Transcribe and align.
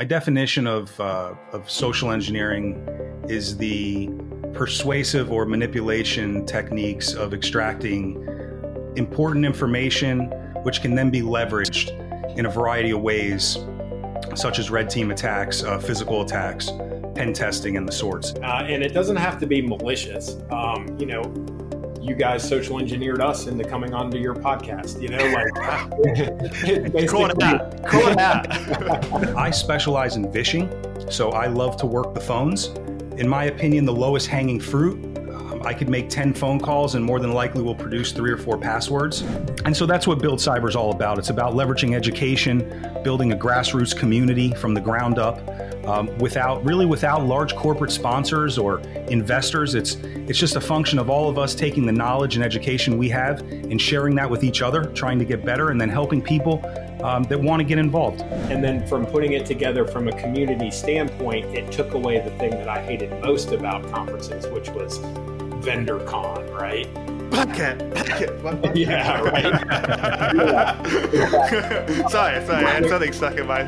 My 0.00 0.04
definition 0.04 0.66
of, 0.66 0.98
uh, 0.98 1.34
of 1.52 1.70
social 1.70 2.10
engineering 2.10 2.88
is 3.28 3.54
the 3.58 4.08
persuasive 4.54 5.30
or 5.30 5.44
manipulation 5.44 6.46
techniques 6.46 7.12
of 7.12 7.34
extracting 7.34 8.26
important 8.96 9.44
information, 9.44 10.30
which 10.62 10.80
can 10.80 10.94
then 10.94 11.10
be 11.10 11.20
leveraged 11.20 11.90
in 12.38 12.46
a 12.46 12.50
variety 12.50 12.92
of 12.92 13.02
ways, 13.02 13.58
such 14.34 14.58
as 14.58 14.70
red 14.70 14.88
team 14.88 15.10
attacks, 15.10 15.62
uh, 15.62 15.78
physical 15.78 16.22
attacks, 16.22 16.70
pen 17.14 17.34
testing, 17.34 17.76
and 17.76 17.86
the 17.86 17.92
sorts. 17.92 18.32
Uh, 18.36 18.64
and 18.66 18.82
it 18.82 18.94
doesn't 18.94 19.16
have 19.16 19.38
to 19.40 19.46
be 19.46 19.60
malicious. 19.60 20.38
Um, 20.50 20.96
you 20.98 21.04
know, 21.04 21.20
you 22.00 22.14
guys 22.14 22.46
social 22.48 22.78
engineered 22.78 23.20
us 23.20 23.46
into 23.46 23.64
coming 23.64 23.92
onto 23.94 24.18
your 24.18 24.34
podcast. 24.34 25.00
You 25.00 25.08
know, 25.08 25.24
like 25.26 25.48
call 27.08 27.30
it 27.30 27.42
out. 27.42 27.86
Call 27.86 28.08
it 28.08 28.18
out. 28.18 29.36
I 29.36 29.50
specialize 29.50 30.16
in 30.16 30.30
vishing, 30.32 30.70
so 31.10 31.30
I 31.30 31.46
love 31.46 31.76
to 31.78 31.86
work 31.86 32.14
the 32.14 32.20
phones. 32.20 32.68
In 33.18 33.28
my 33.28 33.44
opinion, 33.44 33.84
the 33.84 33.92
lowest 33.92 34.28
hanging 34.28 34.60
fruit 34.60 35.10
I 35.62 35.74
could 35.74 35.88
make 35.88 36.08
10 36.08 36.32
phone 36.32 36.58
calls 36.58 36.94
and 36.94 37.04
more 37.04 37.20
than 37.20 37.32
likely 37.32 37.62
will 37.62 37.74
produce 37.74 38.12
three 38.12 38.30
or 38.30 38.38
four 38.38 38.56
passwords. 38.56 39.22
And 39.64 39.76
so 39.76 39.84
that's 39.84 40.06
what 40.06 40.20
Build 40.20 40.38
Cyber 40.38 40.68
is 40.68 40.76
all 40.76 40.90
about. 40.90 41.18
It's 41.18 41.28
about 41.28 41.54
leveraging 41.54 41.94
education, 41.94 42.88
building 43.04 43.32
a 43.32 43.36
grassroots 43.36 43.96
community 43.96 44.54
from 44.54 44.72
the 44.72 44.80
ground 44.80 45.18
up. 45.18 45.38
Um, 45.86 46.16
without 46.18 46.62
really 46.62 46.84
without 46.84 47.24
large 47.24 47.56
corporate 47.56 47.90
sponsors 47.90 48.58
or 48.58 48.80
investors 49.08 49.74
it's 49.74 49.94
it's 50.28 50.38
just 50.38 50.54
a 50.56 50.60
function 50.60 50.98
of 50.98 51.08
all 51.08 51.28
of 51.28 51.38
us 51.38 51.54
taking 51.54 51.86
the 51.86 51.90
knowledge 51.90 52.36
and 52.36 52.44
education 52.44 52.98
we 52.98 53.08
have 53.08 53.40
and 53.40 53.80
sharing 53.80 54.14
that 54.16 54.28
with 54.28 54.44
each 54.44 54.60
other 54.60 54.84
trying 54.84 55.18
to 55.18 55.24
get 55.24 55.42
better 55.42 55.70
and 55.70 55.80
then 55.80 55.88
helping 55.88 56.20
people 56.20 56.62
um, 57.02 57.22
that 57.24 57.40
want 57.40 57.60
to 57.60 57.64
get 57.64 57.78
involved 57.78 58.20
and 58.20 58.62
then 58.62 58.86
from 58.86 59.06
putting 59.06 59.32
it 59.32 59.46
together 59.46 59.86
from 59.86 60.06
a 60.08 60.12
community 60.20 60.70
standpoint 60.70 61.46
it 61.46 61.72
took 61.72 61.94
away 61.94 62.20
the 62.20 62.30
thing 62.38 62.50
that 62.50 62.68
i 62.68 62.80
hated 62.82 63.10
most 63.22 63.52
about 63.52 63.82
conferences 63.90 64.46
which 64.48 64.68
was 64.68 65.00
vendor 65.60 66.00
con, 66.00 66.48
right? 66.50 66.92
Bucket, 67.30 67.78
bucket, 68.42 68.76
yeah, 68.76 69.20
right. 69.20 69.44
sorry, 72.10 72.44
sorry, 72.44 72.64
I 72.64 72.70
had 72.70 72.88
something 72.88 73.12
stuck 73.12 73.36
in 73.36 73.46
my. 73.46 73.64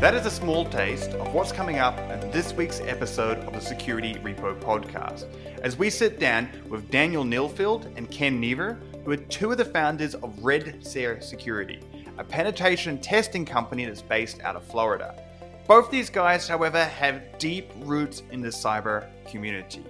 That 0.00 0.14
is 0.14 0.26
a 0.26 0.30
small 0.30 0.64
taste 0.64 1.10
of 1.12 1.32
what's 1.32 1.52
coming 1.52 1.78
up 1.78 1.98
in 1.98 2.30
this 2.30 2.52
week's 2.52 2.80
episode 2.80 3.38
of 3.38 3.52
the 3.52 3.60
Security 3.60 4.14
Repo 4.14 4.58
Podcast. 4.60 5.26
As 5.62 5.76
we 5.76 5.90
sit 5.90 6.18
down 6.18 6.48
with 6.68 6.90
Daniel 6.90 7.24
Niefeld 7.24 7.96
and 7.96 8.10
Ken 8.10 8.40
Nevers, 8.40 8.76
who 9.04 9.12
are 9.12 9.16
two 9.16 9.52
of 9.52 9.58
the 9.58 9.64
founders 9.64 10.14
of 10.16 10.44
Red 10.44 10.84
Seer 10.84 11.20
Security, 11.20 11.80
a 12.18 12.24
penetration 12.24 12.98
testing 12.98 13.44
company 13.44 13.84
that's 13.84 14.02
based 14.02 14.40
out 14.42 14.56
of 14.56 14.64
Florida. 14.64 15.22
Both 15.68 15.90
these 15.90 16.10
guys, 16.10 16.48
however, 16.48 16.84
have 16.84 17.38
deep 17.38 17.70
roots 17.78 18.22
in 18.32 18.40
the 18.40 18.48
cyber 18.48 19.06
community, 19.30 19.84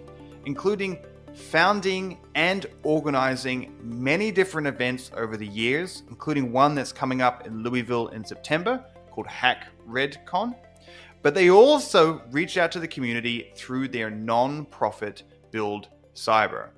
including 0.45 0.99
founding 1.39 2.19
and 2.35 2.67
organizing 2.83 3.75
many 3.81 4.31
different 4.31 4.67
events 4.67 5.11
over 5.17 5.37
the 5.37 5.47
years, 5.47 6.03
including 6.11 6.53
one 6.53 6.75
that's 6.75 6.93
coming 6.93 7.23
up 7.23 7.47
in 7.47 7.63
Louisville 7.63 8.09
in 8.09 8.25
September 8.25 8.85
called 9.11 9.27
Hack 9.27 9.69
RedCon. 9.89 10.55
But 11.23 11.35
they 11.35 11.51
also 11.51 12.23
reach 12.31 12.59
out 12.59 12.71
to 12.73 12.81
the 12.81 12.89
community 12.89 13.53
through 13.57 13.89
their 13.89 14.11
non-profit 14.11 15.23
Build 15.51 15.89
Cyber. 16.15 16.71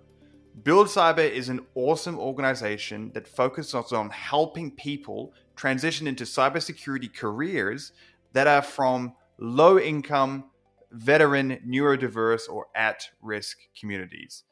Build 0.63 0.89
Cyber 0.89 1.29
is 1.31 1.49
an 1.49 1.61
awesome 1.75 2.19
organization 2.19 3.11
that 3.15 3.27
focuses 3.27 3.93
on 3.93 4.11
helping 4.11 4.71
people 4.71 5.33
transition 5.57 6.07
into 6.07 6.25
cybersecurity 6.25 7.15
careers 7.15 7.93
that 8.33 8.47
are 8.47 8.63
from 8.63 9.15
low 9.39 9.79
income, 9.79 10.45
veteran, 10.93 11.61
neurodiverse, 11.67 12.49
or 12.49 12.67
at 12.75 13.09
risk 13.23 13.59
communities. 13.79 14.45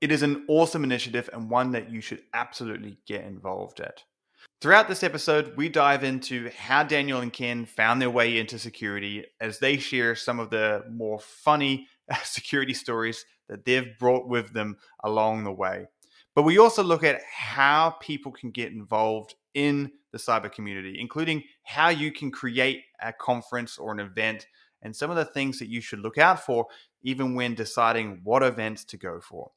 It 0.00 0.10
is 0.10 0.22
an 0.22 0.46
awesome 0.48 0.82
initiative 0.82 1.28
and 1.30 1.50
one 1.50 1.72
that 1.72 1.90
you 1.90 2.00
should 2.00 2.22
absolutely 2.32 2.96
get 3.06 3.24
involved 3.24 3.80
at. 3.80 4.02
Throughout 4.62 4.88
this 4.88 5.02
episode, 5.02 5.54
we 5.58 5.68
dive 5.68 6.04
into 6.04 6.50
how 6.56 6.84
Daniel 6.84 7.20
and 7.20 7.30
Ken 7.30 7.66
found 7.66 8.00
their 8.00 8.08
way 8.08 8.38
into 8.38 8.58
security 8.58 9.26
as 9.42 9.58
they 9.58 9.76
share 9.76 10.14
some 10.14 10.40
of 10.40 10.48
the 10.48 10.84
more 10.90 11.20
funny 11.20 11.86
security 12.24 12.72
stories 12.72 13.26
that 13.50 13.66
they've 13.66 13.98
brought 13.98 14.26
with 14.26 14.54
them 14.54 14.78
along 15.04 15.44
the 15.44 15.52
way. 15.52 15.86
But 16.34 16.44
we 16.44 16.58
also 16.58 16.82
look 16.82 17.04
at 17.04 17.20
how 17.30 17.90
people 18.00 18.32
can 18.32 18.52
get 18.52 18.72
involved 18.72 19.34
in 19.52 19.92
the 20.12 20.18
cyber 20.18 20.50
community, 20.50 20.96
including 20.98 21.42
how 21.62 21.90
you 21.90 22.10
can 22.10 22.30
create 22.30 22.84
a 23.02 23.12
conference 23.12 23.76
or 23.76 23.92
an 23.92 24.00
event 24.00 24.46
and 24.80 24.96
some 24.96 25.10
of 25.10 25.16
the 25.16 25.26
things 25.26 25.58
that 25.58 25.68
you 25.68 25.82
should 25.82 25.98
look 25.98 26.16
out 26.16 26.44
for 26.44 26.66
even 27.02 27.34
when 27.34 27.54
deciding 27.54 28.20
what 28.24 28.42
events 28.42 28.84
to 28.84 28.96
go 28.96 29.20
for. 29.20 29.50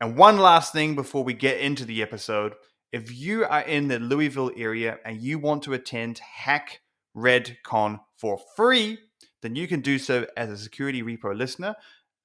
And 0.00 0.16
one 0.16 0.38
last 0.38 0.72
thing 0.72 0.94
before 0.94 1.24
we 1.24 1.34
get 1.34 1.60
into 1.60 1.84
the 1.84 2.02
episode 2.02 2.54
if 2.90 3.14
you 3.14 3.44
are 3.44 3.60
in 3.62 3.88
the 3.88 3.98
Louisville 3.98 4.50
area 4.56 4.98
and 5.04 5.20
you 5.20 5.38
want 5.38 5.62
to 5.64 5.74
attend 5.74 6.18
Hack 6.20 6.80
RedCon 7.14 8.00
for 8.16 8.38
free, 8.56 8.98
then 9.42 9.54
you 9.54 9.68
can 9.68 9.80
do 9.80 9.98
so 9.98 10.26
as 10.36 10.50
a 10.50 10.56
Security 10.56 11.02
Repo 11.02 11.36
listener. 11.36 11.74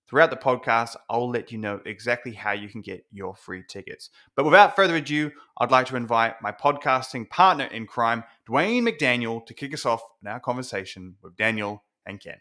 Throughout 0.07 0.29
the 0.29 0.37
podcast, 0.37 0.95
I'll 1.09 1.29
let 1.29 1.51
you 1.51 1.57
know 1.57 1.81
exactly 1.85 2.33
how 2.33 2.51
you 2.51 2.69
can 2.69 2.81
get 2.81 3.05
your 3.11 3.35
free 3.35 3.63
tickets. 3.67 4.09
But 4.35 4.45
without 4.45 4.75
further 4.75 4.95
ado, 4.95 5.31
I'd 5.57 5.71
like 5.71 5.87
to 5.87 5.95
invite 5.95 6.41
my 6.41 6.51
podcasting 6.51 7.29
partner 7.29 7.65
in 7.65 7.87
crime, 7.87 8.23
Dwayne 8.47 8.87
McDaniel, 8.87 9.45
to 9.45 9.53
kick 9.53 9.73
us 9.73 9.85
off 9.85 10.03
in 10.21 10.29
our 10.29 10.39
conversation 10.39 11.15
with 11.21 11.35
Daniel 11.35 11.83
and 12.05 12.19
Ken. 12.19 12.35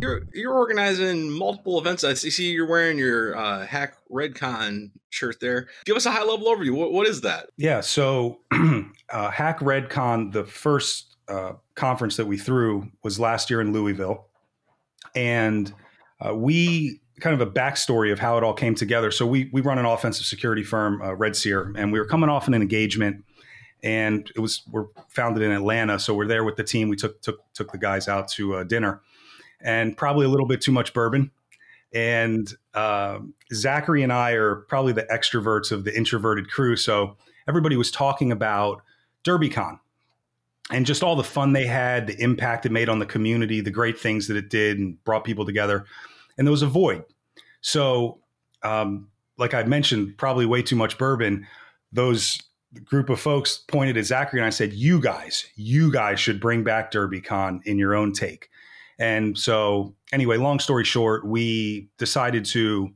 You're 0.00 0.22
you're 0.32 0.54
organizing 0.54 1.30
multiple 1.30 1.78
events. 1.78 2.04
I 2.04 2.14
see 2.14 2.50
you're 2.50 2.66
wearing 2.66 2.98
your 2.98 3.36
uh, 3.36 3.66
Hack 3.66 3.96
RedCon 4.10 4.90
shirt 5.10 5.40
there. 5.40 5.68
Give 5.84 5.96
us 5.96 6.06
a 6.06 6.10
high 6.10 6.24
level 6.24 6.46
overview. 6.46 6.74
What, 6.74 6.92
what 6.92 7.06
is 7.06 7.20
that? 7.22 7.50
Yeah, 7.56 7.80
so 7.80 8.40
uh, 8.52 9.30
Hack 9.30 9.60
RedCon, 9.60 10.32
the 10.32 10.44
first 10.44 11.16
uh, 11.28 11.52
conference 11.74 12.16
that 12.16 12.26
we 12.26 12.36
threw 12.36 12.90
was 13.02 13.20
last 13.20 13.50
year 13.50 13.60
in 13.60 13.72
Louisville, 13.72 14.26
and 15.14 15.72
uh, 16.20 16.34
we 16.34 17.00
kind 17.20 17.40
of 17.40 17.46
a 17.46 17.50
backstory 17.50 18.12
of 18.12 18.18
how 18.18 18.36
it 18.36 18.42
all 18.42 18.54
came 18.54 18.74
together. 18.74 19.10
So 19.10 19.26
we 19.26 19.50
we 19.52 19.60
run 19.60 19.78
an 19.78 19.84
offensive 19.84 20.26
security 20.26 20.62
firm, 20.62 21.00
uh, 21.02 21.14
Red 21.14 21.36
Seer, 21.36 21.72
and 21.76 21.92
we 21.92 21.98
were 21.98 22.06
coming 22.06 22.28
off 22.28 22.48
an 22.48 22.54
engagement 22.54 23.24
and 23.82 24.30
it 24.34 24.40
was 24.40 24.62
we're 24.70 24.86
founded 25.08 25.42
in 25.42 25.50
Atlanta, 25.50 25.98
so 25.98 26.14
we're 26.14 26.26
there 26.26 26.44
with 26.44 26.56
the 26.56 26.64
team. 26.64 26.88
We 26.88 26.96
took 26.96 27.20
took 27.22 27.40
took 27.52 27.72
the 27.72 27.78
guys 27.78 28.08
out 28.08 28.28
to 28.30 28.56
uh, 28.56 28.64
dinner, 28.64 29.00
and 29.60 29.96
probably 29.96 30.26
a 30.26 30.28
little 30.28 30.46
bit 30.46 30.60
too 30.60 30.72
much 30.72 30.92
bourbon. 30.92 31.30
And 31.94 32.50
uh, 32.74 33.18
Zachary 33.52 34.02
and 34.02 34.12
I 34.12 34.32
are 34.32 34.56
probably 34.68 34.92
the 34.92 35.06
extroverts 35.12 35.72
of 35.72 35.84
the 35.84 35.96
introverted 35.96 36.50
crew, 36.50 36.76
so 36.76 37.16
everybody 37.48 37.76
was 37.76 37.90
talking 37.90 38.32
about 38.32 38.82
DerbyCon 39.24 39.78
and 40.70 40.86
just 40.86 41.02
all 41.02 41.16
the 41.16 41.24
fun 41.24 41.52
they 41.52 41.66
had, 41.66 42.06
the 42.06 42.20
impact 42.20 42.66
it 42.66 42.72
made 42.72 42.88
on 42.88 42.98
the 42.98 43.06
community, 43.06 43.60
the 43.60 43.70
great 43.70 43.98
things 43.98 44.28
that 44.28 44.36
it 44.36 44.48
did, 44.48 44.78
and 44.78 45.02
brought 45.04 45.24
people 45.24 45.44
together. 45.44 45.84
And 46.38 46.46
there 46.46 46.52
was 46.52 46.62
a 46.62 46.66
void. 46.66 47.04
So, 47.60 48.20
um, 48.62 49.08
like 49.36 49.54
I 49.54 49.64
mentioned, 49.64 50.16
probably 50.16 50.46
way 50.46 50.62
too 50.62 50.76
much 50.76 50.96
bourbon. 50.98 51.46
Those 51.92 52.40
group 52.80 53.10
of 53.10 53.20
folks 53.20 53.58
pointed 53.68 53.96
at 53.96 54.04
Zachary 54.04 54.40
and 54.40 54.46
I 54.46 54.50
said, 54.50 54.72
"You 54.72 55.00
guys, 55.00 55.46
you 55.56 55.92
guys 55.92 56.20
should 56.20 56.40
bring 56.40 56.64
back 56.64 56.90
DerbyCon 56.90 57.60
in 57.64 57.78
your 57.78 57.94
own 57.94 58.12
take." 58.12 58.48
And 58.98 59.36
so, 59.36 59.94
anyway, 60.12 60.36
long 60.36 60.58
story 60.58 60.84
short, 60.84 61.26
we 61.26 61.90
decided 61.98 62.44
to 62.46 62.90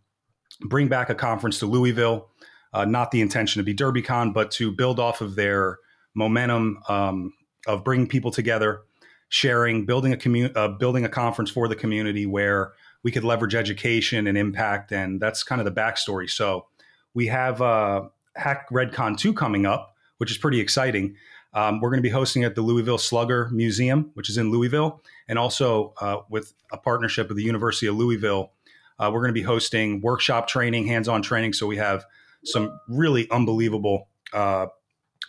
bring 0.61 0.89
back 0.89 1.11
a 1.11 1.15
conference 1.15 1.59
to 1.61 1.67
Louisville. 1.67 2.31
Uh, 2.73 2.85
not 2.85 3.11
the 3.11 3.21
intention 3.21 3.61
to 3.61 3.65
be 3.65 3.75
DerbyCon, 3.75 4.35
but 4.35 4.51
to 4.53 4.71
build 4.71 5.01
off 5.01 5.21
of 5.21 5.35
their 5.35 5.79
momentum 6.15 6.79
um, 6.89 7.33
of 7.67 7.85
bringing 7.85 8.07
people 8.07 8.31
together, 8.31 8.83
sharing, 9.29 9.87
building 9.87 10.13
a 10.13 10.17
community, 10.17 10.55
uh, 10.55 10.69
building 10.69 11.05
a 11.05 11.09
conference 11.09 11.51
for 11.51 11.69
the 11.69 11.77
community 11.77 12.27
where 12.27 12.73
we 13.03 13.11
could 13.11 13.25
leverage 13.25 13.55
education 13.55 14.27
and 14.27 14.37
impact, 14.37 14.93
and 14.93 15.21
that's 15.21 15.43
kind 15.43 15.61
of 15.61 15.65
the 15.65 15.81
backstory. 15.81 16.29
So 16.29 16.67
we 17.15 17.27
have 17.29 17.63
uh, 17.63 18.09
Hack 18.37 18.69
RedCon 18.71 19.19
2 19.19 19.33
coming 19.33 19.67
up, 19.67 19.95
which 20.19 20.31
is 20.31 20.39
pretty 20.39 20.61
exciting. 20.61 21.17
Um, 21.55 21.81
we're 21.81 21.91
going 21.91 21.99
to 21.99 22.03
be 22.03 22.11
hosting 22.11 22.45
at 22.45 22.55
the 22.55 22.61
Louisville 22.61 22.99
Slugger 22.99 23.49
Museum, 23.53 24.11
which 24.15 24.29
is 24.29 24.37
in 24.37 24.51
Louisville, 24.51 25.03
and 25.29 25.39
also 25.39 25.95
uh, 26.01 26.19
with 26.29 26.53
a 26.73 26.77
partnership 26.77 27.29
with 27.29 27.37
the 27.37 27.43
University 27.43 27.87
of 27.87 27.97
Louisville. 27.97 28.53
Uh, 28.99 29.11
we're 29.13 29.21
going 29.21 29.31
to 29.31 29.41
be 29.41 29.43
hosting 29.43 30.01
workshop 30.01 30.49
training, 30.49 30.87
hands 30.87 31.09
on 31.09 31.23
training. 31.23 31.55
So 31.55 31.67
we 31.67 31.77
have 31.77 32.05
some 32.45 32.79
really 32.89 33.29
unbelievable 33.31 34.09
uh, 34.33 34.67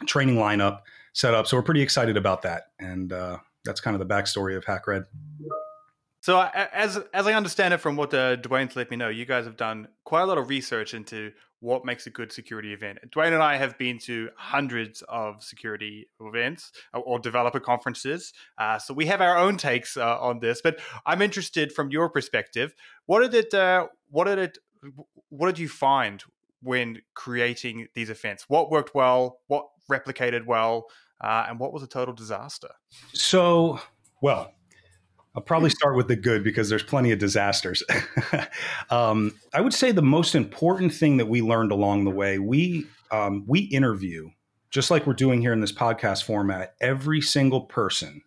training 0.06 0.36
lineup 0.36 0.82
set 1.14 1.34
up. 1.34 1.48
So 1.48 1.58
we're 1.58 1.64
pretty 1.64 1.82
excited 1.82 2.18
about 2.18 2.42
that. 2.44 2.64
And 2.80 3.12
uh, 3.12 3.38
that's 3.64 3.82
kind 3.82 4.00
of 4.00 4.06
the 4.06 4.14
backstory 4.14 4.56
of 4.56 4.66
Hack 4.66 4.88
Red. 4.88 5.06
So 6.28 6.42
as 6.42 7.00
as 7.14 7.26
I 7.26 7.36
understand 7.36 7.74
it 7.74 7.78
from 7.78 7.96
what 7.96 8.14
uh, 8.14 8.36
Dwayne's 8.36 8.76
let 8.76 8.92
me 8.92 8.98
know, 8.98 9.08
you 9.08 9.24
guys 9.24 9.46
have 9.46 9.56
done 9.56 9.88
quite 10.04 10.24
a 10.24 10.26
lot 10.26 10.38
of 10.38 10.50
research 10.50 10.94
into 10.94 11.32
what 11.62 11.86
makes 11.86 12.06
a 12.06 12.10
good 12.10 12.34
security 12.34 12.74
event. 12.74 12.98
Dwayne 13.16 13.32
and 13.32 13.42
I 13.42 13.56
have 13.56 13.78
been 13.78 13.98
to 14.00 14.28
hundreds 14.36 15.02
of 15.08 15.42
security 15.42 16.10
events 16.20 16.74
uh, 16.94 17.00
or 17.00 17.18
developer 17.18 17.62
conferences, 17.62 18.34
uh, 18.58 18.78
so 18.78 18.94
we 18.94 19.06
have 19.06 19.22
our 19.22 19.38
own 19.38 19.56
takes 19.56 19.96
uh, 19.96 20.20
on 20.20 20.42
this. 20.42 20.60
But 20.62 20.82
I'm 21.06 21.22
interested 21.22 21.72
from 21.72 21.92
your 21.92 22.10
perspective. 22.10 22.76
What 23.06 23.22
did 23.22 23.34
it? 23.34 23.54
Uh, 23.54 23.88
what 24.10 24.26
did 24.26 24.38
it? 24.38 24.58
What 25.30 25.48
did 25.48 25.60
you 25.60 25.70
find 25.70 26.22
when 26.62 27.04
creating 27.14 27.88
these 27.96 28.10
events? 28.10 28.50
What 28.50 28.70
worked 28.70 28.94
well? 28.94 29.40
What 29.48 29.68
replicated 29.90 30.46
well? 30.46 30.88
Uh, 31.22 31.46
and 31.48 31.58
what 31.58 31.72
was 31.72 31.84
a 31.84 31.88
total 31.88 32.14
disaster? 32.14 32.72
So, 33.14 33.80
well, 34.22 34.52
I'll 35.38 35.44
probably 35.44 35.70
start 35.70 35.96
with 35.96 36.08
the 36.08 36.16
good 36.16 36.44
because 36.44 36.68
there's 36.68 36.82
plenty 36.82 37.12
of 37.12 37.20
disasters. 37.20 37.84
um, 38.90 39.36
I 39.54 39.62
would 39.62 39.74
say 39.74 39.92
the 39.92 40.02
most 40.02 40.34
important 40.34 40.92
thing 40.92 41.18
that 41.18 41.28
we 41.28 41.44
learned 41.44 41.72
along 41.72 42.06
the 42.06 42.12
way, 42.12 42.40
we 42.40 42.88
um, 43.12 43.46
we 43.46 43.60
interview 43.60 44.32
just 44.72 44.90
like 44.90 45.06
we're 45.06 45.14
doing 45.14 45.40
here 45.40 45.54
in 45.54 45.62
this 45.62 45.72
podcast 45.72 46.24
format, 46.24 46.74
every 46.82 47.22
single 47.22 47.62
person 47.62 48.24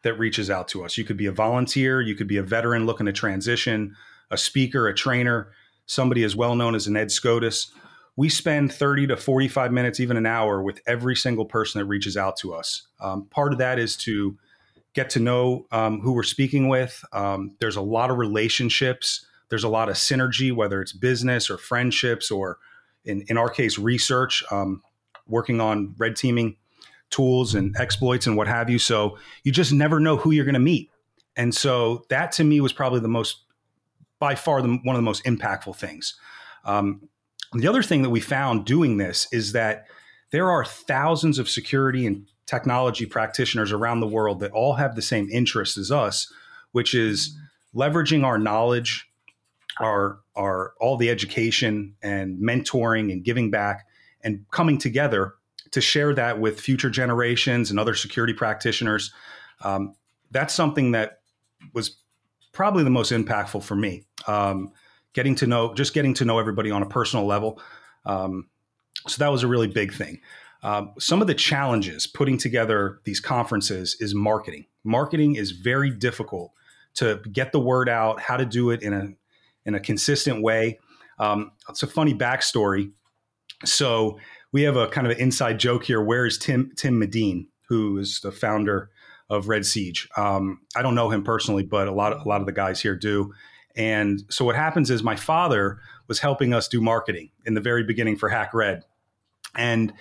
that 0.00 0.14
reaches 0.14 0.48
out 0.48 0.66
to 0.68 0.82
us. 0.82 0.96
You 0.96 1.04
could 1.04 1.18
be 1.18 1.26
a 1.26 1.32
volunteer, 1.32 2.00
you 2.00 2.14
could 2.14 2.26
be 2.26 2.38
a 2.38 2.42
veteran 2.42 2.86
looking 2.86 3.04
to 3.04 3.12
transition, 3.12 3.94
a 4.30 4.38
speaker, 4.38 4.88
a 4.88 4.94
trainer, 4.94 5.52
somebody 5.84 6.24
as 6.24 6.34
well 6.34 6.54
known 6.54 6.74
as 6.74 6.86
an 6.86 6.96
Ed 6.96 7.08
Skoudis. 7.08 7.70
We 8.16 8.30
spend 8.30 8.72
30 8.72 9.08
to 9.08 9.18
45 9.18 9.72
minutes, 9.72 10.00
even 10.00 10.16
an 10.16 10.24
hour, 10.24 10.62
with 10.62 10.80
every 10.86 11.16
single 11.16 11.44
person 11.44 11.80
that 11.80 11.84
reaches 11.84 12.16
out 12.16 12.38
to 12.38 12.54
us. 12.54 12.86
Um, 12.98 13.26
part 13.26 13.52
of 13.52 13.58
that 13.58 13.78
is 13.78 13.94
to 13.98 14.38
get 14.96 15.10
to 15.10 15.20
know 15.20 15.66
um, 15.70 16.00
who 16.00 16.12
we're 16.12 16.22
speaking 16.22 16.68
with. 16.68 17.04
Um, 17.12 17.54
there's 17.60 17.76
a 17.76 17.82
lot 17.82 18.10
of 18.10 18.16
relationships. 18.16 19.26
There's 19.50 19.62
a 19.62 19.68
lot 19.68 19.90
of 19.90 19.96
synergy, 19.96 20.52
whether 20.52 20.80
it's 20.80 20.94
business 20.94 21.50
or 21.50 21.58
friendships 21.58 22.30
or, 22.30 22.56
in, 23.04 23.22
in 23.28 23.36
our 23.36 23.50
case, 23.50 23.78
research, 23.78 24.42
um, 24.50 24.82
working 25.28 25.60
on 25.60 25.94
red 25.98 26.16
teaming 26.16 26.56
tools 27.10 27.54
and 27.54 27.76
exploits 27.78 28.26
and 28.26 28.38
what 28.38 28.48
have 28.48 28.70
you. 28.70 28.78
So 28.78 29.18
you 29.44 29.52
just 29.52 29.70
never 29.70 30.00
know 30.00 30.16
who 30.16 30.30
you're 30.30 30.46
going 30.46 30.54
to 30.54 30.60
meet. 30.60 30.90
And 31.36 31.54
so 31.54 32.06
that 32.08 32.32
to 32.32 32.44
me 32.44 32.62
was 32.62 32.72
probably 32.72 33.00
the 33.00 33.08
most, 33.08 33.44
by 34.18 34.34
far, 34.34 34.62
the, 34.62 34.68
one 34.82 34.96
of 34.96 34.98
the 34.98 35.02
most 35.02 35.24
impactful 35.24 35.76
things. 35.76 36.18
Um, 36.64 37.08
the 37.52 37.68
other 37.68 37.82
thing 37.82 38.00
that 38.02 38.10
we 38.10 38.20
found 38.20 38.64
doing 38.64 38.96
this 38.96 39.28
is 39.30 39.52
that 39.52 39.86
there 40.30 40.50
are 40.50 40.64
thousands 40.64 41.38
of 41.38 41.50
security 41.50 42.06
and 42.06 42.26
technology 42.46 43.06
practitioners 43.06 43.72
around 43.72 44.00
the 44.00 44.06
world 44.06 44.40
that 44.40 44.52
all 44.52 44.74
have 44.74 44.94
the 44.94 45.02
same 45.02 45.28
interests 45.30 45.76
as 45.76 45.90
us, 45.90 46.32
which 46.72 46.94
is 46.94 47.36
leveraging 47.74 48.24
our 48.24 48.38
knowledge, 48.38 49.08
our 49.80 50.20
our 50.36 50.74
all 50.80 50.96
the 50.96 51.10
education 51.10 51.94
and 52.02 52.38
mentoring 52.38 53.12
and 53.12 53.24
giving 53.24 53.50
back 53.50 53.86
and 54.22 54.44
coming 54.50 54.78
together 54.78 55.34
to 55.72 55.80
share 55.80 56.14
that 56.14 56.40
with 56.40 56.60
future 56.60 56.90
generations 56.90 57.70
and 57.70 57.78
other 57.78 57.94
security 57.94 58.32
practitioners. 58.32 59.12
Um, 59.62 59.94
that's 60.30 60.54
something 60.54 60.92
that 60.92 61.20
was 61.72 61.98
probably 62.52 62.84
the 62.84 62.90
most 62.90 63.12
impactful 63.12 63.62
for 63.62 63.76
me. 63.76 64.04
Um, 64.26 64.72
getting 65.12 65.34
to 65.36 65.46
know, 65.46 65.74
just 65.74 65.94
getting 65.94 66.14
to 66.14 66.24
know 66.24 66.38
everybody 66.38 66.70
on 66.70 66.82
a 66.82 66.86
personal 66.86 67.26
level. 67.26 67.60
Um, 68.04 68.48
so 69.06 69.18
that 69.18 69.30
was 69.30 69.42
a 69.42 69.48
really 69.48 69.68
big 69.68 69.92
thing. 69.92 70.20
Um, 70.66 70.94
some 70.98 71.20
of 71.20 71.28
the 71.28 71.34
challenges 71.34 72.08
putting 72.08 72.38
together 72.38 72.98
these 73.04 73.20
conferences 73.20 73.96
is 74.00 74.16
marketing. 74.16 74.66
Marketing 74.82 75.36
is 75.36 75.52
very 75.52 75.90
difficult 75.90 76.50
to 76.94 77.20
get 77.30 77.52
the 77.52 77.60
word 77.60 77.88
out, 77.88 78.20
how 78.20 78.36
to 78.36 78.44
do 78.44 78.70
it 78.70 78.82
in 78.82 78.92
a 78.92 79.10
in 79.64 79.76
a 79.76 79.80
consistent 79.80 80.42
way. 80.42 80.80
Um, 81.20 81.52
it's 81.68 81.84
a 81.84 81.86
funny 81.86 82.14
backstory. 82.14 82.90
So 83.64 84.18
we 84.50 84.62
have 84.62 84.76
a 84.76 84.88
kind 84.88 85.06
of 85.06 85.12
an 85.12 85.20
inside 85.20 85.60
joke 85.60 85.84
here. 85.84 86.02
Where 86.02 86.26
is 86.26 86.36
Tim 86.36 86.72
Tim 86.76 87.00
Medin, 87.00 87.46
who 87.68 87.98
is 87.98 88.18
the 88.18 88.32
founder 88.32 88.90
of 89.30 89.46
Red 89.46 89.64
Siege? 89.66 90.08
Um, 90.16 90.62
I 90.74 90.82
don't 90.82 90.96
know 90.96 91.10
him 91.10 91.22
personally, 91.22 91.62
but 91.62 91.86
a 91.86 91.92
lot 91.92 92.12
of, 92.12 92.26
a 92.26 92.28
lot 92.28 92.40
of 92.40 92.46
the 92.46 92.52
guys 92.52 92.80
here 92.80 92.96
do. 92.96 93.32
And 93.76 94.24
so 94.30 94.44
what 94.44 94.56
happens 94.56 94.90
is 94.90 95.00
my 95.04 95.14
father 95.14 95.78
was 96.08 96.18
helping 96.18 96.52
us 96.52 96.66
do 96.66 96.80
marketing 96.80 97.30
in 97.44 97.54
the 97.54 97.60
very 97.60 97.84
beginning 97.84 98.16
for 98.16 98.28
Hack 98.28 98.52
Red, 98.52 98.82
and 99.54 99.92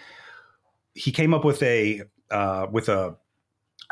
he 0.96 1.12
came 1.12 1.34
up 1.34 1.46
with 1.46 1.62
a 1.62 2.02
uh, 2.32 2.68
with 2.72 2.90
a 2.90 3.16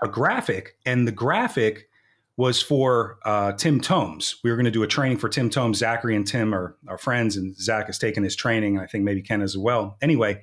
a 0.02 0.08
graphic, 0.08 0.78
and 0.86 1.08
the 1.08 1.12
graphic 1.12 1.88
was 2.36 2.62
for 2.62 3.20
uh, 3.26 3.52
Tim 3.52 3.80
Tomes. 3.80 4.38
We 4.44 4.50
were 4.50 4.56
going 4.56 4.66
to 4.66 4.72
do 4.72 4.82
a 4.82 4.88
training 4.88 5.18
for 5.18 5.30
Tim 5.30 5.52
Tomes. 5.52 5.78
Zachary 5.78 6.16
and 6.16 6.26
Tim 6.26 6.54
are, 6.54 6.76
are 6.88 6.98
friends, 6.98 7.38
and 7.38 7.56
Zach 7.56 7.86
has 7.86 8.00
taken 8.00 8.24
his 8.24 8.36
training. 8.36 8.80
I 8.80 8.88
think 8.88 9.04
maybe 9.04 9.22
Ken 9.22 9.42
as 9.42 9.56
well. 9.56 9.98
Anyway, 10.02 10.42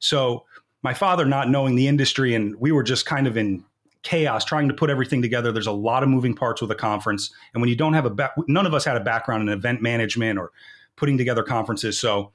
so 0.00 0.44
my 0.82 0.92
father, 0.92 1.24
not 1.24 1.48
knowing 1.48 1.76
the 1.76 1.88
industry, 1.88 2.34
and 2.34 2.56
we 2.56 2.72
were 2.72 2.82
just 2.82 3.06
kind 3.06 3.26
of 3.26 3.38
in 3.38 3.64
chaos 4.02 4.44
trying 4.44 4.68
to 4.68 4.74
put 4.74 4.90
everything 4.90 5.22
together. 5.22 5.50
There's 5.50 5.66
a 5.66 5.72
lot 5.72 6.02
of 6.02 6.08
moving 6.08 6.34
parts 6.34 6.60
with 6.60 6.70
a 6.70 6.76
conference, 6.76 7.32
and 7.54 7.62
when 7.62 7.70
you 7.70 7.76
don't 7.76 7.94
have 7.94 8.04
a 8.04 8.10
ba- 8.10 8.34
none 8.46 8.66
of 8.66 8.74
us 8.74 8.84
had 8.84 8.96
a 8.96 9.00
background 9.04 9.42
in 9.42 9.48
event 9.48 9.80
management 9.80 10.38
or 10.38 10.52
putting 10.96 11.16
together 11.16 11.42
conferences, 11.42 11.98
so. 11.98 12.32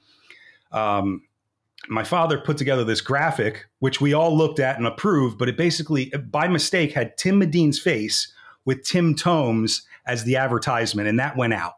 Um, 0.71 1.21
my 1.89 2.03
father 2.03 2.39
put 2.39 2.57
together 2.57 2.83
this 2.83 3.01
graphic, 3.01 3.67
which 3.79 4.01
we 4.01 4.13
all 4.13 4.35
looked 4.35 4.59
at 4.59 4.77
and 4.77 4.87
approved, 4.87 5.37
but 5.37 5.49
it 5.49 5.57
basically, 5.57 6.11
by 6.29 6.47
mistake, 6.47 6.91
had 6.93 7.17
Tim 7.17 7.39
Medin's 7.39 7.79
face 7.79 8.31
with 8.65 8.83
Tim 8.83 9.15
Tomes 9.15 9.83
as 10.05 10.23
the 10.23 10.35
advertisement, 10.35 11.07
and 11.07 11.19
that 11.19 11.37
went 11.37 11.53
out 11.53 11.75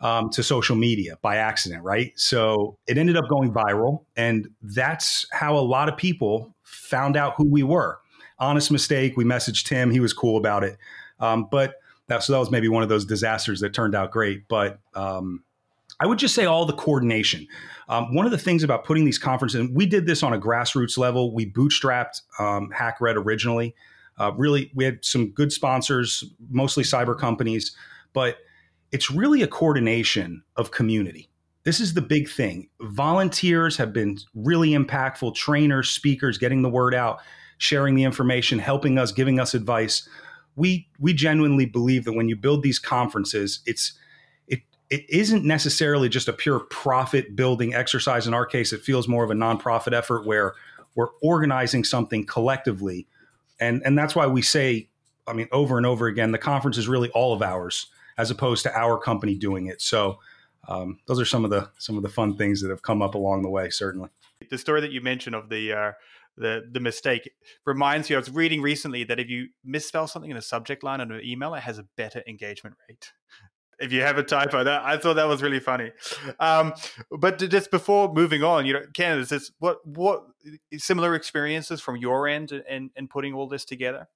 um, 0.00 0.30
to 0.30 0.42
social 0.42 0.76
media 0.76 1.18
by 1.22 1.36
accident, 1.36 1.82
right? 1.82 2.12
So 2.16 2.76
it 2.86 2.98
ended 2.98 3.16
up 3.16 3.28
going 3.28 3.52
viral, 3.52 4.04
and 4.16 4.48
that's 4.62 5.26
how 5.32 5.56
a 5.56 5.60
lot 5.60 5.88
of 5.88 5.96
people 5.96 6.54
found 6.62 7.16
out 7.16 7.34
who 7.36 7.48
we 7.50 7.62
were. 7.62 7.98
Honest 8.38 8.70
mistake. 8.70 9.16
We 9.16 9.24
messaged 9.24 9.64
Tim; 9.66 9.90
he 9.90 10.00
was 10.00 10.12
cool 10.12 10.36
about 10.36 10.64
it, 10.64 10.76
um, 11.20 11.48
but 11.50 11.74
that, 12.08 12.22
so 12.22 12.32
that 12.32 12.38
was 12.38 12.50
maybe 12.50 12.68
one 12.68 12.82
of 12.82 12.88
those 12.88 13.04
disasters 13.04 13.60
that 13.60 13.72
turned 13.72 13.94
out 13.94 14.10
great. 14.10 14.48
But 14.48 14.80
um, 14.94 15.44
I 16.00 16.06
would 16.06 16.18
just 16.18 16.34
say 16.34 16.44
all 16.44 16.66
the 16.66 16.72
coordination. 16.72 17.46
Um, 17.88 18.14
one 18.14 18.26
of 18.26 18.32
the 18.32 18.38
things 18.38 18.62
about 18.62 18.84
putting 18.84 19.04
these 19.04 19.18
conferences, 19.18 19.60
and 19.60 19.74
we 19.74 19.86
did 19.86 20.06
this 20.06 20.22
on 20.22 20.32
a 20.32 20.38
grassroots 20.38 20.98
level. 20.98 21.34
We 21.34 21.50
bootstrapped 21.50 22.22
um, 22.38 22.70
HackRed 22.74 23.16
originally. 23.16 23.74
Uh, 24.18 24.32
really, 24.36 24.70
we 24.74 24.84
had 24.84 25.04
some 25.04 25.30
good 25.30 25.52
sponsors, 25.52 26.24
mostly 26.50 26.84
cyber 26.84 27.18
companies, 27.18 27.76
but 28.12 28.38
it's 28.92 29.10
really 29.10 29.42
a 29.42 29.48
coordination 29.48 30.42
of 30.56 30.70
community. 30.70 31.28
This 31.64 31.80
is 31.80 31.94
the 31.94 32.02
big 32.02 32.28
thing. 32.28 32.68
Volunteers 32.80 33.76
have 33.78 33.92
been 33.92 34.18
really 34.34 34.70
impactful, 34.70 35.34
trainers, 35.34 35.90
speakers, 35.90 36.38
getting 36.38 36.62
the 36.62 36.68
word 36.68 36.94
out, 36.94 37.20
sharing 37.58 37.94
the 37.94 38.04
information, 38.04 38.58
helping 38.58 38.98
us, 38.98 39.12
giving 39.12 39.40
us 39.40 39.54
advice. 39.54 40.08
We 40.56 40.88
we 41.00 41.12
genuinely 41.14 41.66
believe 41.66 42.04
that 42.04 42.12
when 42.12 42.28
you 42.28 42.36
build 42.36 42.62
these 42.62 42.78
conferences, 42.78 43.60
it's 43.66 43.98
it 44.90 45.08
isn't 45.08 45.44
necessarily 45.44 46.08
just 46.08 46.28
a 46.28 46.32
pure 46.32 46.60
profit 46.60 47.34
building 47.34 47.74
exercise. 47.74 48.26
In 48.26 48.34
our 48.34 48.46
case, 48.46 48.72
it 48.72 48.82
feels 48.82 49.08
more 49.08 49.24
of 49.24 49.30
a 49.30 49.34
nonprofit 49.34 49.92
effort 49.92 50.26
where 50.26 50.54
we're 50.94 51.10
organizing 51.22 51.84
something 51.84 52.26
collectively. 52.26 53.06
And, 53.60 53.82
and 53.84 53.98
that's 53.98 54.14
why 54.14 54.26
we 54.26 54.42
say, 54.42 54.88
I 55.26 55.32
mean, 55.32 55.48
over 55.52 55.76
and 55.76 55.86
over 55.86 56.06
again, 56.06 56.32
the 56.32 56.38
conference 56.38 56.78
is 56.78 56.86
really 56.86 57.10
all 57.10 57.32
of 57.32 57.42
ours 57.42 57.86
as 58.18 58.30
opposed 58.30 58.62
to 58.64 58.78
our 58.78 58.98
company 58.98 59.36
doing 59.36 59.66
it. 59.66 59.80
So 59.80 60.18
um, 60.68 61.00
those 61.06 61.20
are 61.20 61.24
some 61.24 61.44
of 61.44 61.50
the 61.50 61.70
some 61.78 61.96
of 61.96 62.02
the 62.02 62.08
fun 62.08 62.36
things 62.36 62.62
that 62.62 62.70
have 62.70 62.82
come 62.82 63.02
up 63.02 63.14
along 63.14 63.42
the 63.42 63.50
way. 63.50 63.70
Certainly, 63.70 64.08
the 64.50 64.58
story 64.58 64.80
that 64.80 64.92
you 64.92 65.00
mentioned 65.00 65.34
of 65.34 65.48
the 65.48 65.72
uh, 65.72 65.92
the 66.36 66.68
the 66.70 66.80
mistake 66.80 67.30
reminds 67.66 68.08
me. 68.08 68.16
I 68.16 68.18
was 68.18 68.30
reading 68.30 68.62
recently 68.62 69.04
that 69.04 69.20
if 69.20 69.28
you 69.28 69.48
misspell 69.64 70.06
something 70.06 70.30
in 70.30 70.36
a 70.36 70.42
subject 70.42 70.82
line 70.82 71.00
on 71.00 71.10
an 71.10 71.20
email, 71.22 71.54
it 71.54 71.60
has 71.60 71.78
a 71.78 71.86
better 71.96 72.22
engagement 72.26 72.76
rate 72.88 73.12
if 73.80 73.92
you 73.92 74.02
have 74.02 74.18
a 74.18 74.22
typo. 74.22 74.64
That 74.64 74.82
I 74.84 74.96
thought 74.96 75.14
that 75.14 75.28
was 75.28 75.42
really 75.42 75.60
funny. 75.60 75.92
Um, 76.40 76.74
but 77.10 77.38
just 77.38 77.70
before 77.70 78.12
moving 78.12 78.42
on, 78.42 78.66
you 78.66 78.74
know, 78.74 78.82
is 78.98 79.28
this 79.28 79.50
what 79.58 79.86
what 79.86 80.24
similar 80.76 81.14
experiences 81.14 81.80
from 81.80 81.96
your 81.96 82.28
end 82.28 82.52
in, 82.52 82.90
in 82.96 83.08
putting 83.08 83.34
all 83.34 83.48
this 83.48 83.64
together? 83.64 84.08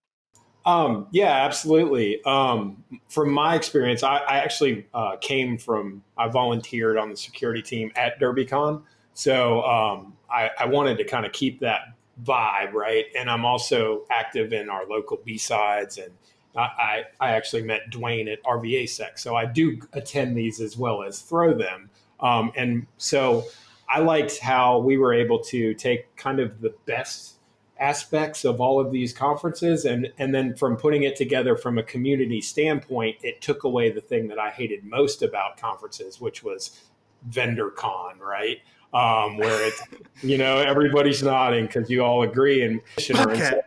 Um, 0.67 1.07
yeah, 1.13 1.47
absolutely. 1.47 2.23
Um, 2.25 2.85
from 3.09 3.33
my 3.33 3.55
experience, 3.55 4.03
I, 4.03 4.17
I 4.19 4.39
actually 4.39 4.87
uh, 4.93 5.17
came 5.17 5.57
from 5.57 6.03
I 6.17 6.29
volunteered 6.29 6.99
on 6.99 7.09
the 7.09 7.17
security 7.17 7.63
team 7.63 7.91
at 7.97 8.21
DerbyCon, 8.21 8.83
so 9.15 9.63
um, 9.63 10.15
I, 10.31 10.51
I 10.59 10.67
wanted 10.67 10.99
to 10.99 11.05
kind 11.05 11.25
of 11.25 11.33
keep 11.33 11.61
that 11.61 11.81
vibe 12.23 12.73
right, 12.73 13.07
and 13.19 13.31
I'm 13.31 13.45
also 13.45 14.05
active 14.11 14.53
in 14.53 14.69
our 14.69 14.87
local 14.87 15.17
BSides 15.17 16.05
and 16.05 16.13
I, 16.57 17.05
I 17.21 17.31
actually 17.31 17.63
met 17.63 17.91
Dwayne 17.91 18.33
at 18.33 18.43
RVA 18.43 18.89
Sec, 18.89 19.19
so 19.19 19.37
I 19.37 19.47
do 19.47 19.81
attend 19.93 20.37
these 20.37 20.61
as 20.61 20.77
well 20.77 21.03
as 21.03 21.21
throw 21.21 21.55
them. 21.57 21.91
Um, 22.21 22.53
and 22.57 22.87
so 22.97 23.45
I 23.89 24.01
liked 24.01 24.39
how 24.39 24.79
we 24.79 24.99
were 24.99 25.15
able 25.15 25.39
to 25.45 25.75
take 25.75 26.15
kind 26.17 26.41
of 26.41 26.61
the 26.61 26.75
best 26.87 27.39
aspects 27.81 28.45
of 28.45 28.61
all 28.61 28.81
of 28.81 28.91
these 28.91 29.13
conferences 29.13 29.85
and 29.85 30.13
and 30.19 30.35
then 30.35 30.55
from 30.57 30.77
putting 30.77 31.05
it 31.05 31.15
together 31.15 31.57
from 31.57 31.79
a 31.79 31.83
community 31.85 32.41
standpoint 32.41 33.17
it 33.23 33.41
took 33.41 33.63
away 33.63 33.89
the 33.89 34.01
thing 34.01 34.27
that 34.27 34.37
i 34.37 34.51
hated 34.51 34.83
most 34.83 35.23
about 35.23 35.57
conferences 35.57 36.21
which 36.21 36.43
was 36.43 36.89
vendor 37.29 37.71
con 37.71 38.19
right 38.19 38.59
um, 38.95 39.37
where 39.37 39.67
it's 39.67 39.83
you 40.23 40.39
know 40.39 40.59
everybody's 40.59 41.23
nodding 41.23 41.67
because 41.67 41.91
you 41.91 42.03
all 42.03 42.23
agree 42.23 42.63
and 42.63 42.81
okay. 43.11 43.61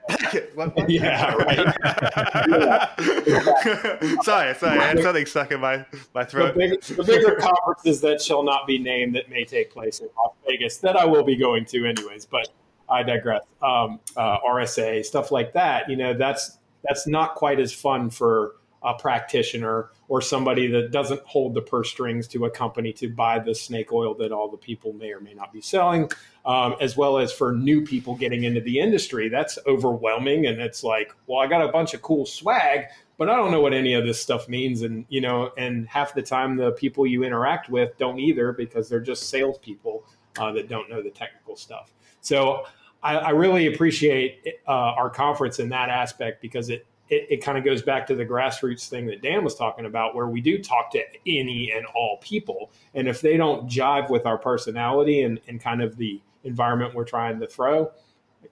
yeah 0.88 1.36
right 1.36 1.58
sorry 4.24 4.56
sorry 4.56 4.80
I 4.80 4.84
had 4.84 5.00
something 5.00 5.26
stuck 5.26 5.52
in 5.52 5.60
my 5.60 5.86
my 6.16 6.26
throat 6.26 6.56
the, 6.56 6.60
big, 6.60 6.82
the 6.82 7.04
bigger 7.04 7.36
conferences 7.36 8.02
that 8.02 8.22
shall 8.22 8.44
not 8.44 8.66
be 8.66 8.80
named 8.80 9.16
that 9.16 9.30
may 9.30 9.46
take 9.46 9.72
place 9.72 10.00
in 10.00 10.10
las 10.18 10.34
vegas 10.48 10.78
that 10.78 10.98
i 10.98 11.06
will 11.06 11.24
be 11.24 11.36
going 11.36 11.66
to 11.66 11.86
anyways 11.86 12.26
but 12.26 12.48
I 12.92 13.04
digress. 13.04 13.44
Um, 13.64 14.00
uh, 14.18 14.40
RSA 14.42 15.06
stuff 15.06 15.32
like 15.32 15.54
that. 15.54 15.90
You 15.90 15.96
know, 15.96 16.14
that's 16.14 16.60
that's 16.84 17.08
not 17.08 17.36
quite 17.36 17.60
as 17.60 17.74
fun 17.74 18.10
for 18.10 18.56
a 18.84 18.94
practitioner 18.94 19.90
or 20.12 20.20
somebody 20.20 20.68
that 20.68 20.92
doesn't 20.92 21.22
hold 21.22 21.54
the 21.54 21.62
purse 21.62 21.90
strings 21.90 22.28
to 22.28 22.44
a 22.44 22.50
company 22.50 22.92
to 22.92 23.08
buy 23.08 23.40
the 23.40 23.56
snake 23.56 23.94
oil 23.94 24.14
that 24.14 24.34
all 24.34 24.50
the 24.50 24.58
people 24.58 24.92
may 24.92 25.10
or 25.10 25.22
may 25.22 25.34
not 25.34 25.54
be 25.54 25.62
selling, 25.62 26.12
um, 26.46 26.76
as 26.82 26.98
well 26.98 27.18
as 27.18 27.32
for 27.32 27.54
new 27.54 27.82
people 27.86 28.14
getting 28.14 28.44
into 28.44 28.60
the 28.60 28.78
industry. 28.78 29.30
That's 29.30 29.58
overwhelming, 29.66 30.48
and 30.48 30.60
it's 30.60 30.84
like, 30.84 31.14
well, 31.28 31.40
I 31.40 31.48
got 31.48 31.62
a 31.62 31.72
bunch 31.72 31.94
of 31.94 32.02
cool 32.02 32.26
swag, 32.26 32.88
but 33.18 33.30
I 33.30 33.38
don't 33.38 33.52
know 33.52 33.62
what 33.62 33.74
any 33.74 33.94
of 33.94 34.06
this 34.06 34.20
stuff 34.20 34.50
means, 34.50 34.82
and 34.82 35.06
you 35.08 35.22
know, 35.22 35.54
and 35.58 35.88
half 35.88 36.14
the 36.14 36.22
time 36.22 36.58
the 36.58 36.74
people 36.74 37.08
you 37.08 37.24
interact 37.24 37.70
with 37.70 37.98
don't 37.98 38.20
either 38.20 38.52
because 38.52 38.90
they're 38.90 39.00
just 39.00 39.30
salespeople 39.30 40.04
uh, 40.38 40.52
that 40.52 40.68
don't 40.68 40.90
know 40.90 41.02
the 41.02 41.10
technical 41.10 41.56
stuff. 41.56 41.94
So 42.20 42.66
I, 43.02 43.16
I 43.16 43.30
really 43.30 43.74
appreciate 43.74 44.46
uh, 44.68 44.72
our 44.72 45.10
conference 45.10 45.60
in 45.60 45.70
that 45.70 45.88
aspect 45.88 46.42
because 46.42 46.70
it 46.70 46.86
it, 47.12 47.28
it 47.30 47.44
kind 47.44 47.58
of 47.58 47.64
goes 47.64 47.84
back 47.84 48.08
to 48.08 48.16
the 48.16 48.26
grassroots 48.26 48.88
thing 48.88 49.06
that 49.08 49.22
Dan 49.22 49.44
was 49.44 49.54
talking 49.54 49.86
about, 49.86 50.16
where 50.16 50.28
we 50.28 50.42
do 50.42 50.58
talk 50.58 50.90
to 50.92 51.04
any 51.28 51.72
and 51.76 51.86
all 51.94 52.18
people. 52.22 52.72
And 52.96 53.08
if 53.08 53.22
they 53.22 53.38
don't 53.38 53.70
jive 53.70 54.10
with 54.10 54.26
our 54.26 54.38
personality 54.38 55.22
and, 55.22 55.40
and 55.48 55.62
kind 55.62 55.84
of 55.84 55.98
the 55.98 56.22
environment 56.46 56.96
we're 56.96 57.04
trying 57.04 57.40
to 57.42 57.48
throw, 57.48 57.92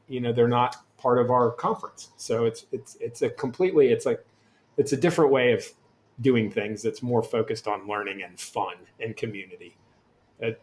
you 0.08 0.20
know, 0.20 0.34
they're 0.34 0.48
not 0.48 0.76
part 0.98 1.18
of 1.18 1.32
our 1.32 1.52
conference. 1.52 2.10
So 2.18 2.46
it's 2.46 2.66
it's 2.72 2.98
it's 3.00 3.22
a 3.22 3.30
completely 3.30 3.88
it's 3.88 4.06
like 4.06 4.24
it's 4.78 4.92
a 4.92 4.98
different 4.98 5.32
way 5.32 5.54
of 5.54 5.66
doing 6.22 6.52
things 6.52 6.82
that's 6.84 7.02
more 7.02 7.24
focused 7.24 7.66
on 7.66 7.88
learning 7.88 8.24
and 8.24 8.38
fun 8.38 8.76
and 9.00 9.16
community. 9.16 9.78
It, 10.40 10.62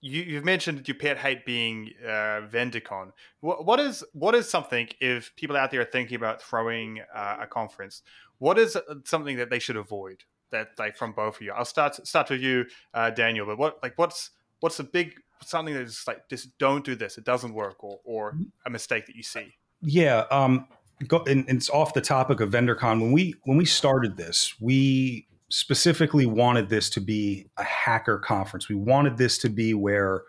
you, 0.00 0.36
have 0.36 0.44
mentioned 0.44 0.86
your 0.86 0.96
pet 0.96 1.18
hate 1.18 1.44
being 1.44 1.90
uh, 2.04 2.42
VendorCon. 2.50 3.12
What, 3.40 3.64
what 3.64 3.80
is 3.80 4.04
what 4.12 4.34
is 4.34 4.48
something 4.48 4.88
if 5.00 5.34
people 5.36 5.56
out 5.56 5.70
there 5.70 5.80
are 5.80 5.84
thinking 5.86 6.16
about 6.16 6.42
throwing 6.42 7.00
uh, 7.14 7.38
a 7.40 7.46
conference? 7.46 8.02
What 8.38 8.58
is 8.58 8.76
uh, 8.76 8.80
something 9.04 9.36
that 9.36 9.50
they 9.50 9.58
should 9.58 9.76
avoid? 9.76 10.24
That 10.50 10.68
like 10.78 10.96
from 10.96 11.12
both 11.12 11.36
of 11.36 11.42
you. 11.42 11.52
I'll 11.52 11.64
start 11.64 12.06
start 12.06 12.30
with 12.30 12.40
you, 12.40 12.66
uh, 12.94 13.10
Daniel. 13.10 13.46
But 13.46 13.58
what 13.58 13.78
like 13.82 13.94
what's 13.96 14.30
what's 14.60 14.78
a 14.78 14.84
big 14.84 15.14
something 15.42 15.74
that's 15.74 16.06
like 16.06 16.28
just 16.28 16.56
don't 16.58 16.84
do 16.84 16.94
this. 16.94 17.18
It 17.18 17.24
doesn't 17.24 17.52
work, 17.52 17.82
or 17.82 18.00
or 18.04 18.32
mm-hmm. 18.32 18.42
a 18.64 18.70
mistake 18.70 19.06
that 19.06 19.16
you 19.16 19.22
see. 19.22 19.56
Yeah. 19.82 20.24
Um. 20.30 20.68
Go, 21.08 21.18
and, 21.24 21.46
and 21.46 21.58
it's 21.58 21.68
off 21.68 21.92
the 21.92 22.00
topic 22.00 22.40
of 22.40 22.50
VendorCon. 22.50 23.02
When 23.02 23.12
we 23.12 23.34
when 23.44 23.58
we 23.58 23.66
started 23.66 24.16
this, 24.16 24.54
we 24.60 25.26
specifically 25.48 26.26
wanted 26.26 26.68
this 26.68 26.90
to 26.90 27.00
be 27.00 27.46
a 27.56 27.62
hacker 27.62 28.18
conference. 28.18 28.68
We 28.68 28.74
wanted 28.74 29.16
this 29.16 29.38
to 29.38 29.48
be 29.48 29.74
where 29.74 30.22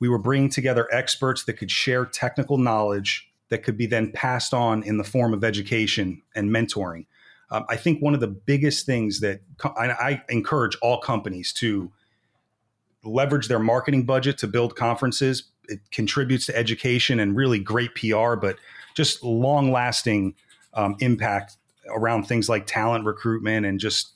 we 0.00 0.08
were 0.08 0.18
bringing 0.18 0.48
together 0.48 0.88
experts 0.92 1.44
that 1.44 1.54
could 1.54 1.70
share 1.70 2.04
technical 2.04 2.56
knowledge 2.56 3.28
that 3.48 3.62
could 3.62 3.76
be 3.76 3.86
then 3.86 4.12
passed 4.12 4.54
on 4.54 4.82
in 4.82 4.98
the 4.98 5.04
form 5.04 5.32
of 5.32 5.42
education 5.42 6.22
and 6.34 6.50
mentoring. 6.50 7.06
Um, 7.50 7.64
I 7.68 7.76
think 7.76 8.02
one 8.02 8.14
of 8.14 8.20
the 8.20 8.28
biggest 8.28 8.86
things 8.86 9.20
that 9.20 9.40
I, 9.64 9.88
I 9.88 10.22
encourage 10.28 10.76
all 10.82 10.98
companies 11.00 11.52
to 11.54 11.90
leverage 13.04 13.48
their 13.48 13.58
marketing 13.58 14.04
budget 14.04 14.38
to 14.38 14.46
build 14.46 14.76
conferences. 14.76 15.44
It 15.68 15.80
contributes 15.90 16.46
to 16.46 16.56
education 16.56 17.20
and 17.20 17.34
really 17.34 17.58
great 17.58 17.94
PR, 17.94 18.34
but 18.34 18.56
just 18.94 19.22
long 19.24 19.72
lasting 19.72 20.34
um, 20.74 20.96
impact 21.00 21.56
around 21.88 22.24
things 22.24 22.48
like 22.48 22.66
talent 22.66 23.06
recruitment 23.06 23.64
and 23.64 23.80
just 23.80 24.12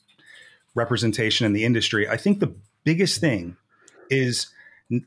representation 0.75 1.45
in 1.45 1.53
the 1.53 1.63
industry. 1.63 2.07
I 2.07 2.17
think 2.17 2.39
the 2.39 2.55
biggest 2.83 3.19
thing 3.21 3.57
is 4.09 4.47
n- 4.91 5.05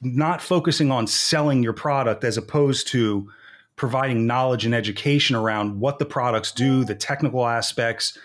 not 0.00 0.42
focusing 0.42 0.90
on 0.90 1.06
selling 1.06 1.62
your 1.62 1.72
product 1.72 2.24
as 2.24 2.36
opposed 2.36 2.88
to 2.88 3.30
providing 3.76 4.26
knowledge 4.26 4.64
and 4.64 4.74
education 4.74 5.36
around 5.36 5.80
what 5.80 5.98
the 5.98 6.04
products 6.04 6.52
do, 6.52 6.84
the 6.84 6.94
technical 6.94 7.46
aspects, 7.46 8.18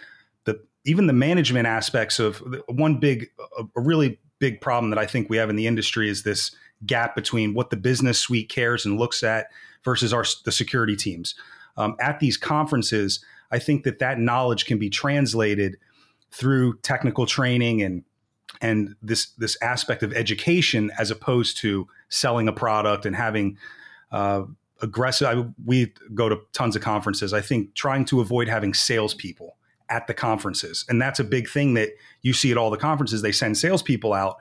the 0.46 0.60
even 0.86 1.08
the 1.08 1.13
management 1.13 1.68
aspects 1.68 2.20
of 2.20 2.44
one 2.68 3.00
big 3.00 3.30
a, 3.58 3.63
a 3.75 3.82
really 3.82 4.20
big 4.39 4.60
problem 4.60 4.89
that 4.89 5.00
I 5.00 5.06
think 5.06 5.30
we 5.30 5.38
have 5.38 5.50
in 5.50 5.56
the 5.56 5.68
industry 5.68 6.10
is 6.10 6.24
this 6.24 6.51
gap 6.86 7.15
between 7.15 7.53
what 7.53 7.70
the 7.70 7.77
business 7.77 8.20
suite 8.20 8.50
cares 8.50 8.86
and 8.86 9.00
looks 9.00 9.24
at 9.24 9.48
versus 9.86 10.12
our 10.12 10.25
the 10.44 10.51
security 10.51 10.96
teams. 10.96 11.36
Um, 11.77 11.96
at 12.00 12.20
these 12.20 12.38
conferences, 12.38 13.24
I 13.51 13.60
think 13.60 13.84
that 13.84 14.00
that 14.00 14.20
knowledge 14.20 14.65
can 14.65 14.80
be 14.80 14.89
translated 14.89 15.77
through 16.33 16.77
technical 16.79 17.25
training 17.25 17.81
and 17.81 18.03
and 18.61 18.95
this 19.01 19.31
this 19.37 19.57
aspect 19.61 20.03
of 20.03 20.13
education 20.13 20.91
as 20.97 21.11
opposed 21.11 21.57
to 21.57 21.87
selling 22.09 22.47
a 22.47 22.53
product 22.53 23.05
and 23.05 23.15
having 23.15 23.57
uh, 24.11 24.43
aggressive. 24.81 25.27
I, 25.27 25.45
we 25.65 25.93
go 26.13 26.29
to 26.29 26.39
tons 26.53 26.75
of 26.75 26.81
conferences. 26.81 27.33
I 27.33 27.41
think 27.41 27.75
trying 27.75 28.05
to 28.05 28.21
avoid 28.21 28.47
having 28.47 28.73
salespeople 28.73 29.57
at 29.89 30.07
the 30.07 30.13
conferences, 30.13 30.85
and 30.89 31.01
that's 31.01 31.19
a 31.19 31.23
big 31.23 31.49
thing 31.49 31.73
that 31.75 31.89
you 32.21 32.33
see 32.33 32.51
at 32.51 32.57
all 32.57 32.69
the 32.69 32.77
conferences. 32.77 33.21
They 33.21 33.31
send 33.31 33.57
salespeople 33.57 34.13
out, 34.13 34.37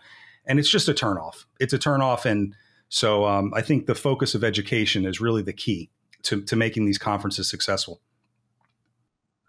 and 0.46 0.58
it's 0.58 0.70
just 0.70 0.88
a 0.88 0.94
turnoff. 0.94 1.44
It's 1.60 1.72
a 1.72 1.78
turnoff, 1.78 2.24
and 2.24 2.54
so 2.88 3.26
um, 3.26 3.52
I 3.54 3.62
think 3.62 3.86
the 3.86 3.94
focus 3.94 4.34
of 4.34 4.44
education 4.44 5.04
is 5.04 5.20
really 5.20 5.42
the 5.42 5.52
key 5.52 5.90
to 6.24 6.42
to 6.42 6.56
making 6.56 6.86
these 6.86 6.98
conferences 6.98 7.50
successful. 7.50 8.00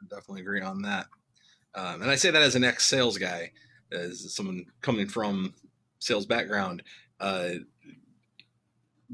I 0.01 0.05
definitely 0.15 0.41
agree 0.41 0.61
on 0.61 0.81
that. 0.81 1.07
Um, 1.75 2.01
and 2.01 2.11
I 2.11 2.15
say 2.15 2.31
that 2.31 2.41
as 2.41 2.55
an 2.55 2.63
ex 2.63 2.85
sales 2.85 3.17
guy, 3.17 3.51
as 3.91 4.33
someone 4.33 4.65
coming 4.81 5.07
from 5.07 5.53
sales 5.99 6.25
background. 6.25 6.83
Uh, 7.19 7.49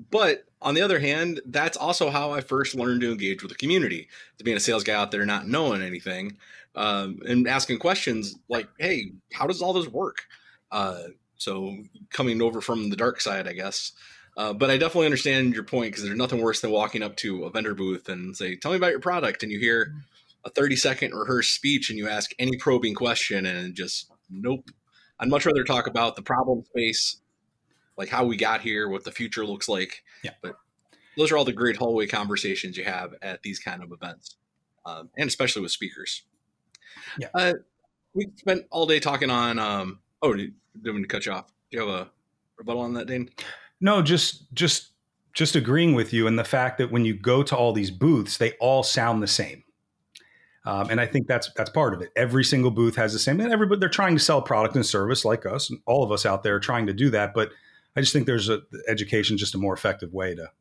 but 0.09 0.45
on 0.61 0.73
the 0.73 0.81
other 0.81 0.99
hand, 0.99 1.41
that's 1.45 1.77
also 1.77 2.09
how 2.09 2.31
I 2.31 2.41
first 2.41 2.75
learned 2.75 3.01
to 3.01 3.11
engage 3.11 3.41
with 3.41 3.51
the 3.51 3.57
community. 3.57 4.07
To 4.37 4.43
being 4.43 4.57
a 4.57 4.61
sales 4.61 4.83
guy 4.83 4.93
out 4.93 5.11
there, 5.11 5.25
not 5.25 5.47
knowing 5.47 5.81
anything, 5.81 6.37
um, 6.75 7.19
and 7.25 7.47
asking 7.47 7.79
questions 7.79 8.35
like, 8.49 8.67
"Hey, 8.77 9.11
how 9.33 9.47
does 9.47 9.61
all 9.61 9.73
this 9.73 9.87
work?" 9.87 10.25
Uh, 10.71 11.03
so 11.37 11.77
coming 12.09 12.41
over 12.41 12.61
from 12.61 12.89
the 12.89 12.95
dark 12.95 13.21
side, 13.21 13.47
I 13.47 13.53
guess. 13.53 13.93
Uh, 14.37 14.53
but 14.53 14.69
I 14.69 14.77
definitely 14.77 15.07
understand 15.07 15.53
your 15.53 15.63
point 15.63 15.91
because 15.91 16.03
there's 16.03 16.17
nothing 16.17 16.41
worse 16.41 16.61
than 16.61 16.71
walking 16.71 17.03
up 17.03 17.15
to 17.17 17.43
a 17.45 17.49
vendor 17.49 17.73
booth 17.73 18.07
and 18.09 18.35
say, 18.35 18.55
"Tell 18.55 18.71
me 18.71 18.77
about 18.77 18.91
your 18.91 18.99
product," 19.01 19.43
and 19.43 19.51
you 19.51 19.59
hear 19.59 19.93
a 20.45 20.49
30 20.49 20.75
second 20.75 21.13
rehearsed 21.13 21.53
speech 21.53 21.89
and 21.89 21.97
you 21.97 22.07
ask 22.07 22.31
any 22.39 22.57
probing 22.57 22.95
question 22.95 23.45
and 23.45 23.75
just 23.75 24.11
nope. 24.29 24.69
I'd 25.19 25.29
much 25.29 25.45
rather 25.45 25.63
talk 25.63 25.87
about 25.87 26.15
the 26.15 26.21
problem 26.21 26.63
space, 26.63 27.17
like 27.97 28.09
how 28.09 28.25
we 28.25 28.37
got 28.37 28.61
here, 28.61 28.87
what 28.87 29.03
the 29.03 29.11
future 29.11 29.45
looks 29.45 29.67
like. 29.67 30.03
Yeah. 30.23 30.31
But 30.41 30.55
those 31.17 31.31
are 31.31 31.37
all 31.37 31.45
the 31.45 31.51
great 31.51 31.75
hallway 31.75 32.07
conversations 32.07 32.77
you 32.77 32.85
have 32.85 33.13
at 33.21 33.41
these 33.43 33.59
kind 33.59 33.83
of 33.83 33.91
events, 33.91 34.37
um, 34.85 35.09
and 35.17 35.27
especially 35.27 35.61
with 35.61 35.71
speakers. 35.71 36.23
Yeah. 37.19 37.27
Uh, 37.33 37.53
we 38.13 38.29
spent 38.37 38.65
all 38.71 38.85
day 38.85 38.99
talking 38.99 39.29
on. 39.29 39.59
Um, 39.59 39.99
oh, 40.21 40.33
didn't 40.33 40.55
mean 40.83 41.01
to 41.01 41.07
cut 41.07 41.25
you 41.25 41.33
off. 41.33 41.47
Do 41.69 41.77
you 41.77 41.79
have 41.85 41.89
a 41.89 42.09
rebuttal 42.57 42.81
on 42.81 42.93
that, 42.93 43.07
Dane? 43.07 43.29
No, 43.81 44.01
just 44.01 44.53
just 44.53 44.91
just 45.33 45.55
agreeing 45.55 45.93
with 45.93 46.11
you 46.13 46.27
and 46.27 46.39
the 46.39 46.43
fact 46.43 46.77
that 46.79 46.91
when 46.91 47.05
you 47.05 47.13
go 47.13 47.43
to 47.43 47.55
all 47.55 47.73
these 47.73 47.91
booths, 47.91 48.37
they 48.37 48.53
all 48.53 48.83
sound 48.83 49.21
the 49.21 49.27
same. 49.27 49.63
Um, 50.65 50.89
and 50.89 50.99
I 50.99 51.05
think 51.05 51.27
that's 51.27 51.51
that's 51.55 51.69
part 51.69 51.93
of 51.93 52.01
it. 52.01 52.11
Every 52.15 52.43
single 52.43 52.71
booth 52.71 52.95
has 52.95 53.13
the 53.13 53.19
same, 53.19 53.39
and 53.39 53.51
everybody 53.51 53.79
they're 53.79 53.89
trying 53.89 54.15
to 54.15 54.23
sell 54.23 54.41
product 54.41 54.75
and 54.75 54.85
service 54.85 55.23
like 55.23 55.45
us, 55.45 55.69
and 55.69 55.79
all 55.85 56.03
of 56.03 56.11
us 56.11 56.25
out 56.25 56.43
there 56.43 56.55
are 56.55 56.59
trying 56.59 56.87
to 56.87 56.93
do 56.93 57.09
that. 57.11 57.33
But 57.33 57.51
I 57.95 58.01
just 58.01 58.13
think 58.13 58.25
there's 58.25 58.49
a 58.49 58.61
education 58.87 59.37
just 59.37 59.55
a 59.55 59.57
more 59.57 59.73
effective 59.73 60.13
way 60.13 60.35
to 60.35 60.51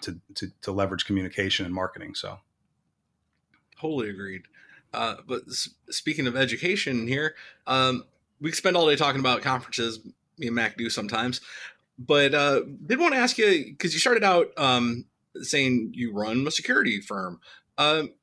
to 0.00 0.20
to, 0.36 0.48
to 0.62 0.72
leverage 0.72 1.04
communication 1.04 1.66
and 1.66 1.74
marketing. 1.74 2.14
So, 2.14 2.38
totally 3.78 4.08
agreed. 4.08 4.42
Uh, 4.92 5.16
but 5.26 5.42
speaking 5.90 6.26
of 6.26 6.36
education 6.36 7.06
here, 7.06 7.34
um, 7.66 8.04
we 8.40 8.52
spend 8.52 8.76
all 8.76 8.88
day 8.88 8.96
talking 8.96 9.20
about 9.20 9.42
conferences. 9.42 10.00
Me 10.38 10.46
and 10.46 10.56
Mac 10.56 10.78
do 10.78 10.88
sometimes, 10.88 11.42
but 11.98 12.34
uh, 12.34 12.62
did 12.86 12.98
want 12.98 13.12
to 13.12 13.20
ask 13.20 13.36
you 13.36 13.66
because 13.66 13.92
you 13.92 14.00
started 14.00 14.24
out 14.24 14.48
um, 14.56 15.04
saying 15.42 15.92
you 15.94 16.12
run 16.14 16.46
a 16.46 16.50
security 16.50 17.00
firm. 17.00 17.38
Um, 17.76 18.14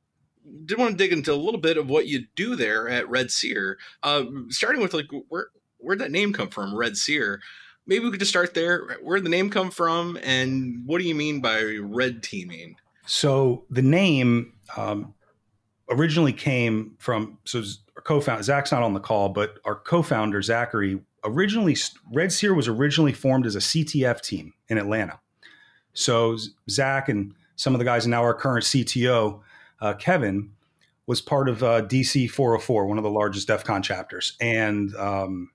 did 0.66 0.78
want 0.78 0.92
to 0.92 0.98
dig 0.98 1.14
into 1.14 1.34
a 1.34 1.36
little 1.36 1.60
bit 1.60 1.78
of 1.78 1.90
what 1.90 2.08
you 2.08 2.26
do 2.36 2.56
there 2.56 2.90
at 2.90 3.10
Red 3.10 3.32
Seer. 3.32 3.78
Uh, 4.04 4.26
starting 4.50 4.82
with 4.82 4.94
like 4.94 5.08
where 5.30 5.48
where'd 5.78 6.00
that 6.00 6.12
name 6.12 6.34
come 6.34 6.50
from, 6.50 6.76
Red 6.76 6.98
Seer? 6.98 7.42
maybe 7.88 8.06
we 8.06 8.12
could 8.12 8.20
just 8.20 8.32
start 8.32 8.54
there. 8.54 8.98
Where 9.02 9.18
did 9.18 9.26
the 9.26 9.30
name 9.30 9.50
come 9.50 9.72
from, 9.72 10.20
and 10.22 10.84
what 10.86 11.00
do 11.00 11.08
you 11.08 11.16
mean 11.16 11.40
by 11.40 11.62
red 11.82 12.22
teaming? 12.22 12.76
So 13.06 13.64
the 13.70 13.82
name 13.82 14.54
um, 14.76 15.16
originally 15.90 16.34
came 16.34 16.96
from 17.00 17.40
so 17.46 17.64
our 17.96 18.02
co-founder 18.02 18.44
Zach's 18.44 18.72
not 18.72 18.84
on 18.84 18.94
the 18.94 19.00
call, 19.00 19.30
but 19.30 19.60
our 19.66 19.76
co-founder 19.76 20.42
Zachary 20.42 21.00
originally 21.24 21.76
Red 22.12 22.32
Seer 22.32 22.54
was 22.54 22.68
originally 22.68 23.14
formed 23.14 23.46
as 23.48 23.56
a 23.56 23.60
CTF 23.60 24.22
team 24.22 24.54
in 24.68 24.78
Atlanta. 24.78 25.20
So 25.94 26.38
Zach 26.70 27.10
and 27.10 27.34
some 27.56 27.74
of 27.74 27.80
the 27.80 27.86
guys, 27.86 28.06
and 28.06 28.12
now 28.12 28.22
our 28.22 28.36
current 28.36 28.66
CTO 28.66 29.40
uh, 29.82 29.94
Kevin, 29.94 30.52
was 31.06 31.22
part 31.22 31.48
of 31.48 31.64
uh, 31.64 31.82
DC 31.84 32.30
404, 32.30 32.86
one 32.86 32.98
of 32.98 33.04
the 33.04 33.10
largest 33.10 33.48
DEF 33.48 33.64
CON 33.64 33.82
chapters, 33.82 34.36
and 34.42 34.94
um, 34.96 35.52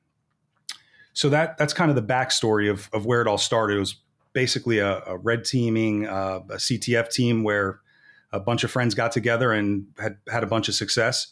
so 1.12 1.29
that 1.29 1.59
that's 1.59 1.75
kind 1.75 1.91
of 1.91 1.95
the 1.95 2.02
backstory 2.02 2.71
of 2.71 2.88
of 2.93 3.05
where 3.07 3.21
it 3.21 3.29
all 3.29 3.38
started. 3.38 3.76
It 3.76 3.81
was 3.81 3.97
basically 4.33 4.79
a, 4.79 5.02
a 5.07 5.17
red 5.19 5.45
teaming, 5.45 6.07
uh, 6.07 6.41
a 6.49 6.57
CTF 6.57 7.11
team 7.12 7.45
where 7.45 7.81
a 8.33 8.41
bunch 8.41 8.64
of 8.64 8.71
friends 8.71 8.95
got 8.95 9.12
together 9.12 9.52
and 9.52 9.87
had 9.99 10.17
had 10.29 10.43
a 10.43 10.47
bunch 10.47 10.69
of 10.69 10.75
success. 10.75 11.29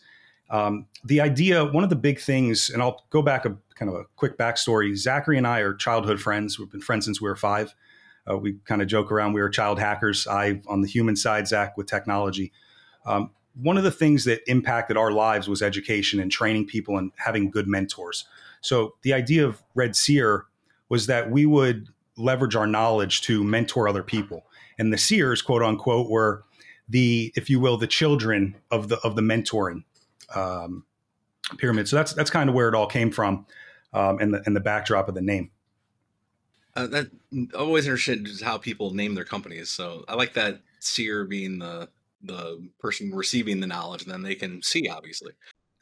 Um, 0.51 0.87
the 1.05 1.21
idea, 1.21 1.65
one 1.65 1.85
of 1.85 1.91
the 1.91 1.97
big 1.97 2.21
things, 2.21 2.71
and 2.71 2.83
I'll 2.83 3.05
go 3.11 3.23
back 3.23 3.45
a 3.45 3.57
kind 3.75 3.89
of 3.89 3.95
a 3.95 4.05
quick 4.17 4.37
backstory. 4.37 4.95
Zachary 4.97 5.39
and 5.39 5.47
I 5.47 5.61
are 5.61 5.73
childhood 5.73 6.21
friends. 6.21 6.59
We've 6.59 6.71
been 6.71 6.81
friends 6.81 7.05
since 7.05 7.21
we 7.21 7.29
were 7.29 7.37
five. 7.37 7.75
Uh, 8.31 8.37
we 8.37 8.59
kind 8.67 8.83
of 8.83 8.89
joke 8.89 9.11
around 9.11 9.33
we 9.33 9.41
were 9.41 9.49
child 9.49 9.79
hackers. 9.79 10.27
I 10.27 10.61
on 10.69 10.83
the 10.83 10.89
human 10.89 11.17
side, 11.17 11.49
Zach 11.49 11.77
with 11.77 11.87
technology. 11.87 12.53
Um, 13.07 13.31
one 13.55 13.77
of 13.77 13.85
the 13.85 13.91
things 13.91 14.25
that 14.25 14.49
impacted 14.49 14.97
our 14.97 15.11
lives 15.11 15.49
was 15.49 15.63
education 15.63 16.21
and 16.21 16.31
training 16.31 16.67
people 16.67 16.97
and 16.97 17.13
having 17.17 17.51
good 17.51 17.67
mentors. 17.67 18.25
So 18.61 18.95
the 19.03 19.13
idea 19.13 19.47
of 19.47 19.63
Red 19.75 19.97
Seer 19.97 20.47
was 20.89 21.07
that 21.07 21.31
we 21.31 21.47
would 21.47 21.89
leverage 22.17 22.57
our 22.57 22.67
knowledge 22.67 23.23
to 23.23 23.43
mentor 23.43 23.89
other 23.89 24.03
people. 24.03 24.45
And 24.79 24.93
the 24.93 24.99
seers, 24.99 25.43
quote 25.43 25.63
unquote, 25.63 26.11
were 26.11 26.45
the, 26.89 27.33
if 27.37 27.51
you 27.51 27.61
will, 27.61 27.77
the 27.77 27.87
children 27.87 28.57
of 28.71 28.89
the 28.89 28.99
of 28.99 29.15
the 29.17 29.23
mentoring 29.23 29.85
um, 30.35 30.85
pyramid. 31.59 31.89
So 31.89 31.97
that's 31.97 32.13
that's 32.15 32.31
kind 32.31 32.49
of 32.49 32.55
where 32.55 32.69
it 32.69 32.75
all 32.75 32.87
came 32.87 33.11
from, 33.11 33.47
um, 33.93 34.19
and 34.21 34.35
the 34.35 34.43
and 34.47 34.55
the 34.57 34.61
backdrop 34.61 35.09
of 35.09 35.15
the 35.15 35.21
name. 35.21 35.51
Uh, 36.77 36.87
that 36.87 37.11
I'm 37.33 37.51
always 37.57 37.87
interested 37.87 38.27
in 38.27 38.47
how 38.47 38.59
people 38.59 38.95
name 38.95 39.15
their 39.15 39.25
companies. 39.25 39.71
So 39.71 40.05
I 40.09 40.15
like 40.15 40.35
that 40.35 40.61
seer 40.79 41.25
being 41.25 41.59
the 41.59 41.89
the 42.23 42.69
person 42.79 43.13
receiving 43.13 43.61
the 43.61 43.67
knowledge, 43.67 44.05
then 44.05 44.23
they 44.23 44.35
can 44.35 44.63
see 44.63 44.89
obviously 44.89 45.33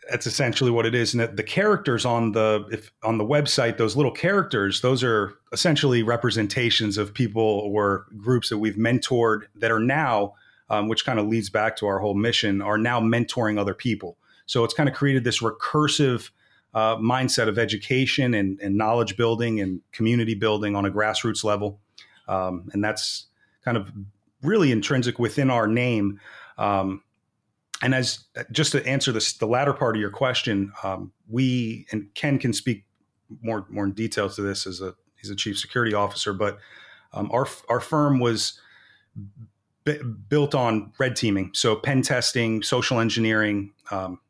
that's 0.08 0.26
essentially 0.26 0.70
what 0.70 0.86
it 0.86 0.94
is. 0.94 1.14
And 1.14 1.36
the 1.36 1.42
characters 1.42 2.04
on 2.04 2.32
the 2.32 2.66
if 2.72 2.90
on 3.02 3.18
the 3.18 3.24
website, 3.24 3.76
those 3.76 3.96
little 3.96 4.12
characters, 4.12 4.80
those 4.80 5.04
are 5.04 5.34
essentially 5.52 6.02
representations 6.02 6.96
of 6.98 7.12
people 7.12 7.42
or 7.42 8.06
groups 8.16 8.48
that 8.48 8.58
we've 8.58 8.76
mentored 8.76 9.42
that 9.56 9.70
are 9.70 9.80
now, 9.80 10.34
um, 10.70 10.88
which 10.88 11.04
kind 11.04 11.18
of 11.18 11.26
leads 11.26 11.50
back 11.50 11.76
to 11.76 11.86
our 11.86 11.98
whole 11.98 12.14
mission, 12.14 12.62
are 12.62 12.78
now 12.78 13.00
mentoring 13.00 13.58
other 13.58 13.74
people. 13.74 14.16
So 14.46 14.64
it's 14.64 14.74
kind 14.74 14.88
of 14.88 14.94
created 14.94 15.24
this 15.24 15.42
recursive 15.42 16.30
uh, 16.74 16.96
mindset 16.96 17.48
of 17.48 17.58
education 17.58 18.34
and, 18.34 18.58
and, 18.60 18.76
knowledge 18.76 19.16
building 19.16 19.60
and 19.60 19.80
community 19.90 20.34
building 20.34 20.76
on 20.76 20.84
a 20.84 20.90
grassroots 20.90 21.42
level, 21.42 21.80
um, 22.28 22.68
and 22.72 22.84
that's 22.84 23.26
kind 23.64 23.76
of 23.78 23.90
really 24.42 24.72
intrinsic 24.72 25.18
within 25.18 25.50
our 25.50 25.66
name. 25.66 26.20
Um, 26.56 27.02
and 27.82 27.94
as 27.94 28.24
just 28.50 28.72
to 28.72 28.84
answer 28.86 29.12
this, 29.12 29.34
the 29.34 29.46
latter 29.46 29.72
part 29.72 29.96
of 29.96 30.00
your 30.00 30.10
question, 30.10 30.72
um, 30.82 31.12
we 31.28 31.86
and 31.92 32.12
Ken 32.14 32.38
can 32.38 32.52
speak 32.52 32.84
more 33.42 33.66
more 33.68 33.84
in 33.84 33.92
detail 33.92 34.28
to 34.30 34.42
this 34.42 34.66
as 34.66 34.80
a 34.80 34.94
he's 35.16 35.30
a 35.30 35.36
chief 35.36 35.58
security 35.58 35.94
officer, 35.94 36.32
but 36.32 36.58
um, 37.12 37.30
our 37.32 37.46
our 37.68 37.80
firm 37.80 38.18
was 38.18 38.60
b- 39.84 40.00
built 40.28 40.54
on 40.54 40.92
red 40.98 41.14
teaming, 41.14 41.50
so 41.54 41.76
pen 41.76 42.02
testing, 42.02 42.62
social 42.62 42.98
engineering, 42.98 43.72
um, 43.90 44.20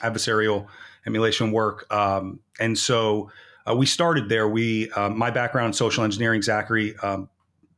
adversarial 0.00 0.66
emulation 1.06 1.52
work, 1.52 1.92
um, 1.92 2.40
and 2.60 2.76
so 2.76 3.30
uh, 3.68 3.74
we 3.74 3.86
started 3.86 4.28
there. 4.28 4.48
We 4.48 4.90
uh, 4.90 5.08
my 5.08 5.30
background 5.30 5.74
social 5.74 6.04
engineering, 6.04 6.42
Zachary, 6.42 6.96
um, 6.98 7.28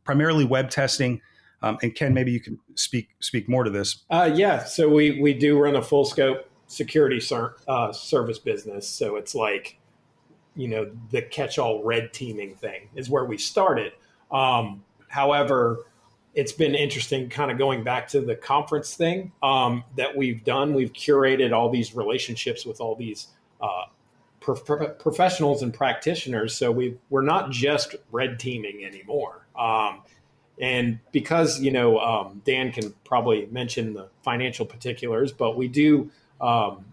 primarily 0.05 0.45
web 0.45 0.71
testing. 0.71 1.21
Um, 1.63 1.79
and 1.83 1.95
Ken, 1.95 2.13
maybe 2.13 2.31
you 2.31 2.41
can 2.41 2.59
speak 2.75 3.09
speak 3.21 3.49
more 3.49 3.65
to 3.65 3.71
this. 3.71 4.05
Uh, 4.11 4.31
yeah, 4.33 4.65
so 4.65 4.89
we 4.89 5.21
we 5.21 5.33
do 5.33 5.59
run 5.59 5.77
a 5.77 5.83
full 5.83 6.05
scope 6.05 6.49
security 6.67 7.21
ser- 7.21 7.57
uh, 7.69 7.93
service 7.93 8.39
business. 8.39 8.89
So 8.89 9.17
it's 9.17 9.35
like, 9.35 9.79
you 10.55 10.69
know, 10.69 10.91
the 11.11 11.23
catch 11.23 11.59
all 11.59 11.83
red 11.83 12.13
teaming 12.13 12.55
thing 12.57 12.89
is 12.95 13.09
where 13.09 13.25
we 13.25 13.39
started. 13.39 13.93
Um, 14.31 14.85
however, 15.09 15.85
it's 16.35 16.53
been 16.53 16.75
interesting, 16.75 17.29
kind 17.31 17.51
of 17.51 17.57
going 17.57 17.83
back 17.83 18.09
to 18.09 18.21
the 18.21 18.37
conference 18.37 18.95
thing 18.95 19.33
um, 19.43 19.85
that 19.97 20.15
we've 20.15 20.45
done. 20.45 20.75
We've 20.75 20.93
curated 20.93 21.53
all 21.53 21.71
these 21.71 21.95
relationships 21.95 22.67
with 22.67 22.81
all 22.81 22.95
these 22.95 23.29
uh, 23.61 23.85
professionals 24.41 25.63
and 25.63 25.73
practitioners. 25.73 26.55
So 26.55 26.71
we 26.71 26.99
we're 27.11 27.23
not 27.23 27.51
just 27.51 27.97
red 28.13 28.39
teaming 28.39 28.85
anymore. 28.85 29.47
And 30.61 30.99
because, 31.13 31.61
you 31.61 31.71
know, 31.71 31.99
um, 31.99 32.41
Dan 32.45 32.73
can 32.73 32.95
probably 33.05 33.47
mention 33.51 33.93
the 33.93 34.09
financial 34.23 34.65
particulars, 34.65 35.33
but 35.33 35.57
we 35.57 35.69
do 35.69 36.11
um, 36.41 36.85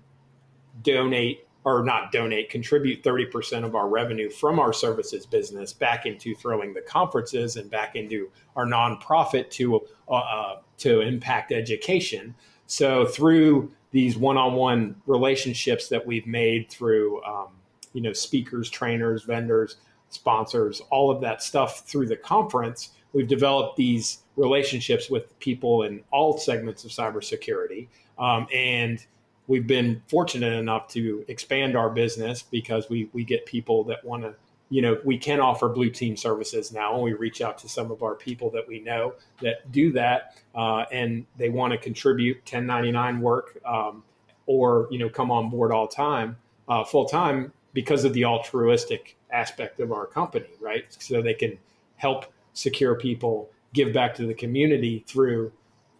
donate 0.81 1.47
or 1.65 1.83
not 1.83 2.11
donate, 2.11 2.49
contribute 2.49 3.03
30% 3.03 3.63
of 3.63 3.73
our 3.73 3.87
revenue 3.87 4.29
from 4.29 4.59
our 4.59 4.73
services 4.73 5.25
business 5.25 5.71
back 5.71 6.05
into 6.05 6.35
throwing 6.35 6.73
the 6.73 6.81
conferences 6.81 7.55
and 7.55 7.71
back 7.71 7.95
into 7.95 8.29
our 8.57 8.65
nonprofit 8.65 9.49
to, 9.49 9.81
uh, 10.09 10.13
uh 10.13 10.59
to 10.77 10.99
impact 10.99 11.53
education. 11.53 12.35
So 12.65 13.05
through 13.05 13.71
these 13.91 14.17
one-on-one 14.17 14.95
relationships 15.05 15.87
that 15.87 16.05
we've 16.05 16.27
made 16.27 16.69
through, 16.69 17.23
um, 17.23 17.47
you 17.93 18.01
know, 18.01 18.11
speakers, 18.11 18.69
trainers, 18.69 19.23
vendors, 19.23 19.77
sponsors, 20.09 20.81
all 20.89 21.11
of 21.11 21.21
that 21.21 21.41
stuff 21.41 21.87
through 21.87 22.07
the 22.07 22.17
conference, 22.17 22.89
we've 23.13 23.27
developed 23.27 23.77
these 23.77 24.19
relationships 24.35 25.09
with 25.09 25.37
people 25.39 25.83
in 25.83 26.03
all 26.11 26.37
segments 26.37 26.83
of 26.83 26.91
cybersecurity. 26.91 27.87
Um, 28.17 28.47
and 28.53 29.03
we've 29.47 29.67
been 29.67 30.01
fortunate 30.07 30.53
enough 30.53 30.87
to 30.89 31.23
expand 31.27 31.77
our 31.77 31.89
business 31.89 32.43
because 32.43 32.89
we, 32.89 33.09
we 33.13 33.23
get 33.23 33.45
people 33.45 33.83
that 33.85 34.03
want 34.03 34.23
to, 34.23 34.33
you 34.69 34.81
know, 34.81 34.99
we 35.05 35.17
can 35.17 35.39
offer 35.39 35.69
blue 35.69 35.89
team 35.89 36.17
services 36.17 36.71
now. 36.71 36.95
And 36.95 37.03
we 37.03 37.13
reach 37.13 37.41
out 37.41 37.57
to 37.59 37.69
some 37.69 37.91
of 37.91 38.01
our 38.01 38.15
people 38.15 38.49
that 38.51 38.67
we 38.67 38.79
know 38.79 39.13
that 39.41 39.71
do 39.71 39.91
that 39.93 40.37
uh, 40.55 40.85
and 40.91 41.25
they 41.37 41.49
want 41.49 41.71
to 41.71 41.77
contribute 41.77 42.37
1099 42.37 43.21
work 43.21 43.59
um, 43.65 44.03
or, 44.47 44.87
you 44.89 44.97
know, 44.97 45.09
come 45.09 45.29
on 45.31 45.49
board 45.49 45.71
all 45.71 45.87
time, 45.87 46.35
uh, 46.67 46.83
full 46.83 47.05
time 47.05 47.51
because 47.73 48.03
of 48.03 48.13
the 48.13 48.25
altruistic 48.25 49.15
aspect 49.31 49.79
of 49.79 49.91
our 49.91 50.05
company, 50.05 50.49
right? 50.59 50.85
So 50.89 51.21
they 51.21 51.33
can 51.33 51.57
help 51.97 52.25
secure 52.53 52.95
people 52.95 53.49
give 53.73 53.93
back 53.93 54.15
to 54.15 54.25
the 54.25 54.33
community 54.33 55.03
through, 55.07 55.51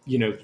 you 0.06 0.18
know, 0.18 0.36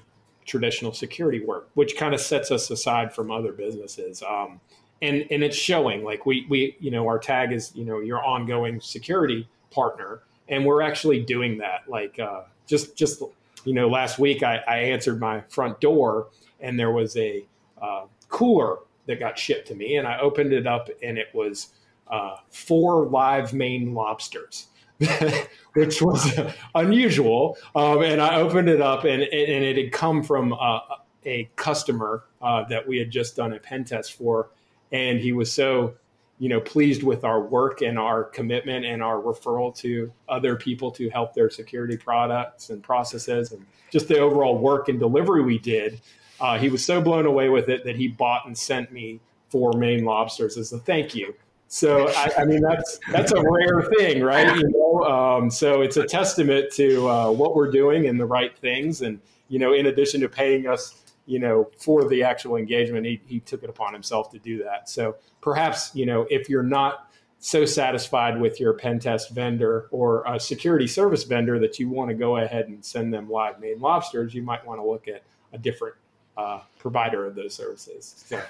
traditional 0.45 0.91
security 0.93 1.43
work, 1.43 1.69
which 1.75 1.95
kind 1.95 2.13
of 2.13 2.19
sets 2.19 2.51
us 2.51 2.69
aside 2.69 3.13
from 3.13 3.31
other 3.31 3.51
businesses. 3.51 4.21
Um, 4.23 4.59
and 5.01 5.25
and 5.31 5.43
it's 5.43 5.55
showing 5.55 6.03
like 6.03 6.25
we 6.25 6.45
we 6.49 6.77
you 6.79 6.91
know 6.91 7.07
our 7.07 7.17
tag 7.17 7.51
is 7.51 7.71
you 7.75 7.85
know 7.85 7.99
your 7.99 8.23
ongoing 8.23 8.79
security 8.79 9.47
partner, 9.71 10.21
and 10.49 10.65
we're 10.65 10.81
actually 10.81 11.21
doing 11.21 11.57
that. 11.57 11.81
Like 11.87 12.19
uh, 12.19 12.43
just 12.67 12.95
just 12.95 13.21
you 13.65 13.73
know 13.73 13.87
last 13.87 14.19
week 14.19 14.43
I, 14.43 14.57
I 14.67 14.77
answered 14.77 15.19
my 15.19 15.41
front 15.49 15.79
door 15.79 16.27
and 16.59 16.79
there 16.79 16.91
was 16.91 17.17
a 17.17 17.45
uh, 17.81 18.05
cooler 18.29 18.77
that 19.07 19.19
got 19.19 19.37
shipped 19.37 19.67
to 19.69 19.75
me, 19.75 19.95
and 19.95 20.07
I 20.07 20.19
opened 20.19 20.53
it 20.53 20.67
up 20.67 20.89
and 21.01 21.17
it 21.17 21.27
was 21.33 21.73
uh, 22.09 22.35
four 22.49 23.07
live 23.07 23.53
Maine 23.53 23.93
lobsters. 23.93 24.67
which 25.73 26.01
was 26.01 26.39
unusual. 26.75 27.57
Um, 27.75 28.01
and 28.03 28.21
I 28.21 28.35
opened 28.35 28.69
it 28.69 28.81
up, 28.81 29.03
and, 29.03 29.21
and 29.21 29.63
it 29.63 29.77
had 29.77 29.91
come 29.91 30.23
from 30.23 30.53
a, 30.53 30.81
a 31.25 31.49
customer 31.55 32.23
uh, 32.41 32.63
that 32.69 32.87
we 32.87 32.97
had 32.97 33.11
just 33.11 33.35
done 33.35 33.53
a 33.53 33.59
pen 33.59 33.83
test 33.83 34.13
for, 34.13 34.49
and 34.91 35.19
he 35.19 35.31
was 35.31 35.51
so 35.51 35.95
you 36.39 36.49
know 36.49 36.59
pleased 36.59 37.03
with 37.03 37.23
our 37.23 37.39
work 37.39 37.81
and 37.81 37.99
our 37.99 38.23
commitment 38.23 38.83
and 38.83 39.03
our 39.03 39.21
referral 39.21 39.75
to 39.77 40.11
other 40.27 40.55
people 40.55 40.89
to 40.91 41.07
help 41.09 41.33
their 41.33 41.49
security 41.49 41.95
products 41.95 42.71
and 42.71 42.81
processes 42.81 43.51
and 43.51 43.63
just 43.91 44.07
the 44.07 44.17
overall 44.17 44.57
work 44.57 44.89
and 44.89 44.99
delivery 44.99 45.43
we 45.43 45.59
did. 45.59 46.01
Uh, 46.39 46.57
he 46.57 46.69
was 46.69 46.83
so 46.83 46.99
blown 46.99 47.27
away 47.27 47.49
with 47.49 47.69
it 47.69 47.83
that 47.83 47.95
he 47.95 48.07
bought 48.07 48.47
and 48.47 48.57
sent 48.57 48.91
me 48.91 49.19
four 49.49 49.73
Maine 49.73 50.03
lobsters 50.03 50.57
as 50.57 50.73
a 50.73 50.79
thank 50.79 51.13
you. 51.13 51.35
So 51.73 52.09
I, 52.09 52.29
I, 52.39 52.43
mean 52.43 52.59
that's 52.59 52.99
that's 53.13 53.31
a 53.31 53.41
rare 53.41 53.89
thing, 53.97 54.21
right? 54.21 54.57
You 54.57 54.69
know, 54.71 55.05
um, 55.05 55.49
so 55.49 55.79
it's 55.79 55.95
a 55.95 56.05
testament 56.05 56.69
to 56.73 57.07
uh, 57.07 57.31
what 57.31 57.55
we're 57.55 57.71
doing 57.71 58.07
and 58.07 58.19
the 58.19 58.25
right 58.25 58.53
things, 58.57 59.03
and 59.03 59.21
you 59.47 59.57
know, 59.57 59.71
in 59.71 59.85
addition 59.85 60.19
to 60.19 60.27
paying 60.27 60.67
us, 60.67 61.01
you 61.27 61.39
know, 61.39 61.71
for 61.77 62.09
the 62.09 62.23
actual 62.23 62.57
engagement, 62.57 63.05
he, 63.05 63.21
he 63.25 63.39
took 63.39 63.63
it 63.63 63.69
upon 63.69 63.93
himself 63.93 64.29
to 64.31 64.39
do 64.39 64.61
that. 64.65 64.89
So 64.89 65.15
perhaps 65.39 65.95
you 65.95 66.05
know, 66.05 66.27
if 66.29 66.49
you're 66.49 66.61
not 66.61 67.09
so 67.39 67.63
satisfied 67.63 68.41
with 68.41 68.59
your 68.59 68.73
pen 68.73 68.99
test 68.99 69.29
vendor 69.29 69.87
or 69.91 70.25
a 70.25 70.41
security 70.41 70.87
service 70.87 71.23
vendor 71.23 71.57
that 71.57 71.79
you 71.79 71.87
want 71.87 72.09
to 72.09 72.15
go 72.15 72.35
ahead 72.35 72.67
and 72.67 72.83
send 72.83 73.13
them 73.13 73.29
live 73.29 73.61
Maine 73.61 73.79
lobsters, 73.79 74.33
you 74.33 74.41
might 74.43 74.67
want 74.67 74.81
to 74.81 74.85
look 74.85 75.07
at 75.07 75.23
a 75.53 75.57
different 75.57 75.95
uh, 76.35 76.59
provider 76.79 77.25
of 77.25 77.33
those 77.33 77.53
services. 77.53 78.25
So. 78.27 78.41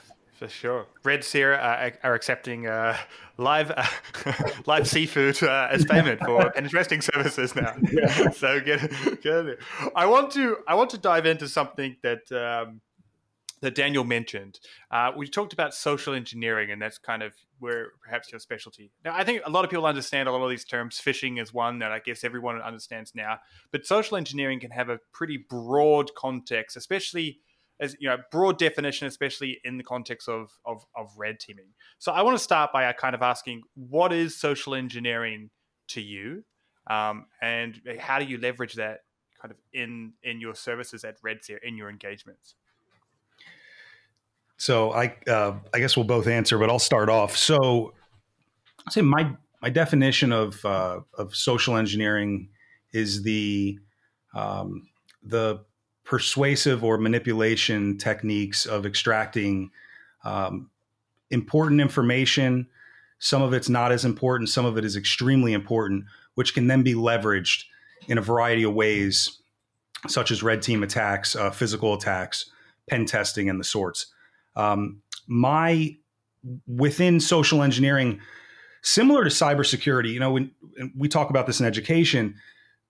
For 0.42 0.48
sure, 0.48 0.88
Red 1.04 1.24
Seer 1.24 1.54
uh, 1.54 1.92
are 2.02 2.16
accepting 2.16 2.66
uh, 2.66 2.98
live 3.38 3.72
uh, 3.78 3.86
live 4.66 4.88
seafood 4.88 5.44
uh, 5.44 5.68
as 5.70 5.86
payment 5.86 6.20
for 6.20 6.52
interesting 6.58 7.02
services 7.02 7.56
now. 7.56 7.76
Yeah. 7.92 8.32
So 8.32 8.60
get, 8.60 8.90
get 9.22 9.60
I 9.96 10.08
want 10.08 10.32
to 10.32 10.58
I 10.68 10.74
want 10.74 10.90
to 10.92 10.98
dive 10.98 11.28
into 11.28 11.48
something 11.48 11.96
that 12.02 12.32
um, 12.32 12.82
that 13.62 13.76
Daniel 13.76 14.04
mentioned. 14.04 14.60
Uh, 14.90 15.12
we 15.16 15.28
talked 15.28 15.54
about 15.54 15.76
social 15.76 16.16
engineering, 16.16 16.72
and 16.72 16.82
that's 16.82 16.98
kind 16.98 17.22
of 17.22 17.34
where 17.60 17.90
perhaps 18.04 18.32
your 18.32 18.40
specialty. 18.40 18.90
Now, 19.06 19.14
I 19.14 19.24
think 19.24 19.44
a 19.46 19.50
lot 19.52 19.64
of 19.64 19.70
people 19.70 19.86
understand 19.86 20.28
a 20.28 20.32
lot 20.32 20.44
of 20.44 20.50
these 20.50 20.66
terms. 20.66 21.00
Phishing 21.00 21.40
is 21.40 21.54
one 21.54 21.78
that 21.80 21.92
I 21.92 22.00
guess 22.00 22.24
everyone 22.24 22.60
understands 22.64 23.14
now, 23.14 23.38
but 23.72 23.86
social 23.86 24.18
engineering 24.18 24.60
can 24.60 24.72
have 24.72 24.90
a 24.90 24.98
pretty 25.14 25.38
broad 25.38 26.16
context, 26.16 26.76
especially 26.76 27.42
as 27.82 27.96
you 28.00 28.08
know, 28.08 28.18
broad 28.32 28.58
definition, 28.58 29.08
especially 29.08 29.60
in 29.64 29.78
the 29.78 29.84
context 29.84 30.30
of, 30.30 30.52
of 30.66 30.86
of 30.96 31.10
red 31.18 31.40
teaming. 31.40 31.74
So, 31.98 32.12
I 32.12 32.22
want 32.22 32.38
to 32.38 32.44
start 32.44 32.72
by 32.72 32.86
uh, 32.86 32.94
kind 32.94 33.16
of 33.16 33.22
asking, 33.22 33.64
what 33.76 34.14
is 34.14 34.40
social 34.40 34.76
engineering 34.76 35.50
to 35.90 36.02
you, 36.02 36.44
um, 36.90 37.26
and 37.42 37.82
how 38.00 38.20
do 38.20 38.26
you 38.26 38.38
leverage 38.38 38.76
that 38.76 39.00
kind 39.42 39.52
of 39.52 39.58
in 39.74 40.14
in 40.24 40.40
your 40.40 40.56
services 40.56 41.04
at 41.04 41.16
Red 41.24 41.44
Seer 41.44 41.58
in 41.58 41.76
your 41.76 41.90
engagements? 41.90 42.56
So 44.58 44.94
I 44.94 45.16
uh, 45.28 45.56
I 45.74 45.80
guess 45.80 45.98
we'll 45.98 46.06
both 46.06 46.28
answer, 46.28 46.60
but 46.60 46.70
I'll 46.70 46.80
start 46.80 47.10
off. 47.10 47.36
So 47.36 47.94
I'll 48.86 48.92
say 48.92 49.02
my 49.02 49.36
my 49.62 49.72
definition 49.72 50.32
of 50.32 50.64
uh, 50.64 51.00
of 51.18 51.36
social 51.36 51.78
engineering 51.78 52.50
is 52.94 53.24
the 53.24 53.80
um, 54.36 54.88
the 55.24 55.66
persuasive 56.12 56.84
or 56.84 56.98
manipulation 56.98 57.98
techniques 57.98 58.66
of 58.66 58.86
extracting 58.86 59.72
um, 60.26 60.70
important 61.30 61.80
information. 61.80 62.68
Some 63.20 63.42
of 63.42 63.54
it's 63.54 63.70
not 63.70 63.94
as 63.94 64.04
important. 64.04 64.50
Some 64.50 64.66
of 64.66 64.78
it 64.78 64.84
is 64.84 64.98
extremely 64.98 65.54
important, 65.54 66.04
which 66.36 66.54
can 66.54 66.68
then 66.68 66.84
be 66.84 66.96
leveraged 66.96 67.64
in 68.10 68.18
a 68.18 68.22
variety 68.22 68.64
of 68.64 68.74
ways, 68.74 69.42
such 70.10 70.32
as 70.32 70.44
red 70.44 70.62
team 70.62 70.84
attacks, 70.84 71.34
uh, 71.34 71.50
physical 71.50 71.94
attacks, 71.94 72.52
pen 72.90 73.06
testing, 73.06 73.50
and 73.50 73.58
the 73.58 73.64
sorts. 73.64 74.08
Um, 74.58 75.02
my 75.28 75.96
within 76.68 77.22
social 77.22 77.64
engineering, 77.64 78.20
similar 78.82 79.24
to 79.24 79.30
cybersecurity, 79.30 80.12
you 80.12 80.20
know, 80.20 80.34
when 80.34 80.52
we 80.94 81.08
talk 81.08 81.30
about 81.30 81.48
this 81.48 81.62
in 81.62 81.66
education, 81.66 82.36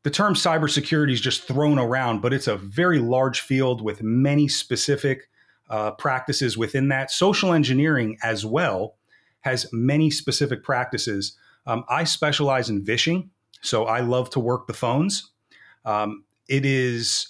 the 0.03 0.09
term 0.09 0.33
cybersecurity 0.33 1.13
is 1.13 1.21
just 1.21 1.43
thrown 1.43 1.77
around, 1.77 2.21
but 2.21 2.33
it's 2.33 2.47
a 2.47 2.57
very 2.57 2.99
large 2.99 3.41
field 3.41 3.81
with 3.81 4.01
many 4.01 4.47
specific 4.47 5.29
uh, 5.69 5.91
practices 5.91 6.57
within 6.57 6.87
that. 6.89 7.11
Social 7.11 7.53
engineering 7.53 8.17
as 8.23 8.45
well 8.45 8.95
has 9.41 9.71
many 9.71 10.09
specific 10.09 10.63
practices. 10.63 11.37
Um, 11.65 11.83
I 11.89 12.03
specialize 12.03 12.69
in 12.69 12.83
vishing, 12.83 13.29
so 13.61 13.85
I 13.85 13.99
love 13.99 14.29
to 14.31 14.39
work 14.39 14.67
the 14.67 14.73
phones. 14.73 15.31
Um, 15.85 16.23
it 16.49 16.65
is, 16.65 17.27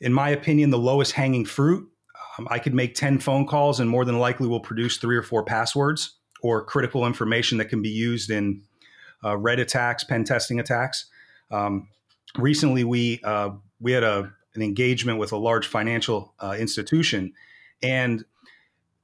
in 0.00 0.12
my 0.12 0.30
opinion, 0.30 0.70
the 0.70 0.78
lowest 0.78 1.12
hanging 1.12 1.44
fruit 1.44 1.88
um, 2.38 2.46
I 2.50 2.58
could 2.58 2.74
make 2.74 2.94
10 2.94 3.18
phone 3.18 3.46
calls 3.46 3.80
and 3.80 3.88
more 3.88 4.04
than 4.04 4.18
likely 4.18 4.46
will 4.46 4.60
produce 4.60 4.96
three 4.96 5.16
or 5.16 5.22
four 5.22 5.44
passwords 5.44 6.16
or 6.42 6.64
critical 6.64 7.06
information 7.06 7.58
that 7.58 7.66
can 7.66 7.82
be 7.82 7.88
used 7.88 8.30
in 8.30 8.62
uh, 9.24 9.36
red 9.36 9.58
attacks, 9.58 10.04
pen 10.04 10.24
testing 10.24 10.60
attacks. 10.60 11.06
Um, 11.50 11.88
recently, 12.36 12.84
we 12.84 13.20
uh, 13.24 13.50
we 13.80 13.92
had 13.92 14.02
a, 14.02 14.32
an 14.54 14.62
engagement 14.62 15.18
with 15.18 15.32
a 15.32 15.36
large 15.36 15.66
financial 15.66 16.34
uh, 16.40 16.56
institution, 16.58 17.32
and 17.82 18.24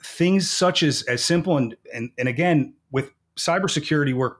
things 0.03 0.51
such 0.51 0.83
as 0.83 1.03
as 1.03 1.25
simple 1.25 1.57
and 1.57 1.77
and, 1.95 2.11
and 2.19 2.29
again 2.29 2.75
with 2.91 3.11
cybersecurity, 3.37 4.15
where 4.15 4.37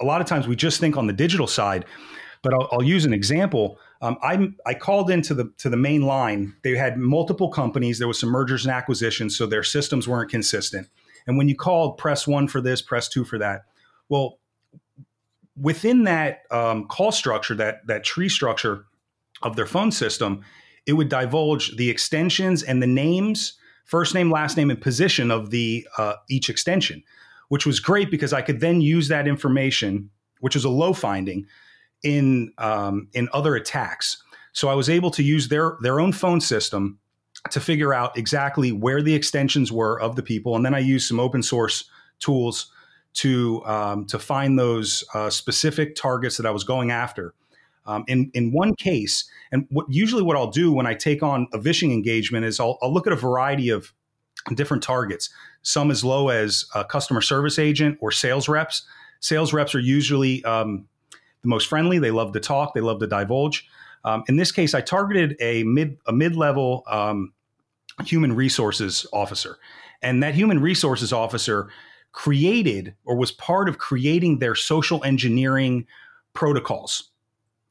a 0.00 0.04
lot 0.04 0.20
of 0.20 0.26
times 0.26 0.46
we 0.46 0.56
just 0.56 0.80
think 0.80 0.96
on 0.96 1.06
the 1.06 1.12
digital 1.12 1.46
side, 1.46 1.84
but 2.42 2.52
I'll, 2.52 2.68
I'll 2.72 2.82
use 2.82 3.04
an 3.04 3.14
example. 3.14 3.78
Um, 4.02 4.18
I 4.22 4.48
I 4.66 4.74
called 4.74 5.10
into 5.10 5.34
the 5.34 5.52
to 5.58 5.70
the 5.70 5.76
main 5.76 6.02
line. 6.02 6.54
They 6.62 6.76
had 6.76 6.98
multiple 6.98 7.48
companies. 7.48 7.98
There 7.98 8.08
was 8.08 8.18
some 8.18 8.30
mergers 8.30 8.66
and 8.66 8.74
acquisitions, 8.74 9.36
so 9.36 9.46
their 9.46 9.62
systems 9.62 10.06
weren't 10.06 10.30
consistent. 10.30 10.88
And 11.26 11.38
when 11.38 11.48
you 11.48 11.56
called, 11.56 11.96
press 11.96 12.26
one 12.26 12.48
for 12.48 12.60
this, 12.60 12.82
press 12.82 13.08
two 13.08 13.24
for 13.24 13.38
that. 13.38 13.62
Well, 14.10 14.38
within 15.56 16.04
that 16.04 16.42
um, 16.50 16.86
call 16.86 17.12
structure, 17.12 17.54
that 17.54 17.86
that 17.86 18.04
tree 18.04 18.28
structure 18.28 18.86
of 19.42 19.56
their 19.56 19.66
phone 19.66 19.92
system, 19.92 20.42
it 20.86 20.94
would 20.94 21.08
divulge 21.08 21.76
the 21.76 21.90
extensions 21.90 22.62
and 22.62 22.82
the 22.82 22.86
names, 22.86 23.54
first 23.84 24.14
name, 24.14 24.30
last 24.30 24.56
name, 24.56 24.70
and 24.70 24.80
position 24.80 25.30
of 25.30 25.50
the 25.50 25.86
uh, 25.98 26.14
each 26.28 26.48
extension, 26.50 27.02
which 27.48 27.66
was 27.66 27.80
great 27.80 28.10
because 28.10 28.32
I 28.32 28.42
could 28.42 28.60
then 28.60 28.80
use 28.80 29.08
that 29.08 29.28
information, 29.28 30.10
which 30.40 30.56
is 30.56 30.64
a 30.64 30.70
low 30.70 30.92
finding, 30.92 31.46
in 32.02 32.52
um, 32.58 33.08
in 33.12 33.28
other 33.32 33.54
attacks. 33.54 34.22
So 34.52 34.68
I 34.68 34.74
was 34.74 34.88
able 34.88 35.10
to 35.12 35.22
use 35.22 35.48
their 35.48 35.76
their 35.82 36.00
own 36.00 36.12
phone 36.12 36.40
system 36.40 36.98
to 37.50 37.60
figure 37.60 37.92
out 37.92 38.16
exactly 38.16 38.72
where 38.72 39.02
the 39.02 39.14
extensions 39.14 39.70
were 39.70 40.00
of 40.00 40.16
the 40.16 40.22
people, 40.22 40.56
and 40.56 40.64
then 40.64 40.74
I 40.74 40.78
used 40.80 41.06
some 41.06 41.20
open 41.20 41.42
source 41.42 41.84
tools 42.18 42.70
to 43.14 43.64
um, 43.64 44.04
to 44.06 44.18
find 44.18 44.58
those 44.58 45.04
uh, 45.14 45.30
specific 45.30 45.94
targets 45.94 46.36
that 46.36 46.46
I 46.46 46.50
was 46.50 46.64
going 46.64 46.90
after. 46.90 47.34
Um, 47.86 48.04
in 48.08 48.30
in 48.34 48.52
one 48.52 48.74
case, 48.74 49.28
and 49.52 49.66
what 49.70 49.86
usually 49.88 50.22
what 50.22 50.36
I'll 50.36 50.50
do 50.50 50.72
when 50.72 50.86
I 50.86 50.94
take 50.94 51.22
on 51.22 51.46
a 51.52 51.58
vishing 51.58 51.92
engagement 51.92 52.44
is 52.44 52.58
I'll, 52.58 52.78
I'll 52.82 52.92
look 52.92 53.06
at 53.06 53.12
a 53.12 53.16
variety 53.16 53.68
of 53.68 53.92
different 54.54 54.82
targets. 54.82 55.30
Some 55.62 55.90
as 55.90 56.04
low 56.04 56.28
as 56.28 56.66
a 56.74 56.84
customer 56.84 57.20
service 57.20 57.58
agent 57.58 57.98
or 58.00 58.10
sales 58.10 58.48
reps. 58.48 58.86
Sales 59.20 59.52
reps 59.52 59.74
are 59.74 59.80
usually 59.80 60.44
um, 60.44 60.86
the 61.42 61.48
most 61.48 61.68
friendly. 61.68 61.98
They 61.98 62.10
love 62.10 62.32
to 62.32 62.40
talk. 62.40 62.74
They 62.74 62.80
love 62.80 63.00
to 63.00 63.06
divulge. 63.06 63.66
Um, 64.04 64.24
in 64.28 64.36
this 64.36 64.52
case, 64.52 64.74
I 64.74 64.80
targeted 64.80 65.36
a 65.40 65.62
mid 65.62 65.98
a 66.06 66.12
mid 66.12 66.36
level 66.36 66.84
um, 66.86 67.32
human 68.04 68.34
resources 68.34 69.06
officer, 69.12 69.58
and 70.02 70.22
that 70.22 70.34
human 70.34 70.60
resources 70.60 71.12
officer 71.12 71.68
created 72.14 72.94
or 73.04 73.16
was 73.16 73.32
part 73.32 73.68
of 73.68 73.76
creating 73.76 74.38
their 74.38 74.54
social 74.54 75.04
engineering 75.04 75.86
protocols. 76.32 77.10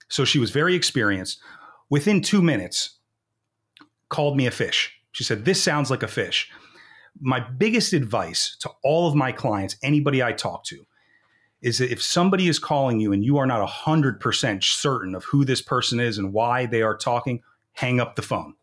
So 0.09 0.25
she 0.25 0.37
was 0.37 0.51
very 0.51 0.75
experienced. 0.75 1.39
Within 1.89 2.21
two 2.21 2.41
minutes, 2.41 2.99
called 4.09 4.37
me 4.37 4.45
a 4.45 4.51
phish. 4.51 4.89
She 5.11 5.23
said, 5.23 5.45
"This 5.45 5.63
sounds 5.63 5.89
like 5.89 6.03
a 6.03 6.07
phish. 6.07 6.45
My 7.19 7.39
biggest 7.39 7.93
advice 7.93 8.55
to 8.59 8.69
all 8.83 9.07
of 9.07 9.15
my 9.15 9.31
clients, 9.31 9.77
anybody 9.81 10.21
I 10.21 10.33
talk 10.33 10.65
to, 10.65 10.85
is 11.61 11.77
that 11.77 11.91
if 11.91 12.01
somebody 12.01 12.47
is 12.47 12.59
calling 12.59 12.99
you 12.99 13.13
and 13.13 13.23
you 13.23 13.37
are 13.37 13.47
not 13.47 13.65
100% 13.67 14.63
certain 14.63 15.15
of 15.15 15.23
who 15.25 15.45
this 15.45 15.61
person 15.61 15.99
is 15.99 16.17
and 16.17 16.33
why 16.33 16.65
they 16.65 16.81
are 16.81 16.97
talking, 16.97 17.41
hang 17.71 17.99
up 17.99 18.15
the 18.15 18.21
phone. 18.21 18.55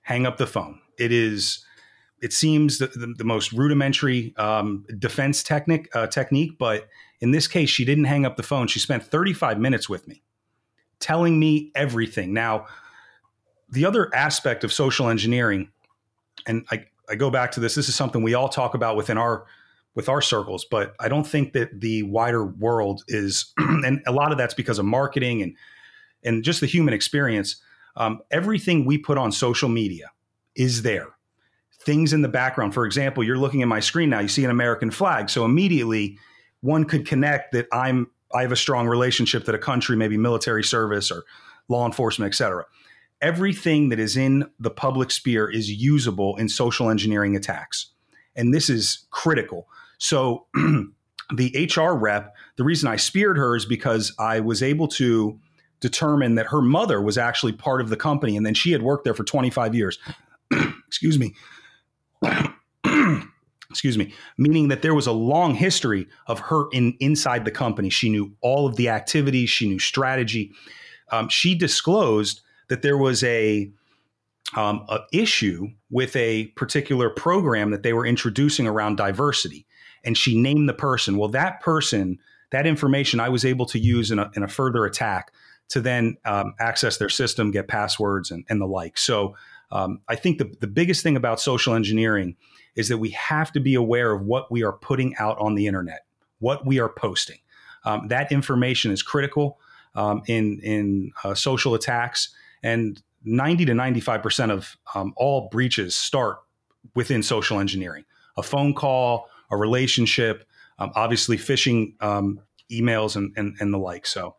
Hang 0.00 0.26
up 0.26 0.36
the 0.36 0.46
phone. 0.46 0.80
It 0.98 1.12
is, 1.12 1.64
it 2.22 2.32
seems 2.32 2.78
the, 2.78 2.86
the, 2.86 3.14
the 3.18 3.24
most 3.24 3.52
rudimentary 3.52 4.34
um, 4.36 4.86
defense 4.98 5.42
technique, 5.42 5.88
uh, 5.94 6.06
technique, 6.06 6.56
but 6.56 6.88
in 7.20 7.32
this 7.32 7.48
case, 7.48 7.68
she 7.68 7.84
didn't 7.84 8.04
hang 8.04 8.24
up 8.24 8.36
the 8.36 8.42
phone. 8.44 8.68
She 8.68 8.78
spent 8.78 9.04
35 9.04 9.58
minutes 9.58 9.88
with 9.88 10.06
me 10.06 10.22
telling 11.00 11.38
me 11.38 11.72
everything. 11.74 12.32
Now, 12.32 12.66
the 13.68 13.84
other 13.84 14.14
aspect 14.14 14.62
of 14.62 14.72
social 14.72 15.08
engineering, 15.08 15.70
and 16.46 16.64
I, 16.70 16.86
I 17.10 17.16
go 17.16 17.28
back 17.28 17.50
to 17.52 17.60
this, 17.60 17.74
this 17.74 17.88
is 17.88 17.96
something 17.96 18.22
we 18.22 18.34
all 18.34 18.48
talk 18.48 18.74
about 18.74 18.96
within 18.96 19.18
our 19.18 19.44
with 19.94 20.08
our 20.08 20.22
circles, 20.22 20.64
but 20.64 20.94
I 21.00 21.08
don't 21.08 21.26
think 21.26 21.52
that 21.52 21.82
the 21.82 22.02
wider 22.04 22.46
world 22.46 23.04
is, 23.08 23.52
and 23.58 24.00
a 24.06 24.12
lot 24.12 24.32
of 24.32 24.38
that's 24.38 24.54
because 24.54 24.78
of 24.78 24.86
marketing 24.86 25.42
and 25.42 25.54
and 26.24 26.42
just 26.42 26.60
the 26.60 26.66
human 26.66 26.94
experience. 26.94 27.60
Um, 27.96 28.20
everything 28.30 28.86
we 28.86 28.96
put 28.96 29.18
on 29.18 29.32
social 29.32 29.68
media 29.68 30.12
is 30.54 30.80
there. 30.80 31.08
Things 31.84 32.12
in 32.12 32.22
the 32.22 32.28
background. 32.28 32.74
For 32.74 32.86
example, 32.86 33.24
you're 33.24 33.38
looking 33.38 33.62
at 33.62 33.68
my 33.68 33.80
screen 33.80 34.10
now. 34.10 34.20
You 34.20 34.28
see 34.28 34.44
an 34.44 34.50
American 34.50 34.90
flag, 34.90 35.28
so 35.28 35.44
immediately 35.44 36.18
one 36.60 36.84
could 36.84 37.06
connect 37.06 37.52
that 37.52 37.66
I'm 37.72 38.08
I 38.34 38.42
have 38.42 38.52
a 38.52 38.56
strong 38.56 38.86
relationship 38.86 39.44
that 39.44 39.54
a 39.54 39.58
country, 39.58 39.96
maybe 39.96 40.16
military 40.16 40.64
service 40.64 41.10
or 41.10 41.24
law 41.68 41.86
enforcement, 41.86 42.32
et 42.32 42.36
cetera. 42.36 42.64
Everything 43.20 43.90
that 43.90 43.98
is 43.98 44.16
in 44.16 44.50
the 44.58 44.70
public 44.70 45.10
sphere 45.10 45.48
is 45.48 45.70
usable 45.70 46.36
in 46.36 46.48
social 46.48 46.88
engineering 46.88 47.36
attacks. 47.36 47.88
And 48.34 48.52
this 48.52 48.68
is 48.68 49.06
critical. 49.10 49.68
So 49.98 50.46
the 51.34 51.70
HR 51.76 51.94
rep, 51.94 52.34
the 52.56 52.64
reason 52.64 52.88
I 52.88 52.96
speared 52.96 53.36
her 53.36 53.54
is 53.54 53.66
because 53.66 54.14
I 54.18 54.40
was 54.40 54.62
able 54.62 54.88
to 54.88 55.38
determine 55.80 56.36
that 56.36 56.46
her 56.46 56.62
mother 56.62 57.00
was 57.00 57.18
actually 57.18 57.52
part 57.52 57.80
of 57.80 57.90
the 57.90 57.96
company 57.96 58.36
and 58.36 58.46
then 58.46 58.54
she 58.54 58.72
had 58.72 58.82
worked 58.82 59.04
there 59.04 59.14
for 59.14 59.24
25 59.24 59.74
years. 59.74 59.98
Excuse 60.86 61.18
me. 61.18 61.34
excuse 63.72 63.96
me, 63.98 64.12
meaning 64.36 64.68
that 64.68 64.82
there 64.82 64.94
was 64.94 65.06
a 65.06 65.12
long 65.12 65.54
history 65.54 66.06
of 66.26 66.38
her 66.38 66.68
in 66.72 66.94
inside 67.00 67.44
the 67.44 67.50
company. 67.50 67.90
She 67.90 68.10
knew 68.10 68.32
all 68.40 68.66
of 68.66 68.76
the 68.76 68.88
activities, 68.88 69.50
she 69.50 69.68
knew 69.68 69.78
strategy. 69.78 70.52
Um, 71.10 71.28
she 71.28 71.54
disclosed 71.54 72.42
that 72.68 72.82
there 72.82 72.98
was 72.98 73.24
a 73.24 73.70
um, 74.54 74.84
a 74.88 75.00
issue 75.12 75.68
with 75.90 76.14
a 76.14 76.48
particular 76.48 77.08
program 77.08 77.70
that 77.70 77.82
they 77.82 77.94
were 77.94 78.06
introducing 78.06 78.66
around 78.66 78.96
diversity, 78.96 79.66
and 80.04 80.16
she 80.16 80.38
named 80.40 80.68
the 80.68 80.74
person. 80.74 81.16
Well, 81.16 81.30
that 81.30 81.60
person, 81.60 82.18
that 82.50 82.66
information, 82.66 83.18
I 83.20 83.30
was 83.30 83.46
able 83.46 83.64
to 83.66 83.78
use 83.78 84.10
in 84.10 84.18
a, 84.18 84.30
in 84.36 84.42
a 84.42 84.48
further 84.48 84.84
attack 84.84 85.32
to 85.70 85.80
then 85.80 86.18
um, 86.26 86.54
access 86.60 86.98
their 86.98 87.08
system, 87.08 87.50
get 87.50 87.68
passwords, 87.68 88.30
and, 88.30 88.44
and 88.48 88.60
the 88.60 88.66
like. 88.66 88.98
So. 88.98 89.34
Um, 89.72 90.00
I 90.06 90.16
think 90.16 90.38
the, 90.38 90.54
the 90.60 90.66
biggest 90.66 91.02
thing 91.02 91.16
about 91.16 91.40
social 91.40 91.74
engineering 91.74 92.36
is 92.76 92.88
that 92.88 92.98
we 92.98 93.10
have 93.10 93.50
to 93.52 93.60
be 93.60 93.74
aware 93.74 94.12
of 94.12 94.22
what 94.22 94.52
we 94.52 94.62
are 94.62 94.72
putting 94.72 95.16
out 95.18 95.38
on 95.38 95.54
the 95.54 95.66
internet, 95.66 96.04
what 96.38 96.66
we 96.66 96.78
are 96.78 96.90
posting. 96.90 97.38
Um, 97.84 98.08
that 98.08 98.30
information 98.30 98.92
is 98.92 99.02
critical 99.02 99.58
um, 99.94 100.22
in 100.26 100.60
in 100.60 101.12
uh, 101.24 101.34
social 101.34 101.74
attacks, 101.74 102.28
and 102.62 103.02
90 103.24 103.66
to 103.66 103.74
95 103.74 104.22
percent 104.22 104.52
of 104.52 104.76
um, 104.94 105.14
all 105.16 105.48
breaches 105.50 105.96
start 105.96 106.38
within 106.94 107.22
social 107.22 107.58
engineering. 107.58 108.04
A 108.36 108.42
phone 108.42 108.74
call, 108.74 109.28
a 109.50 109.56
relationship, 109.56 110.46
um, 110.78 110.92
obviously 110.94 111.36
phishing 111.36 112.00
um, 112.02 112.40
emails, 112.70 113.16
and, 113.16 113.32
and 113.36 113.56
and 113.58 113.72
the 113.72 113.78
like. 113.78 114.06
So. 114.06 114.36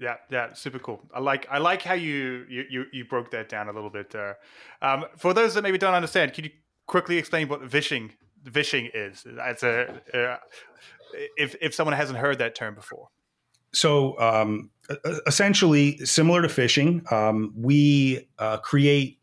Yeah, 0.00 0.14
yeah, 0.30 0.52
super 0.52 0.78
cool. 0.78 1.00
I 1.12 1.18
like 1.18 1.46
I 1.50 1.58
like 1.58 1.82
how 1.82 1.94
you 1.94 2.46
you 2.48 2.84
you, 2.92 3.04
broke 3.04 3.32
that 3.32 3.48
down 3.48 3.68
a 3.68 3.72
little 3.72 3.90
bit 3.90 4.10
there. 4.10 4.38
Um, 4.80 5.06
for 5.16 5.34
those 5.34 5.54
that 5.54 5.62
maybe 5.62 5.76
don't 5.76 5.94
understand, 5.94 6.34
can 6.34 6.44
you 6.44 6.50
quickly 6.86 7.18
explain 7.18 7.48
what 7.48 7.62
vishing 7.62 8.12
vishing 8.44 8.90
is? 8.94 9.24
It's 9.26 9.64
a 9.64 10.00
uh, 10.14 10.36
if 11.36 11.56
if 11.60 11.74
someone 11.74 11.96
hasn't 11.96 12.18
heard 12.18 12.38
that 12.38 12.54
term 12.54 12.76
before. 12.76 13.08
So 13.72 14.18
um, 14.20 14.70
essentially, 15.26 15.98
similar 15.98 16.42
to 16.42 16.48
phishing, 16.48 17.10
um, 17.12 17.52
we 17.56 18.28
uh, 18.38 18.58
create 18.58 19.18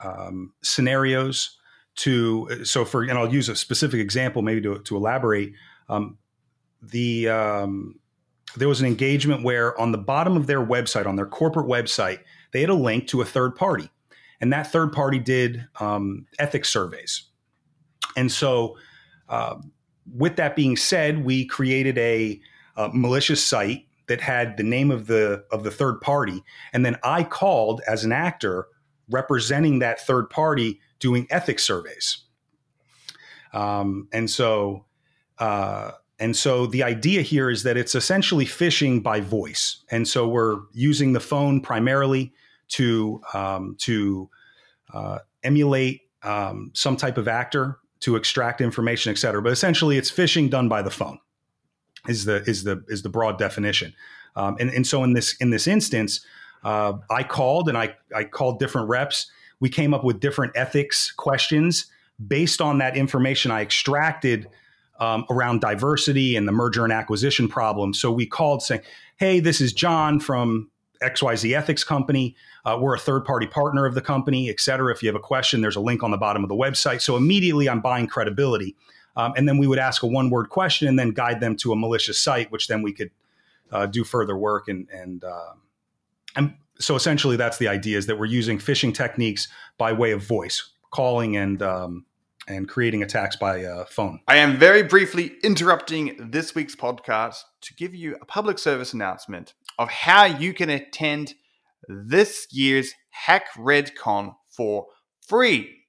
um, 0.00 0.52
scenarios 0.62 1.58
to. 1.96 2.64
So 2.64 2.84
for 2.84 3.02
and 3.02 3.18
I'll 3.18 3.32
use 3.32 3.48
a 3.48 3.56
specific 3.56 3.98
example 3.98 4.42
maybe 4.42 4.60
to 4.62 4.78
to 4.78 4.96
elaborate. 4.96 5.52
Um, 5.88 6.18
the 6.80 7.28
um, 7.28 7.98
there 8.56 8.68
was 8.68 8.80
an 8.80 8.86
engagement 8.86 9.42
where 9.42 9.78
on 9.80 9.92
the 9.92 9.98
bottom 9.98 10.36
of 10.36 10.46
their 10.46 10.64
website, 10.64 11.06
on 11.06 11.16
their 11.16 11.26
corporate 11.26 11.66
website, 11.66 12.20
they 12.52 12.60
had 12.60 12.70
a 12.70 12.74
link 12.74 13.08
to 13.08 13.20
a 13.20 13.24
third 13.24 13.56
party 13.56 13.90
and 14.44 14.52
that 14.52 14.70
third 14.70 14.92
party 14.92 15.18
did 15.18 15.66
um, 15.80 16.26
ethics 16.38 16.68
surveys. 16.68 17.22
And 18.14 18.30
so, 18.30 18.76
uh, 19.28 19.56
with 20.14 20.36
that 20.36 20.54
being 20.54 20.76
said, 20.76 21.24
we 21.24 21.46
created 21.46 21.96
a, 21.96 22.38
a, 22.76 22.90
malicious 22.90 23.42
site 23.42 23.86
that 24.06 24.20
had 24.20 24.58
the 24.58 24.62
name 24.62 24.90
of 24.90 25.06
the 25.06 25.44
of 25.50 25.64
the 25.64 25.70
third 25.70 26.00
party, 26.02 26.44
and 26.74 26.84
then 26.84 26.98
I 27.02 27.24
called 27.24 27.80
as 27.88 28.04
an 28.04 28.12
actor 28.12 28.66
representing 29.08 29.78
that 29.78 29.98
third 29.98 30.28
party 30.28 30.78
doing 30.98 31.26
ethics 31.30 31.64
surveys. 31.64 32.18
Um, 33.54 34.08
and 34.12 34.30
so, 34.30 34.84
uh, 35.38 35.92
and 36.24 36.36
so 36.36 36.66
the 36.66 36.82
idea 36.82 37.22
here 37.22 37.50
is 37.50 37.62
that 37.62 37.76
it's 37.76 37.94
essentially 37.94 38.46
phishing 38.46 39.02
by 39.02 39.20
voice, 39.20 39.84
and 39.90 40.08
so 40.08 40.26
we're 40.26 40.60
using 40.72 41.12
the 41.12 41.20
phone 41.20 41.60
primarily 41.60 42.32
to 42.68 43.20
um, 43.34 43.76
to 43.80 44.30
uh, 44.94 45.18
emulate 45.42 46.00
um, 46.22 46.70
some 46.72 46.96
type 46.96 47.18
of 47.20 47.28
actor 47.28 47.78
to 48.00 48.16
extract 48.16 48.60
information, 48.60 49.12
et 49.12 49.18
cetera. 49.18 49.42
But 49.42 49.52
essentially, 49.52 49.98
it's 49.98 50.10
phishing 50.10 50.50
done 50.50 50.68
by 50.68 50.82
the 50.82 50.90
phone. 50.90 51.18
Is 52.08 52.24
the 52.24 52.42
is 52.46 52.64
the 52.64 52.82
is 52.88 53.02
the 53.02 53.10
broad 53.10 53.38
definition. 53.38 53.92
Um, 54.36 54.56
and, 54.60 54.70
and 54.70 54.86
so 54.86 55.04
in 55.04 55.14
this 55.14 55.36
in 55.40 55.50
this 55.50 55.66
instance, 55.66 56.20
uh, 56.64 56.94
I 57.10 57.22
called 57.22 57.68
and 57.68 57.78
I 57.78 57.94
I 58.14 58.24
called 58.24 58.58
different 58.58 58.88
reps. 58.88 59.30
We 59.60 59.68
came 59.68 59.94
up 59.94 60.04
with 60.04 60.20
different 60.20 60.52
ethics 60.56 61.12
questions 61.12 61.86
based 62.18 62.60
on 62.60 62.78
that 62.78 62.96
information 62.96 63.50
I 63.50 63.62
extracted 63.62 64.48
um, 65.00 65.24
around 65.30 65.60
diversity 65.60 66.36
and 66.36 66.46
the 66.46 66.52
merger 66.52 66.84
and 66.84 66.92
acquisition 66.92 67.48
problem. 67.48 67.94
So 67.94 68.10
we 68.12 68.26
called 68.26 68.62
saying, 68.62 68.82
"Hey, 69.16 69.40
this 69.40 69.60
is 69.60 69.72
John 69.72 70.20
from 70.20 70.70
XYZ 71.02 71.54
Ethics 71.54 71.84
Company. 71.84 72.34
Uh, 72.64 72.78
we're 72.80 72.94
a 72.94 72.98
third 72.98 73.24
party 73.24 73.46
partner 73.46 73.86
of 73.86 73.94
the 73.94 74.00
company, 74.00 74.48
et 74.48 74.58
cetera. 74.58 74.92
If 74.92 75.02
you 75.02 75.08
have 75.08 75.16
a 75.16 75.20
question, 75.20 75.60
there's 75.60 75.76
a 75.76 75.80
link 75.80 76.02
on 76.02 76.10
the 76.10 76.16
bottom 76.16 76.42
of 76.42 76.48
the 76.48 76.54
website. 76.54 77.02
So 77.02 77.16
immediately 77.16 77.68
I'm 77.68 77.80
buying 77.80 78.06
credibility. 78.06 78.74
Um, 79.16 79.32
and 79.36 79.48
then 79.48 79.58
we 79.58 79.66
would 79.66 79.78
ask 79.78 80.02
a 80.02 80.06
one 80.06 80.30
word 80.30 80.48
question 80.48 80.88
and 80.88 80.98
then 80.98 81.10
guide 81.10 81.40
them 81.40 81.56
to 81.56 81.72
a 81.72 81.76
malicious 81.76 82.18
site, 82.18 82.50
which 82.50 82.68
then 82.68 82.82
we 82.82 82.92
could 82.92 83.10
uh, 83.70 83.86
do 83.86 84.02
further 84.02 84.36
work. 84.36 84.66
And, 84.68 84.88
and, 84.90 85.22
uh, 85.22 85.52
and 86.34 86.54
so 86.78 86.96
essentially 86.96 87.36
that's 87.36 87.58
the 87.58 87.68
idea 87.68 87.98
is 87.98 88.06
that 88.06 88.18
we're 88.18 88.26
using 88.26 88.58
phishing 88.58 88.92
techniques 88.92 89.48
by 89.78 89.92
way 89.92 90.10
of 90.10 90.26
voice, 90.26 90.70
calling 90.90 91.36
and, 91.36 91.62
um, 91.62 92.06
and 92.48 92.68
creating 92.68 93.02
attacks 93.02 93.36
by 93.36 93.64
uh, 93.64 93.84
phone. 93.84 94.20
I 94.28 94.36
am 94.36 94.58
very 94.58 94.82
briefly 94.82 95.32
interrupting 95.42 96.16
this 96.18 96.54
week's 96.54 96.76
podcast 96.76 97.38
to 97.62 97.74
give 97.74 97.94
you 97.94 98.16
a 98.20 98.26
public 98.26 98.58
service 98.58 98.92
announcement 98.92 99.54
of 99.78 99.88
how 99.90 100.24
you 100.24 100.52
can 100.52 100.70
attend 100.70 101.34
this 101.88 102.46
year's 102.50 102.92
Hack 103.10 103.46
RedCon 103.56 104.34
for 104.48 104.86
free. 105.26 105.84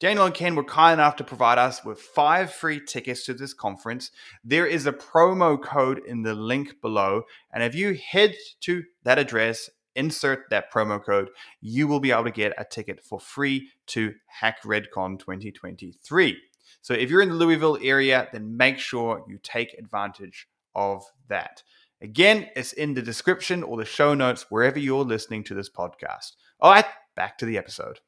Daniel 0.00 0.26
and 0.26 0.34
Ken 0.34 0.54
were 0.54 0.64
kind 0.64 1.00
enough 1.00 1.16
to 1.16 1.24
provide 1.24 1.56
us 1.56 1.84
with 1.84 2.00
five 2.00 2.52
free 2.52 2.80
tickets 2.84 3.24
to 3.24 3.32
this 3.32 3.54
conference. 3.54 4.10
There 4.42 4.66
is 4.66 4.86
a 4.86 4.92
promo 4.92 5.60
code 5.60 6.00
in 6.06 6.22
the 6.22 6.34
link 6.34 6.80
below. 6.82 7.22
And 7.52 7.62
if 7.62 7.74
you 7.74 7.94
head 7.94 8.34
to 8.62 8.82
that 9.04 9.18
address, 9.18 9.70
insert 9.96 10.50
that 10.50 10.72
promo 10.72 11.02
code, 11.02 11.30
you 11.60 11.86
will 11.86 12.00
be 12.00 12.12
able 12.12 12.24
to 12.24 12.30
get 12.30 12.52
a 12.58 12.64
ticket 12.64 13.02
for 13.02 13.20
free 13.20 13.68
to 13.86 14.14
Hack 14.26 14.62
RedCon 14.62 15.18
2023. 15.18 16.36
So 16.82 16.94
if 16.94 17.10
you're 17.10 17.22
in 17.22 17.30
the 17.30 17.34
Louisville 17.34 17.78
area, 17.82 18.28
then 18.32 18.56
make 18.56 18.78
sure 18.78 19.24
you 19.28 19.38
take 19.42 19.74
advantage 19.78 20.48
of 20.74 21.04
that. 21.28 21.62
Again, 22.00 22.48
it's 22.54 22.72
in 22.72 22.94
the 22.94 23.02
description 23.02 23.62
or 23.62 23.76
the 23.76 23.84
show 23.84 24.14
notes 24.14 24.46
wherever 24.50 24.78
you're 24.78 25.04
listening 25.04 25.44
to 25.44 25.54
this 25.54 25.70
podcast. 25.70 26.32
All 26.60 26.70
right, 26.70 26.84
back 27.16 27.38
to 27.38 27.46
the 27.46 27.56
episode. 27.56 28.00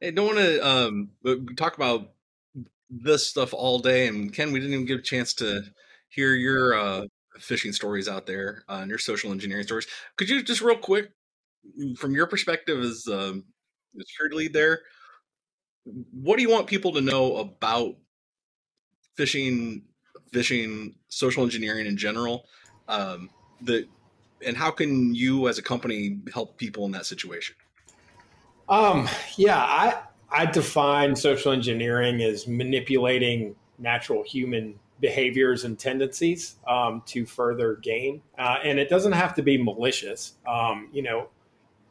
Hey, 0.00 0.12
don't 0.12 0.26
want 0.26 0.38
to 0.38 0.66
um, 0.66 1.10
talk 1.56 1.76
about 1.76 2.12
this 2.88 3.26
stuff 3.26 3.52
all 3.52 3.80
day, 3.80 4.06
and 4.06 4.32
Ken, 4.32 4.52
we 4.52 4.60
didn't 4.60 4.74
even 4.74 4.86
get 4.86 5.00
a 5.00 5.02
chance 5.02 5.34
to 5.34 5.62
hear 6.08 6.34
your 6.34 6.74
uh, 6.74 7.06
phishing 7.38 7.74
stories 7.74 8.08
out 8.08 8.26
there 8.26 8.64
uh, 8.68 8.78
and 8.80 8.90
your 8.90 8.98
social 8.98 9.32
engineering 9.32 9.64
stories. 9.64 9.86
Could 10.16 10.28
you 10.28 10.42
just 10.42 10.60
real 10.60 10.76
quick, 10.76 11.10
from 11.96 12.14
your 12.14 12.26
perspective 12.26 12.78
as 12.80 13.06
um, 13.10 13.44
security 13.98 14.36
lead 14.36 14.52
there, 14.52 14.80
what 16.12 16.36
do 16.36 16.42
you 16.42 16.50
want 16.50 16.66
people 16.66 16.92
to 16.92 17.00
know 17.00 17.36
about 17.36 17.96
phishing, 19.18 19.82
phishing, 20.32 20.94
social 21.08 21.42
engineering 21.42 21.86
in 21.86 21.96
general? 21.96 22.44
um, 22.88 23.30
the 23.60 23.86
and 24.44 24.56
how 24.56 24.70
can 24.70 25.14
you 25.14 25.48
as 25.48 25.58
a 25.58 25.62
company 25.62 26.18
help 26.32 26.56
people 26.56 26.84
in 26.86 26.92
that 26.92 27.06
situation 27.06 27.54
um, 28.68 29.08
yeah 29.36 29.58
i 29.58 30.00
i 30.30 30.46
define 30.46 31.14
social 31.14 31.52
engineering 31.52 32.22
as 32.22 32.46
manipulating 32.46 33.54
natural 33.78 34.22
human 34.24 34.78
behaviors 35.00 35.64
and 35.64 35.78
tendencies 35.78 36.56
um, 36.66 37.02
to 37.06 37.24
further 37.24 37.76
gain. 37.76 38.20
Uh, 38.38 38.56
and 38.64 38.78
it 38.78 38.88
doesn't 38.88 39.12
have 39.12 39.34
to 39.34 39.42
be 39.42 39.62
malicious. 39.62 40.34
Um, 40.46 40.88
you 40.92 41.02
know 41.02 41.28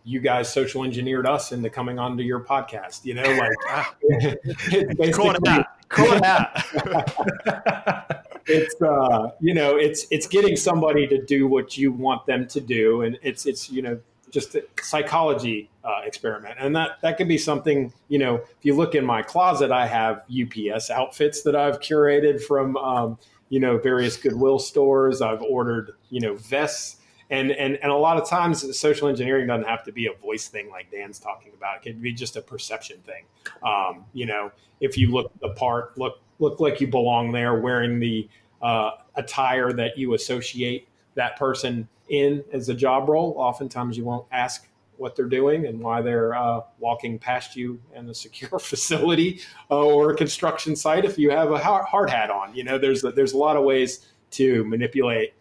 you 0.04 0.22
guys 0.22 0.52
social 0.52 0.86
engineered 0.86 1.28
us 1.28 1.52
into 1.52 1.70
coming 1.70 2.00
onto 2.00 2.24
your 2.24 2.39
podcast 2.39 3.04
you 3.04 3.13
know 3.13 3.24
like 3.24 3.52
ah. 3.70 3.93
call 5.12 5.32
it 5.32 5.46
out. 5.46 5.65
Call 5.89 6.13
it 6.13 6.24
out. 6.24 8.24
It's 8.48 8.82
uh, 8.82 9.32
you 9.41 9.54
know 9.54 9.76
it's 9.76 10.08
it's 10.10 10.26
getting 10.26 10.56
somebody 10.56 11.06
to 11.08 11.22
do 11.22 11.48
what 11.48 11.78
you 11.78 11.91
want 11.91 12.26
them 12.26 12.48
to 12.48 12.62
do, 12.62 13.02
and 13.02 13.20
it's 13.22 13.46
it's 13.46 13.70
you 13.70 13.82
know 13.82 14.00
just 14.32 14.56
a 14.56 14.63
psychology 14.82 15.70
uh, 15.84 16.02
experiment, 16.06 16.56
and 16.60 16.76
that 16.76 17.02
that 17.02 17.18
can 17.18 17.28
be 17.28 17.38
something 17.38 17.94
you 18.08 18.20
know. 18.20 18.36
If 18.36 18.63
you 18.63 18.76
look 18.76 18.96
in 18.96 19.06
my 19.06 19.22
closet, 19.22 19.72
I 19.72 19.88
have 19.88 20.24
UPS 20.30 20.90
outfits 20.90 21.44
that 21.44 21.56
I've 21.56 21.80
curated 21.80 22.42
from 22.42 22.78
um, 22.78 23.18
you 23.50 23.60
know 23.60 23.78
various 23.78 24.18
Goodwill 24.18 24.60
stores. 24.60 25.22
I've 25.22 25.42
ordered 25.42 25.92
you 26.10 26.22
know 26.22 26.36
vests. 26.36 26.98
And, 27.30 27.52
and, 27.52 27.76
and 27.84 27.92
a 27.92 27.96
lot 27.96 28.16
of 28.16 28.30
times 28.30 28.80
social 28.80 29.10
engineering 29.10 29.48
doesn't 29.48 29.68
have 29.68 29.84
to 29.84 29.92
be 29.92 30.08
a 30.08 30.13
voice 30.13 30.48
thing 30.48 30.70
like 30.70 30.90
Dan's 30.92 31.20
talking 31.20 31.52
about. 31.54 31.76
It 31.76 31.82
could 31.82 32.02
be 32.02 32.13
just 32.13 32.38
a 32.38 32.42
perception 32.42 33.00
thing. 33.00 33.26
Um, 33.63 34.06
you 34.13 34.26
know, 34.26 34.50
if 34.80 34.98
you 34.98 35.12
look 35.12 35.38
the 35.42 35.50
part, 35.50 35.98
look 35.98 36.22
look 36.40 36.60
like 36.60 36.80
you 36.80 36.88
belong 36.88 37.32
there, 37.32 37.56
wearing 37.56 38.00
the 38.00 38.30
uh, 38.62 38.92
attire 39.16 39.74
that 39.74 39.98
you 39.98 40.13
associate 40.13 40.87
that 41.18 41.38
person 41.38 41.88
in 42.10 42.44
as 42.54 42.70
a 42.70 42.74
job 42.74 43.10
role. 43.10 43.36
Oftentimes, 43.38 43.98
you 43.98 44.06
won't 44.06 44.26
ask 44.32 44.68
what 44.98 45.16
they're 45.16 45.26
doing 45.26 45.66
and 45.68 45.80
why 45.80 46.02
they're 46.02 46.34
uh, 46.34 46.62
walking 46.80 47.20
past 47.20 47.56
you 47.56 47.80
in 47.94 48.10
a 48.10 48.14
secure 48.14 48.60
facility 48.60 49.42
uh, 49.70 49.86
or 49.86 50.12
a 50.12 50.16
construction 50.16 50.76
site 50.76 51.06
if 51.06 51.18
you 51.18 51.30
have 51.30 51.52
a 51.52 51.58
hard 51.60 52.10
hat 52.10 52.32
on. 52.32 52.56
You 52.56 52.64
know, 52.64 52.78
there's 52.78 53.04
a, 53.04 53.12
there's 53.12 53.34
a 53.34 53.38
lot 53.38 53.58
of 53.58 53.64
ways 53.64 54.08
to 54.32 54.64
manipulate 54.66 55.34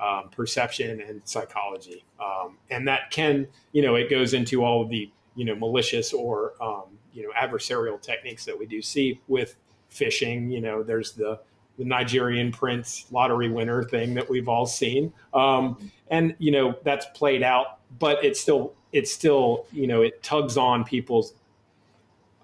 um, 0.00 0.28
perception 0.30 1.00
and 1.00 1.20
psychology, 1.24 2.04
um, 2.20 2.58
and 2.70 2.88
that 2.88 3.10
can 3.10 3.46
you 3.72 3.82
know 3.82 3.94
it 3.94 4.10
goes 4.10 4.34
into 4.34 4.64
all 4.64 4.82
of 4.82 4.88
the 4.88 5.10
you 5.34 5.44
know 5.44 5.54
malicious 5.54 6.12
or 6.12 6.54
um, 6.62 6.84
you 7.12 7.22
know 7.22 7.30
adversarial 7.40 8.00
techniques 8.00 8.44
that 8.44 8.58
we 8.58 8.66
do 8.66 8.82
see 8.82 9.20
with 9.28 9.56
phishing. 9.90 10.50
You 10.50 10.60
know, 10.60 10.82
there's 10.82 11.12
the 11.12 11.40
the 11.78 11.84
Nigerian 11.84 12.52
prince 12.52 13.06
lottery 13.10 13.48
winner 13.48 13.82
thing 13.82 14.14
that 14.14 14.28
we've 14.28 14.48
all 14.48 14.66
seen. 14.66 15.12
Um, 15.32 15.90
and 16.08 16.34
you 16.38 16.52
know 16.52 16.76
that's 16.84 17.06
played 17.14 17.42
out, 17.42 17.78
but 17.98 18.24
it's 18.24 18.40
still 18.40 18.74
it's 18.92 19.12
still 19.12 19.66
you 19.72 19.86
know 19.86 20.02
it 20.02 20.22
tugs 20.22 20.56
on 20.56 20.84
people's 20.84 21.34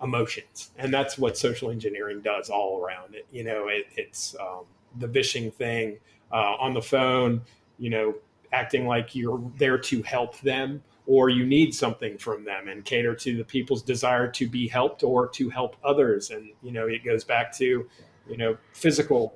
emotions, 0.03 0.71
and 0.79 0.93
that's 0.93 1.19
what 1.19 1.37
social 1.37 1.71
engineering 1.71 2.21
does 2.21 2.51
all 2.51 2.83
around 2.83 3.14
it. 3.14 3.27
You 3.31 3.45
know, 3.45 3.69
it, 3.69 3.87
it's 3.97 4.35
um, 4.40 4.64
the 4.99 5.07
vishing 5.07 5.51
thing 5.51 5.99
uh, 6.33 6.57
on 6.59 6.75
the 6.75 6.83
phone. 6.83 7.43
You 7.79 7.90
know, 7.90 8.14
acting 8.53 8.87
like 8.87 9.14
you're 9.14 9.40
there 9.57 9.79
to 9.79 10.03
help 10.03 10.38
them 10.40 10.83
or 11.07 11.29
you 11.29 11.47
need 11.47 11.75
something 11.75 12.19
from 12.19 12.45
them 12.45 12.69
and 12.69 12.85
cater 12.85 13.14
to 13.14 13.37
the 13.37 13.45
people's 13.45 13.83
desire 13.83 14.31
to 14.31 14.49
be 14.49 14.69
helped 14.69 15.03
or 15.03 15.29
to 15.29 15.49
help 15.49 15.77
others 15.83 16.31
and 16.31 16.51
you 16.62 16.73
know 16.73 16.87
it 16.87 17.05
goes 17.05 17.25
back 17.25 17.53
to 17.57 17.88
you 18.31 18.37
know 18.37 18.57
physical 18.73 19.35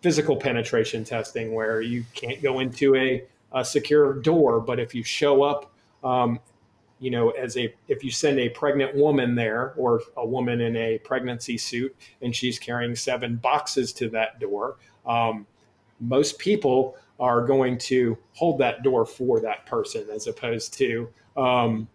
physical 0.00 0.36
penetration 0.36 1.04
testing 1.04 1.54
where 1.54 1.80
you 1.80 2.04
can't 2.14 2.42
go 2.42 2.60
into 2.60 2.94
a, 2.96 3.24
a 3.52 3.64
secure 3.64 4.14
door 4.14 4.60
but 4.60 4.78
if 4.78 4.94
you 4.94 5.02
show 5.02 5.42
up 5.42 5.72
um, 6.04 6.38
you 6.98 7.10
know 7.10 7.30
as 7.30 7.56
a 7.56 7.72
if 7.88 8.04
you 8.04 8.10
send 8.10 8.38
a 8.38 8.48
pregnant 8.50 8.94
woman 8.94 9.34
there 9.34 9.74
or 9.76 10.00
a 10.16 10.26
woman 10.26 10.60
in 10.60 10.76
a 10.76 10.98
pregnancy 10.98 11.58
suit 11.58 11.94
and 12.22 12.34
she's 12.34 12.58
carrying 12.58 12.94
seven 12.94 13.36
boxes 13.36 13.92
to 13.92 14.08
that 14.08 14.38
door 14.40 14.76
um, 15.06 15.46
most 16.00 16.38
people 16.38 16.96
are 17.20 17.44
going 17.44 17.76
to 17.78 18.16
hold 18.34 18.58
that 18.58 18.82
door 18.82 19.04
for 19.04 19.40
that 19.40 19.66
person 19.66 20.06
as 20.12 20.26
opposed 20.26 20.72
to 20.72 21.08
um, 21.36 21.86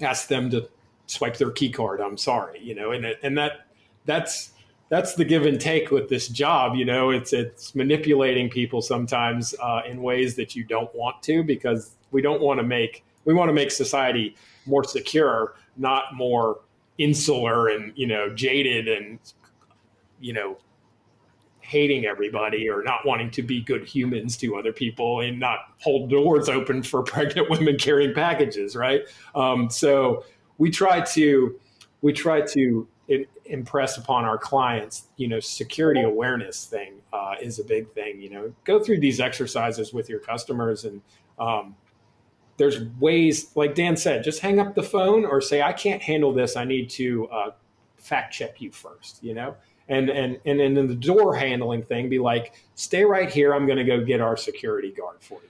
ask 0.00 0.28
them 0.28 0.50
to 0.50 0.68
swipe 1.06 1.36
their 1.36 1.50
key 1.50 1.70
card 1.70 2.00
i'm 2.00 2.16
sorry 2.16 2.60
you 2.60 2.74
know 2.74 2.92
and, 2.92 3.04
and 3.22 3.36
that 3.36 3.66
that's 4.04 4.51
that's 4.92 5.14
the 5.14 5.24
give 5.24 5.46
and 5.46 5.58
take 5.58 5.90
with 5.90 6.10
this 6.10 6.28
job. 6.28 6.76
You 6.76 6.84
know, 6.84 7.08
it's 7.08 7.32
it's 7.32 7.74
manipulating 7.74 8.50
people 8.50 8.82
sometimes 8.82 9.54
uh, 9.58 9.80
in 9.88 10.02
ways 10.02 10.36
that 10.36 10.54
you 10.54 10.64
don't 10.64 10.94
want 10.94 11.22
to 11.22 11.42
because 11.42 11.92
we 12.10 12.20
don't 12.20 12.42
want 12.42 12.60
to 12.60 12.62
make 12.62 13.02
we 13.24 13.32
want 13.32 13.48
to 13.48 13.54
make 13.54 13.70
society 13.70 14.36
more 14.66 14.84
secure, 14.84 15.54
not 15.78 16.14
more 16.14 16.60
insular 16.98 17.68
and 17.68 17.94
you 17.96 18.06
know 18.06 18.34
jaded 18.34 18.86
and 18.86 19.18
you 20.20 20.34
know 20.34 20.58
hating 21.60 22.04
everybody 22.04 22.68
or 22.68 22.82
not 22.82 23.06
wanting 23.06 23.30
to 23.30 23.42
be 23.42 23.62
good 23.62 23.88
humans 23.88 24.36
to 24.36 24.56
other 24.56 24.74
people 24.74 25.22
and 25.22 25.40
not 25.40 25.60
hold 25.80 26.10
doors 26.10 26.50
open 26.50 26.82
for 26.82 27.02
pregnant 27.14 27.48
women 27.48 27.78
carrying 27.78 28.12
packages 28.12 28.76
right 28.76 29.04
um, 29.34 29.70
so 29.70 30.22
we 30.58 30.70
try 30.70 31.00
to 31.00 31.58
we 32.02 32.12
try 32.12 32.42
to 32.42 32.86
impress 33.46 33.98
upon 33.98 34.24
our 34.24 34.38
clients, 34.38 35.04
you 35.16 35.28
know, 35.28 35.40
security 35.40 36.02
awareness 36.02 36.66
thing 36.66 36.94
uh, 37.12 37.34
is 37.40 37.58
a 37.58 37.64
big 37.64 37.90
thing. 37.92 38.20
You 38.20 38.30
know, 38.30 38.54
go 38.64 38.82
through 38.82 39.00
these 39.00 39.20
exercises 39.20 39.92
with 39.92 40.08
your 40.08 40.20
customers, 40.20 40.84
and 40.84 41.00
um, 41.38 41.76
there's 42.56 42.82
ways, 43.00 43.54
like 43.54 43.74
Dan 43.74 43.96
said, 43.96 44.24
just 44.24 44.40
hang 44.40 44.60
up 44.60 44.74
the 44.74 44.82
phone 44.82 45.24
or 45.24 45.40
say, 45.40 45.62
"I 45.62 45.72
can't 45.72 46.02
handle 46.02 46.32
this. 46.32 46.56
I 46.56 46.64
need 46.64 46.90
to 46.90 47.28
uh, 47.28 47.50
fact 47.96 48.34
check 48.34 48.60
you 48.60 48.70
first, 48.70 49.22
You 49.22 49.34
know, 49.34 49.56
and 49.88 50.10
and 50.10 50.38
and 50.44 50.60
in 50.60 50.86
the 50.86 50.94
door 50.94 51.34
handling 51.34 51.82
thing, 51.82 52.08
be 52.08 52.18
like, 52.18 52.54
"Stay 52.74 53.04
right 53.04 53.30
here. 53.30 53.54
I'm 53.54 53.66
going 53.66 53.78
to 53.78 53.84
go 53.84 54.04
get 54.04 54.20
our 54.20 54.36
security 54.36 54.90
guard 54.90 55.16
for 55.20 55.34
you." 55.34 55.48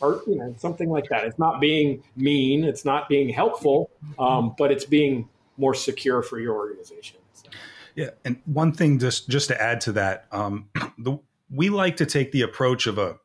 Or 0.00 0.22
you 0.26 0.36
know 0.36 0.54
something 0.58 0.90
like 0.90 1.08
that. 1.08 1.24
It's 1.24 1.38
not 1.38 1.60
being 1.60 2.02
mean. 2.16 2.64
It's 2.64 2.84
not 2.84 3.08
being 3.08 3.28
helpful, 3.28 3.90
um, 4.18 4.54
but 4.58 4.70
it's 4.72 4.84
being 4.84 5.28
more 5.56 5.74
secure 5.74 6.22
for 6.22 6.38
your 6.38 6.54
organization. 6.54 7.18
So. 7.32 7.50
Yeah, 7.94 8.10
and 8.24 8.40
one 8.46 8.72
thing 8.72 8.98
just 8.98 9.28
just 9.28 9.48
to 9.48 9.60
add 9.60 9.80
to 9.82 9.92
that, 9.92 10.26
um, 10.32 10.68
the, 10.98 11.18
we 11.50 11.68
like 11.68 11.96
to 11.98 12.06
take 12.06 12.32
the 12.32 12.42
approach 12.42 12.86
of 12.86 12.98
a 12.98 13.16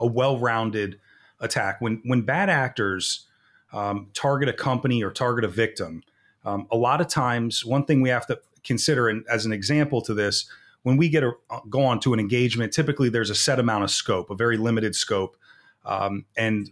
a 0.00 0.06
well-rounded 0.06 1.00
attack. 1.40 1.80
When 1.80 2.00
when 2.04 2.22
bad 2.22 2.50
actors 2.50 3.26
um, 3.72 4.08
target 4.14 4.48
a 4.48 4.52
company 4.52 5.02
or 5.02 5.10
target 5.10 5.44
a 5.44 5.48
victim, 5.48 6.02
um, 6.44 6.66
a 6.70 6.76
lot 6.76 7.00
of 7.00 7.08
times 7.08 7.64
one 7.64 7.84
thing 7.84 8.00
we 8.00 8.08
have 8.08 8.26
to 8.26 8.40
consider, 8.64 9.08
and 9.08 9.24
as 9.30 9.46
an 9.46 9.52
example 9.52 10.02
to 10.02 10.14
this, 10.14 10.50
when 10.82 10.96
we 10.96 11.08
get 11.08 11.22
a 11.22 11.32
go 11.68 11.84
on 11.84 12.00
to 12.00 12.12
an 12.12 12.20
engagement, 12.20 12.72
typically 12.72 13.08
there's 13.08 13.30
a 13.30 13.34
set 13.34 13.58
amount 13.58 13.84
of 13.84 13.90
scope, 13.90 14.30
a 14.30 14.34
very 14.34 14.56
limited 14.56 14.94
scope, 14.94 15.36
um, 15.84 16.24
and 16.36 16.70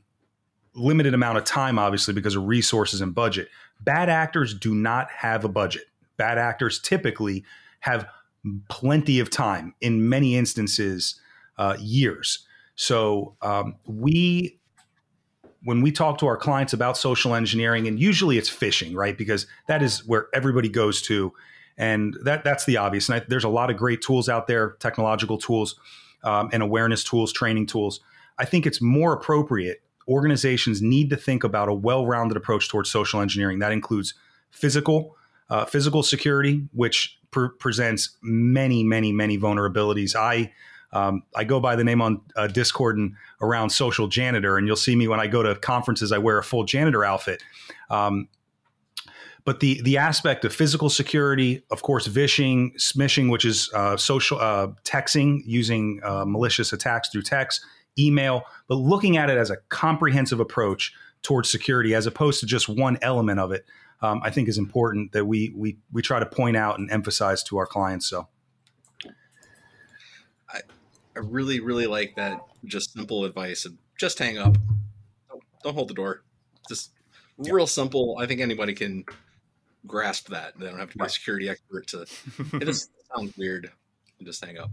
limited 0.74 1.14
amount 1.14 1.38
of 1.38 1.44
time, 1.44 1.78
obviously 1.78 2.14
because 2.14 2.36
of 2.36 2.46
resources 2.46 3.00
and 3.00 3.14
budget. 3.14 3.48
Bad 3.80 4.08
actors 4.08 4.54
do 4.54 4.74
not 4.74 5.10
have 5.10 5.44
a 5.44 5.48
budget. 5.48 5.84
Bad 6.16 6.38
actors 6.38 6.80
typically 6.80 7.44
have 7.80 8.06
plenty 8.68 9.20
of 9.20 9.30
time, 9.30 9.74
in 9.80 10.08
many 10.08 10.36
instances, 10.36 11.20
uh, 11.58 11.76
years. 11.78 12.46
So 12.74 13.36
um, 13.42 13.76
we, 13.86 14.58
when 15.62 15.82
we 15.82 15.90
talk 15.90 16.18
to 16.18 16.26
our 16.26 16.36
clients 16.36 16.72
about 16.72 16.96
social 16.96 17.34
engineering, 17.34 17.86
and 17.86 17.98
usually 17.98 18.38
it's 18.38 18.50
phishing, 18.50 18.94
right? 18.94 19.16
Because 19.16 19.46
that 19.66 19.82
is 19.82 20.06
where 20.06 20.28
everybody 20.32 20.68
goes 20.68 21.02
to, 21.02 21.32
and 21.76 22.16
that 22.22 22.44
that's 22.44 22.64
the 22.64 22.76
obvious. 22.76 23.08
And 23.08 23.20
I, 23.20 23.24
there's 23.28 23.44
a 23.44 23.48
lot 23.48 23.70
of 23.70 23.76
great 23.76 24.00
tools 24.00 24.28
out 24.28 24.46
there, 24.46 24.76
technological 24.78 25.38
tools, 25.38 25.76
um, 26.24 26.50
and 26.52 26.62
awareness 26.62 27.04
tools, 27.04 27.32
training 27.32 27.66
tools. 27.66 28.00
I 28.38 28.44
think 28.44 28.66
it's 28.66 28.80
more 28.80 29.12
appropriate 29.12 29.82
organizations 30.08 30.80
need 30.82 31.10
to 31.10 31.16
think 31.16 31.44
about 31.44 31.68
a 31.68 31.74
well-rounded 31.74 32.36
approach 32.36 32.68
towards 32.68 32.90
social 32.90 33.20
engineering. 33.20 33.58
That 33.58 33.72
includes 33.72 34.14
physical, 34.50 35.16
uh, 35.50 35.64
physical 35.64 36.02
security, 36.02 36.68
which 36.72 37.18
presents 37.58 38.16
many, 38.22 38.82
many, 38.82 39.12
many 39.12 39.38
vulnerabilities. 39.38 40.14
I 40.14 40.52
um, 40.92 41.24
I 41.34 41.44
go 41.44 41.60
by 41.60 41.76
the 41.76 41.84
name 41.84 42.00
on 42.00 42.22
uh, 42.36 42.46
Discord 42.46 42.96
and 42.96 43.14
around 43.42 43.70
social 43.70 44.08
janitor, 44.08 44.56
and 44.56 44.66
you'll 44.66 44.76
see 44.76 44.96
me 44.96 45.08
when 45.08 45.20
I 45.20 45.26
go 45.26 45.42
to 45.42 45.54
conferences. 45.56 46.12
I 46.12 46.18
wear 46.18 46.38
a 46.38 46.44
full 46.44 46.64
janitor 46.64 47.04
outfit. 47.04 47.42
Um, 47.90 48.28
but 49.44 49.60
the 49.60 49.80
the 49.82 49.98
aspect 49.98 50.44
of 50.44 50.54
physical 50.54 50.88
security, 50.88 51.62
of 51.70 51.82
course, 51.82 52.06
vishing, 52.06 52.72
smishing, 52.78 53.30
which 53.30 53.44
is 53.44 53.70
uh, 53.74 53.96
social 53.96 54.40
uh, 54.40 54.68
texting 54.84 55.42
using 55.44 56.00
uh, 56.02 56.24
malicious 56.24 56.72
attacks 56.72 57.08
through 57.10 57.22
text, 57.22 57.64
email, 57.98 58.42
but 58.68 58.76
looking 58.76 59.16
at 59.16 59.30
it 59.30 59.38
as 59.38 59.50
a 59.50 59.56
comprehensive 59.68 60.40
approach 60.40 60.92
towards 61.22 61.50
security 61.50 61.94
as 61.94 62.06
opposed 62.06 62.40
to 62.40 62.46
just 62.46 62.68
one 62.68 62.98
element 63.02 63.40
of 63.40 63.52
it, 63.52 63.64
um, 64.02 64.20
I 64.22 64.30
think 64.30 64.48
is 64.48 64.58
important 64.58 65.12
that 65.12 65.24
we 65.24 65.52
we 65.56 65.78
we 65.92 66.02
try 66.02 66.18
to 66.20 66.26
point 66.26 66.56
out 66.56 66.78
and 66.78 66.90
emphasize 66.90 67.42
to 67.44 67.56
our 67.56 67.66
clients. 67.66 68.06
So, 68.06 68.28
I 70.48 70.60
I 71.14 71.20
really 71.20 71.60
really 71.60 71.86
like 71.86 72.14
that. 72.16 72.40
Just 72.64 72.92
simple 72.92 73.24
advice 73.24 73.64
and 73.64 73.78
just 73.98 74.18
hang 74.18 74.38
up. 74.38 74.56
Don't, 75.28 75.42
don't 75.62 75.74
hold 75.74 75.88
the 75.88 75.94
door. 75.94 76.22
Just 76.68 76.90
yeah. 77.38 77.52
real 77.52 77.66
simple. 77.66 78.16
I 78.20 78.26
think 78.26 78.40
anybody 78.40 78.74
can 78.74 79.04
grasp 79.86 80.28
that. 80.28 80.58
They 80.58 80.66
don't 80.66 80.78
have 80.78 80.90
to 80.90 80.98
be 80.98 81.04
a 81.04 81.08
security 81.08 81.48
expert 81.48 81.86
to. 81.88 82.02
It 82.02 82.64
just 82.64 82.90
sounds 83.14 83.36
weird, 83.36 83.70
and 84.18 84.26
just 84.26 84.44
hang 84.44 84.58
up. 84.58 84.70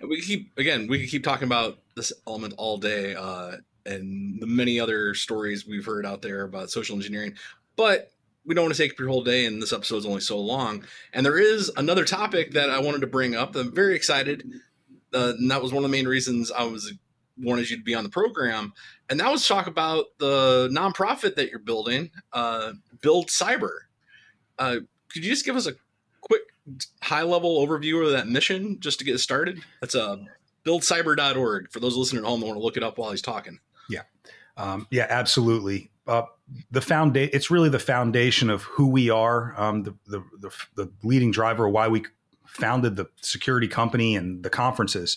We 0.00 0.20
keep 0.20 0.58
again, 0.58 0.86
we 0.86 1.06
keep 1.06 1.24
talking 1.24 1.46
about 1.46 1.78
this 1.96 2.12
element 2.26 2.54
all 2.56 2.78
day, 2.78 3.14
uh, 3.14 3.56
and 3.84 4.40
the 4.40 4.46
many 4.46 4.78
other 4.80 5.14
stories 5.14 5.66
we've 5.66 5.84
heard 5.84 6.06
out 6.06 6.22
there 6.22 6.42
about 6.42 6.70
social 6.70 6.96
engineering. 6.96 7.34
But 7.76 8.12
we 8.44 8.54
don't 8.54 8.64
want 8.64 8.74
to 8.74 8.82
take 8.82 8.92
up 8.92 8.98
your 8.98 9.08
whole 9.08 9.24
day, 9.24 9.46
and 9.46 9.62
this 9.62 9.72
episode 9.72 9.96
is 9.96 10.06
only 10.06 10.20
so 10.20 10.38
long. 10.38 10.84
And 11.12 11.24
there 11.24 11.38
is 11.38 11.70
another 11.76 12.04
topic 12.04 12.52
that 12.52 12.70
I 12.70 12.80
wanted 12.80 13.00
to 13.02 13.06
bring 13.06 13.34
up. 13.34 13.54
I'm 13.54 13.74
very 13.74 13.94
excited. 13.94 14.50
Uh, 15.14 15.34
and 15.38 15.50
that 15.50 15.62
was 15.62 15.72
one 15.72 15.84
of 15.84 15.90
the 15.90 15.96
main 15.96 16.08
reasons 16.08 16.50
I 16.50 16.64
was 16.64 16.92
wanted 17.38 17.70
you 17.70 17.76
to 17.76 17.82
be 17.82 17.94
on 17.94 18.04
the 18.04 18.10
program. 18.10 18.72
And 19.08 19.20
that 19.20 19.30
was 19.30 19.46
talk 19.46 19.66
about 19.66 20.06
the 20.18 20.68
nonprofit 20.72 21.36
that 21.36 21.50
you're 21.50 21.58
building, 21.58 22.10
uh, 22.32 22.72
Build 23.00 23.28
Cyber. 23.28 23.72
Uh, 24.58 24.76
could 25.08 25.24
you 25.24 25.30
just 25.30 25.44
give 25.44 25.56
us 25.56 25.66
a 25.66 25.72
quick 26.20 26.42
high 27.00 27.22
level 27.22 27.64
overview 27.66 28.04
of 28.04 28.12
that 28.12 28.28
mission 28.28 28.78
just 28.80 28.98
to 28.98 29.04
get 29.04 29.18
started? 29.18 29.60
That's 29.80 29.94
a 29.94 30.04
uh, 30.04 30.16
buildcyber.org 30.64 31.70
for 31.70 31.80
those 31.80 31.96
listening 31.96 32.24
at 32.24 32.28
home 32.28 32.40
that 32.40 32.46
want 32.46 32.58
to 32.58 32.62
look 32.62 32.76
it 32.76 32.82
up 32.82 32.98
while 32.98 33.10
he's 33.10 33.22
talking. 33.22 33.58
Yeah. 33.88 34.02
Um, 34.56 34.86
yeah, 34.90 35.06
absolutely. 35.08 35.90
Uh, 36.06 36.22
the 36.70 36.80
foundation, 36.80 37.30
it's 37.32 37.50
really 37.50 37.68
the 37.68 37.78
foundation 37.78 38.50
of 38.50 38.62
who 38.62 38.88
we 38.88 39.10
are. 39.10 39.54
Um, 39.56 39.82
the, 39.82 39.94
the, 40.06 40.24
the, 40.40 40.50
the, 40.74 40.92
leading 41.02 41.30
driver 41.30 41.66
of 41.66 41.72
why 41.72 41.88
we 41.88 42.04
founded 42.44 42.96
the 42.96 43.06
security 43.20 43.68
company 43.68 44.16
and 44.16 44.42
the 44.42 44.50
conferences. 44.50 45.16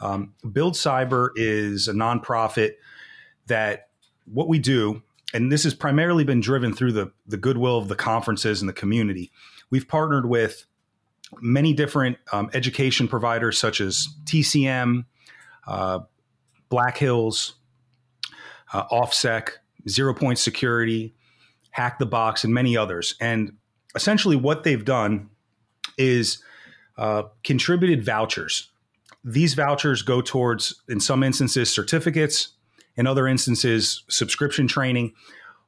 Um, 0.00 0.34
Build 0.50 0.74
Cyber 0.74 1.30
is 1.36 1.88
a 1.88 1.92
nonprofit 1.92 2.74
that 3.46 3.88
what 4.24 4.48
we 4.48 4.58
do 4.58 5.02
and 5.32 5.50
this 5.50 5.64
has 5.64 5.74
primarily 5.74 6.24
been 6.24 6.40
driven 6.40 6.74
through 6.74 6.92
the 6.92 7.12
the 7.26 7.36
goodwill 7.36 7.78
of 7.78 7.88
the 7.88 7.96
conferences 7.96 8.60
and 8.60 8.68
the 8.68 8.74
community. 8.74 9.30
We've 9.70 9.86
partnered 9.86 10.28
with 10.28 10.66
many 11.40 11.72
different 11.72 12.18
um, 12.32 12.50
education 12.54 13.08
providers 13.08 13.58
such 13.58 13.80
as 13.80 14.08
TCM, 14.24 15.04
uh, 15.66 16.00
Black 16.68 16.98
Hills, 16.98 17.54
uh, 18.72 18.86
OffSec, 18.88 19.50
Zero 19.88 20.14
Point 20.14 20.38
Security, 20.38 21.14
Hack 21.70 21.98
the 21.98 22.06
Box, 22.06 22.44
and 22.44 22.52
many 22.52 22.76
others. 22.76 23.14
And 23.20 23.56
essentially, 23.94 24.36
what 24.36 24.64
they've 24.64 24.84
done 24.84 25.30
is 25.98 26.42
uh, 26.98 27.24
contributed 27.44 28.04
vouchers. 28.04 28.70
These 29.24 29.54
vouchers 29.54 30.02
go 30.02 30.20
towards, 30.20 30.82
in 30.88 31.00
some 31.00 31.22
instances, 31.22 31.72
certificates, 31.72 32.54
in 32.96 33.06
other 33.06 33.26
instances, 33.26 34.02
subscription 34.08 34.66
training. 34.66 35.12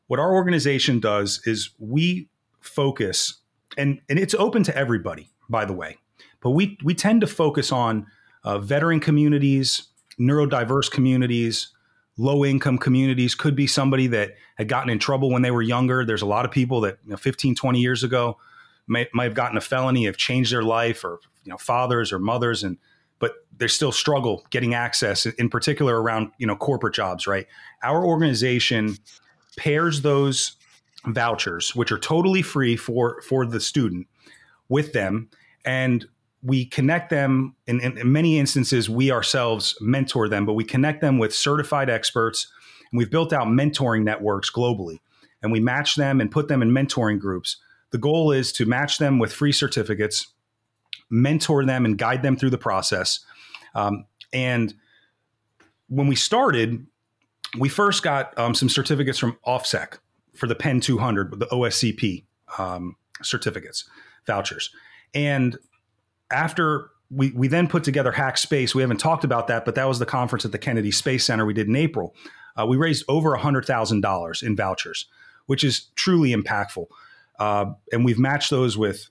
What 0.06 0.18
our 0.20 0.34
organization 0.34 1.00
does 1.00 1.40
is 1.46 1.70
we 1.78 2.28
focus, 2.60 3.40
and, 3.76 4.00
and 4.08 4.18
it's 4.18 4.34
open 4.34 4.62
to 4.64 4.76
everybody, 4.76 5.31
by 5.48 5.64
the 5.64 5.72
way, 5.72 5.98
but 6.40 6.50
we, 6.50 6.78
we 6.82 6.94
tend 6.94 7.20
to 7.20 7.26
focus 7.26 7.72
on 7.72 8.06
uh, 8.44 8.58
veteran 8.58 9.00
communities, 9.00 9.88
neurodiverse 10.18 10.90
communities, 10.90 11.68
low 12.16 12.44
income 12.44 12.78
communities. 12.78 13.34
Could 13.34 13.56
be 13.56 13.66
somebody 13.66 14.06
that 14.08 14.34
had 14.56 14.68
gotten 14.68 14.90
in 14.90 14.98
trouble 14.98 15.30
when 15.30 15.42
they 15.42 15.50
were 15.50 15.62
younger. 15.62 16.04
There's 16.04 16.22
a 16.22 16.26
lot 16.26 16.44
of 16.44 16.50
people 16.50 16.80
that 16.82 16.98
you 17.04 17.10
know, 17.10 17.16
15 17.16 17.54
20 17.54 17.80
years 17.80 18.02
ago 18.02 18.38
may, 18.86 19.08
might 19.12 19.24
have 19.24 19.34
gotten 19.34 19.56
a 19.56 19.60
felony 19.60 20.04
have 20.06 20.16
changed 20.16 20.52
their 20.52 20.62
life 20.62 21.04
or 21.04 21.20
you 21.44 21.50
know 21.50 21.58
fathers 21.58 22.12
or 22.12 22.18
mothers 22.18 22.62
and 22.62 22.78
but 23.18 23.34
they 23.56 23.68
still 23.68 23.92
struggle 23.92 24.44
getting 24.50 24.74
access 24.74 25.26
in 25.26 25.48
particular 25.48 26.00
around 26.00 26.32
you 26.38 26.46
know 26.46 26.56
corporate 26.56 26.94
jobs 26.94 27.26
right? 27.26 27.46
Our 27.82 28.04
organization 28.04 28.96
pairs 29.56 30.02
those 30.02 30.56
vouchers 31.06 31.74
which 31.74 31.90
are 31.90 31.98
totally 31.98 32.42
free 32.42 32.76
for 32.76 33.20
for 33.22 33.44
the 33.46 33.60
student 33.60 34.06
with 34.72 34.92
them 34.92 35.28
and 35.64 36.06
we 36.42 36.64
connect 36.64 37.10
them 37.10 37.54
in, 37.66 37.78
in, 37.80 37.96
in, 37.98 38.10
many 38.10 38.38
instances 38.38 38.90
we 38.90 39.12
ourselves 39.12 39.76
mentor 39.80 40.28
them 40.28 40.44
but 40.46 40.54
we 40.54 40.64
connect 40.64 41.00
them 41.00 41.18
with 41.18 41.34
certified 41.34 41.88
experts 41.88 42.50
and 42.90 42.98
we've 42.98 43.10
built 43.10 43.32
out 43.32 43.46
mentoring 43.46 44.02
networks 44.02 44.50
globally 44.50 44.98
and 45.42 45.52
we 45.52 45.60
match 45.60 45.96
them 45.96 46.20
and 46.20 46.30
put 46.30 46.48
them 46.48 46.62
in 46.62 46.70
mentoring 46.70 47.18
groups. 47.18 47.58
The 47.90 47.98
goal 47.98 48.32
is 48.32 48.52
to 48.52 48.64
match 48.64 48.98
them 48.98 49.18
with 49.18 49.32
free 49.32 49.52
certificates 49.52 50.28
mentor 51.10 51.64
them 51.64 51.84
and 51.84 51.98
guide 51.98 52.22
them 52.22 52.36
through 52.36 52.50
the 52.50 52.58
process. 52.58 53.20
Um, 53.74 54.06
and 54.32 54.72
when 55.88 56.06
we 56.06 56.16
started 56.16 56.86
we 57.58 57.68
first 57.68 58.02
got 58.02 58.36
um, 58.38 58.54
some 58.54 58.70
certificates 58.70 59.18
from 59.18 59.36
offsec 59.46 59.98
for 60.34 60.46
the 60.46 60.54
pen 60.54 60.80
200 60.80 61.38
the 61.38 61.46
oscp 61.46 62.24
um, 62.58 62.96
certificates 63.22 63.84
vouchers 64.26 64.70
and 65.14 65.56
after 66.30 66.90
we, 67.12 67.30
we 67.32 67.46
then 67.46 67.68
put 67.68 67.84
together 67.84 68.10
Hack 68.10 68.38
Space. 68.38 68.74
We 68.74 68.80
haven't 68.82 68.96
talked 68.96 69.22
about 69.22 69.46
that, 69.48 69.64
but 69.64 69.74
that 69.74 69.86
was 69.86 69.98
the 69.98 70.06
conference 70.06 70.44
at 70.44 70.52
the 70.52 70.58
Kennedy 70.58 70.90
Space 70.90 71.26
Center 71.26 71.44
we 71.44 71.52
did 71.52 71.68
in 71.68 71.76
April. 71.76 72.14
Uh, 72.58 72.66
we 72.66 72.76
raised 72.76 73.04
over 73.06 73.36
$100,000 73.36 74.42
in 74.42 74.56
vouchers, 74.56 75.06
which 75.46 75.62
is 75.62 75.90
truly 75.94 76.34
impactful. 76.34 76.86
Uh, 77.38 77.66
and 77.92 78.04
we've 78.04 78.18
matched 78.18 78.50
those 78.50 78.78
with 78.78 79.10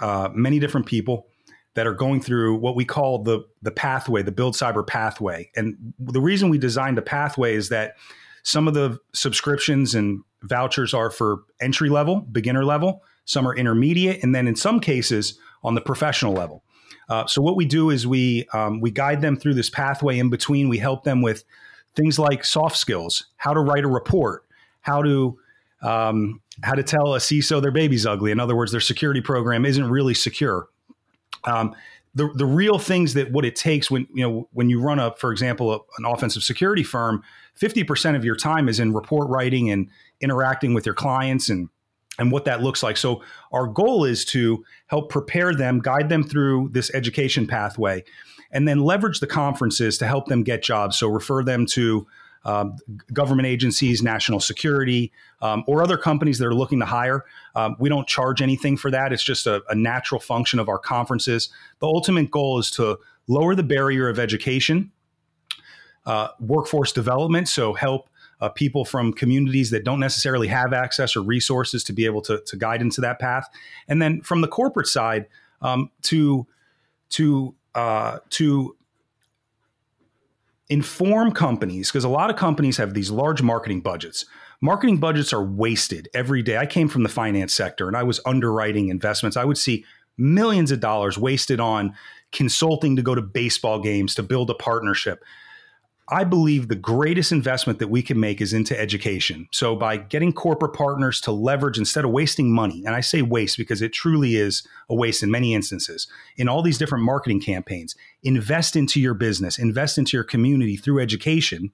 uh, 0.00 0.30
many 0.32 0.58
different 0.58 0.86
people 0.86 1.26
that 1.74 1.86
are 1.86 1.94
going 1.94 2.20
through 2.20 2.56
what 2.56 2.74
we 2.74 2.84
call 2.84 3.22
the, 3.22 3.44
the 3.62 3.70
pathway, 3.70 4.22
the 4.22 4.32
Build 4.32 4.54
Cyber 4.54 4.86
pathway. 4.86 5.50
And 5.54 5.94
the 5.98 6.20
reason 6.20 6.48
we 6.48 6.58
designed 6.58 6.98
a 6.98 7.02
pathway 7.02 7.54
is 7.54 7.68
that 7.68 7.96
some 8.42 8.66
of 8.66 8.74
the 8.74 8.98
subscriptions 9.12 9.94
and 9.94 10.22
vouchers 10.42 10.94
are 10.94 11.10
for 11.10 11.42
entry 11.60 11.90
level, 11.90 12.20
beginner 12.20 12.64
level, 12.64 13.02
some 13.28 13.46
are 13.46 13.54
intermediate, 13.54 14.22
and 14.22 14.34
then 14.34 14.48
in 14.48 14.56
some 14.56 14.80
cases, 14.80 15.38
on 15.62 15.74
the 15.74 15.82
professional 15.82 16.32
level. 16.32 16.64
Uh, 17.10 17.26
so 17.26 17.42
what 17.42 17.56
we 17.56 17.66
do 17.66 17.90
is 17.90 18.06
we 18.06 18.46
um, 18.54 18.80
we 18.80 18.90
guide 18.90 19.20
them 19.20 19.36
through 19.36 19.52
this 19.52 19.68
pathway 19.68 20.18
in 20.18 20.30
between. 20.30 20.70
We 20.70 20.78
help 20.78 21.04
them 21.04 21.20
with 21.20 21.44
things 21.94 22.18
like 22.18 22.42
soft 22.42 22.78
skills, 22.78 23.26
how 23.36 23.52
to 23.52 23.60
write 23.60 23.84
a 23.84 23.88
report, 23.88 24.46
how 24.80 25.02
to 25.02 25.38
um, 25.82 26.40
how 26.62 26.72
to 26.72 26.82
tell 26.82 27.14
a 27.14 27.18
CISO 27.18 27.60
their 27.60 27.70
baby's 27.70 28.06
ugly. 28.06 28.30
In 28.30 28.40
other 28.40 28.56
words, 28.56 28.72
their 28.72 28.80
security 28.80 29.20
program 29.20 29.66
isn't 29.66 29.90
really 29.90 30.14
secure. 30.14 30.68
Um, 31.44 31.74
the 32.14 32.30
the 32.34 32.46
real 32.46 32.78
things 32.78 33.12
that 33.12 33.30
what 33.30 33.44
it 33.44 33.56
takes 33.56 33.90
when 33.90 34.08
you 34.14 34.26
know 34.26 34.48
when 34.52 34.70
you 34.70 34.80
run 34.80 34.98
a, 34.98 35.14
for 35.16 35.32
example, 35.32 35.72
a, 35.74 35.76
an 35.98 36.06
offensive 36.06 36.42
security 36.42 36.82
firm, 36.82 37.22
fifty 37.54 37.84
percent 37.84 38.16
of 38.16 38.24
your 38.24 38.36
time 38.36 38.70
is 38.70 38.80
in 38.80 38.94
report 38.94 39.28
writing 39.28 39.68
and 39.68 39.90
interacting 40.22 40.72
with 40.72 40.86
your 40.86 40.94
clients 40.94 41.50
and 41.50 41.68
and 42.18 42.32
what 42.32 42.44
that 42.44 42.62
looks 42.62 42.82
like. 42.82 42.96
So 42.96 43.22
our 43.52 43.66
goal 43.66 44.04
is 44.04 44.24
to 44.26 44.64
help 44.86 45.08
prepare 45.08 45.54
them, 45.54 45.78
guide 45.78 46.08
them 46.08 46.24
through 46.24 46.70
this 46.72 46.92
education 46.94 47.46
pathway, 47.46 48.04
and 48.50 48.66
then 48.66 48.80
leverage 48.80 49.20
the 49.20 49.26
conferences 49.26 49.98
to 49.98 50.06
help 50.06 50.26
them 50.26 50.42
get 50.42 50.62
jobs. 50.62 50.96
So 50.98 51.08
refer 51.08 51.44
them 51.44 51.66
to 51.66 52.06
um, 52.44 52.76
government 53.12 53.46
agencies, 53.46 54.02
national 54.02 54.40
security, 54.40 55.12
um, 55.42 55.64
or 55.66 55.82
other 55.82 55.98
companies 55.98 56.38
that 56.38 56.46
are 56.46 56.54
looking 56.54 56.78
to 56.80 56.86
hire. 56.86 57.24
Um, 57.54 57.76
we 57.78 57.88
don't 57.88 58.06
charge 58.06 58.40
anything 58.40 58.76
for 58.76 58.90
that. 58.90 59.12
It's 59.12 59.22
just 59.22 59.46
a, 59.46 59.62
a 59.68 59.74
natural 59.74 60.20
function 60.20 60.58
of 60.58 60.68
our 60.68 60.78
conferences. 60.78 61.50
The 61.80 61.86
ultimate 61.86 62.30
goal 62.30 62.58
is 62.58 62.70
to 62.72 62.98
lower 63.26 63.54
the 63.54 63.62
barrier 63.62 64.08
of 64.08 64.18
education, 64.18 64.92
uh, 66.06 66.28
workforce 66.40 66.92
development, 66.92 67.48
so 67.48 67.74
help 67.74 68.08
uh, 68.40 68.48
people 68.48 68.84
from 68.84 69.12
communities 69.12 69.70
that 69.70 69.84
don't 69.84 70.00
necessarily 70.00 70.48
have 70.48 70.72
access 70.72 71.16
or 71.16 71.22
resources 71.22 71.82
to 71.84 71.92
be 71.92 72.04
able 72.04 72.22
to, 72.22 72.40
to 72.46 72.56
guide 72.56 72.80
into 72.80 73.00
that 73.00 73.18
path. 73.18 73.48
And 73.88 74.00
then 74.00 74.20
from 74.22 74.40
the 74.40 74.48
corporate 74.48 74.86
side, 74.86 75.26
um, 75.60 75.90
to 76.02 76.46
to 77.10 77.54
uh, 77.74 78.18
to 78.30 78.76
inform 80.68 81.32
companies 81.32 81.90
because 81.90 82.04
a 82.04 82.08
lot 82.08 82.30
of 82.30 82.36
companies 82.36 82.76
have 82.76 82.94
these 82.94 83.10
large 83.10 83.42
marketing 83.42 83.80
budgets. 83.80 84.26
Marketing 84.60 84.98
budgets 84.98 85.32
are 85.32 85.42
wasted 85.42 86.08
every 86.12 86.42
day. 86.42 86.58
I 86.58 86.66
came 86.66 86.88
from 86.88 87.04
the 87.04 87.08
finance 87.08 87.54
sector 87.54 87.88
and 87.88 87.96
I 87.96 88.02
was 88.02 88.20
underwriting 88.26 88.88
investments. 88.88 89.36
I 89.36 89.44
would 89.44 89.56
see 89.56 89.84
millions 90.18 90.70
of 90.70 90.80
dollars 90.80 91.16
wasted 91.16 91.60
on 91.60 91.94
consulting 92.32 92.96
to 92.96 93.02
go 93.02 93.14
to 93.14 93.22
baseball 93.22 93.80
games 93.80 94.14
to 94.16 94.22
build 94.22 94.50
a 94.50 94.54
partnership. 94.54 95.24
I 96.10 96.24
believe 96.24 96.68
the 96.68 96.74
greatest 96.74 97.32
investment 97.32 97.78
that 97.80 97.88
we 97.88 98.02
can 98.02 98.18
make 98.18 98.40
is 98.40 98.54
into 98.54 98.78
education. 98.78 99.46
So 99.52 99.76
by 99.76 99.98
getting 99.98 100.32
corporate 100.32 100.72
partners 100.72 101.20
to 101.22 101.32
leverage 101.32 101.76
instead 101.76 102.04
of 102.04 102.10
wasting 102.10 102.50
money, 102.52 102.82
and 102.86 102.94
I 102.94 103.00
say 103.00 103.20
waste 103.20 103.58
because 103.58 103.82
it 103.82 103.92
truly 103.92 104.36
is 104.36 104.66
a 104.88 104.94
waste 104.94 105.22
in 105.22 105.30
many 105.30 105.54
instances, 105.54 106.08
in 106.36 106.48
all 106.48 106.62
these 106.62 106.78
different 106.78 107.04
marketing 107.04 107.42
campaigns, 107.42 107.94
invest 108.22 108.74
into 108.74 109.00
your 109.00 109.12
business, 109.12 109.58
invest 109.58 109.98
into 109.98 110.16
your 110.16 110.24
community 110.24 110.76
through 110.76 111.00
education. 111.00 111.72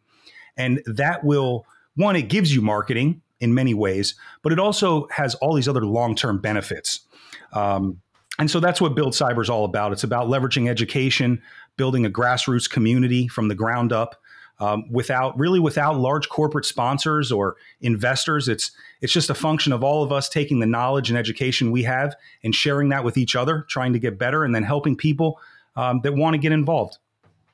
And 0.56 0.82
that 0.86 1.22
will, 1.22 1.64
one, 1.94 2.16
it 2.16 2.28
gives 2.28 2.52
you 2.52 2.60
marketing 2.60 3.22
in 3.38 3.54
many 3.54 3.72
ways, 3.72 4.16
but 4.42 4.52
it 4.52 4.58
also 4.58 5.06
has 5.12 5.36
all 5.36 5.54
these 5.54 5.68
other 5.68 5.84
long 5.84 6.16
term 6.16 6.40
benefits. 6.40 7.00
Um, 7.52 8.00
and 8.40 8.50
so 8.50 8.58
that's 8.58 8.80
what 8.80 8.96
Build 8.96 9.12
Cyber 9.12 9.42
is 9.42 9.50
all 9.50 9.64
about. 9.64 9.92
It's 9.92 10.02
about 10.02 10.26
leveraging 10.26 10.68
education, 10.68 11.40
building 11.76 12.04
a 12.04 12.10
grassroots 12.10 12.68
community 12.68 13.28
from 13.28 13.46
the 13.46 13.54
ground 13.54 13.92
up 13.92 14.20
um, 14.64 14.90
without 14.90 15.38
really 15.38 15.60
without 15.60 15.98
large 15.98 16.28
corporate 16.28 16.64
sponsors 16.64 17.30
or 17.30 17.56
investors. 17.80 18.48
It's 18.48 18.70
it's 19.00 19.12
just 19.12 19.30
a 19.30 19.34
function 19.34 19.72
of 19.72 19.84
all 19.84 20.02
of 20.02 20.10
us 20.10 20.28
taking 20.28 20.60
the 20.60 20.66
knowledge 20.66 21.10
and 21.10 21.18
education 21.18 21.70
we 21.70 21.82
have 21.82 22.16
and 22.42 22.54
sharing 22.54 22.88
that 22.88 23.04
with 23.04 23.16
each 23.16 23.36
other, 23.36 23.66
trying 23.68 23.92
to 23.92 23.98
get 23.98 24.18
better, 24.18 24.44
and 24.44 24.54
then 24.54 24.62
helping 24.62 24.96
people 24.96 25.38
um, 25.76 26.00
that 26.02 26.14
want 26.14 26.34
to 26.34 26.38
get 26.38 26.52
involved. 26.52 26.98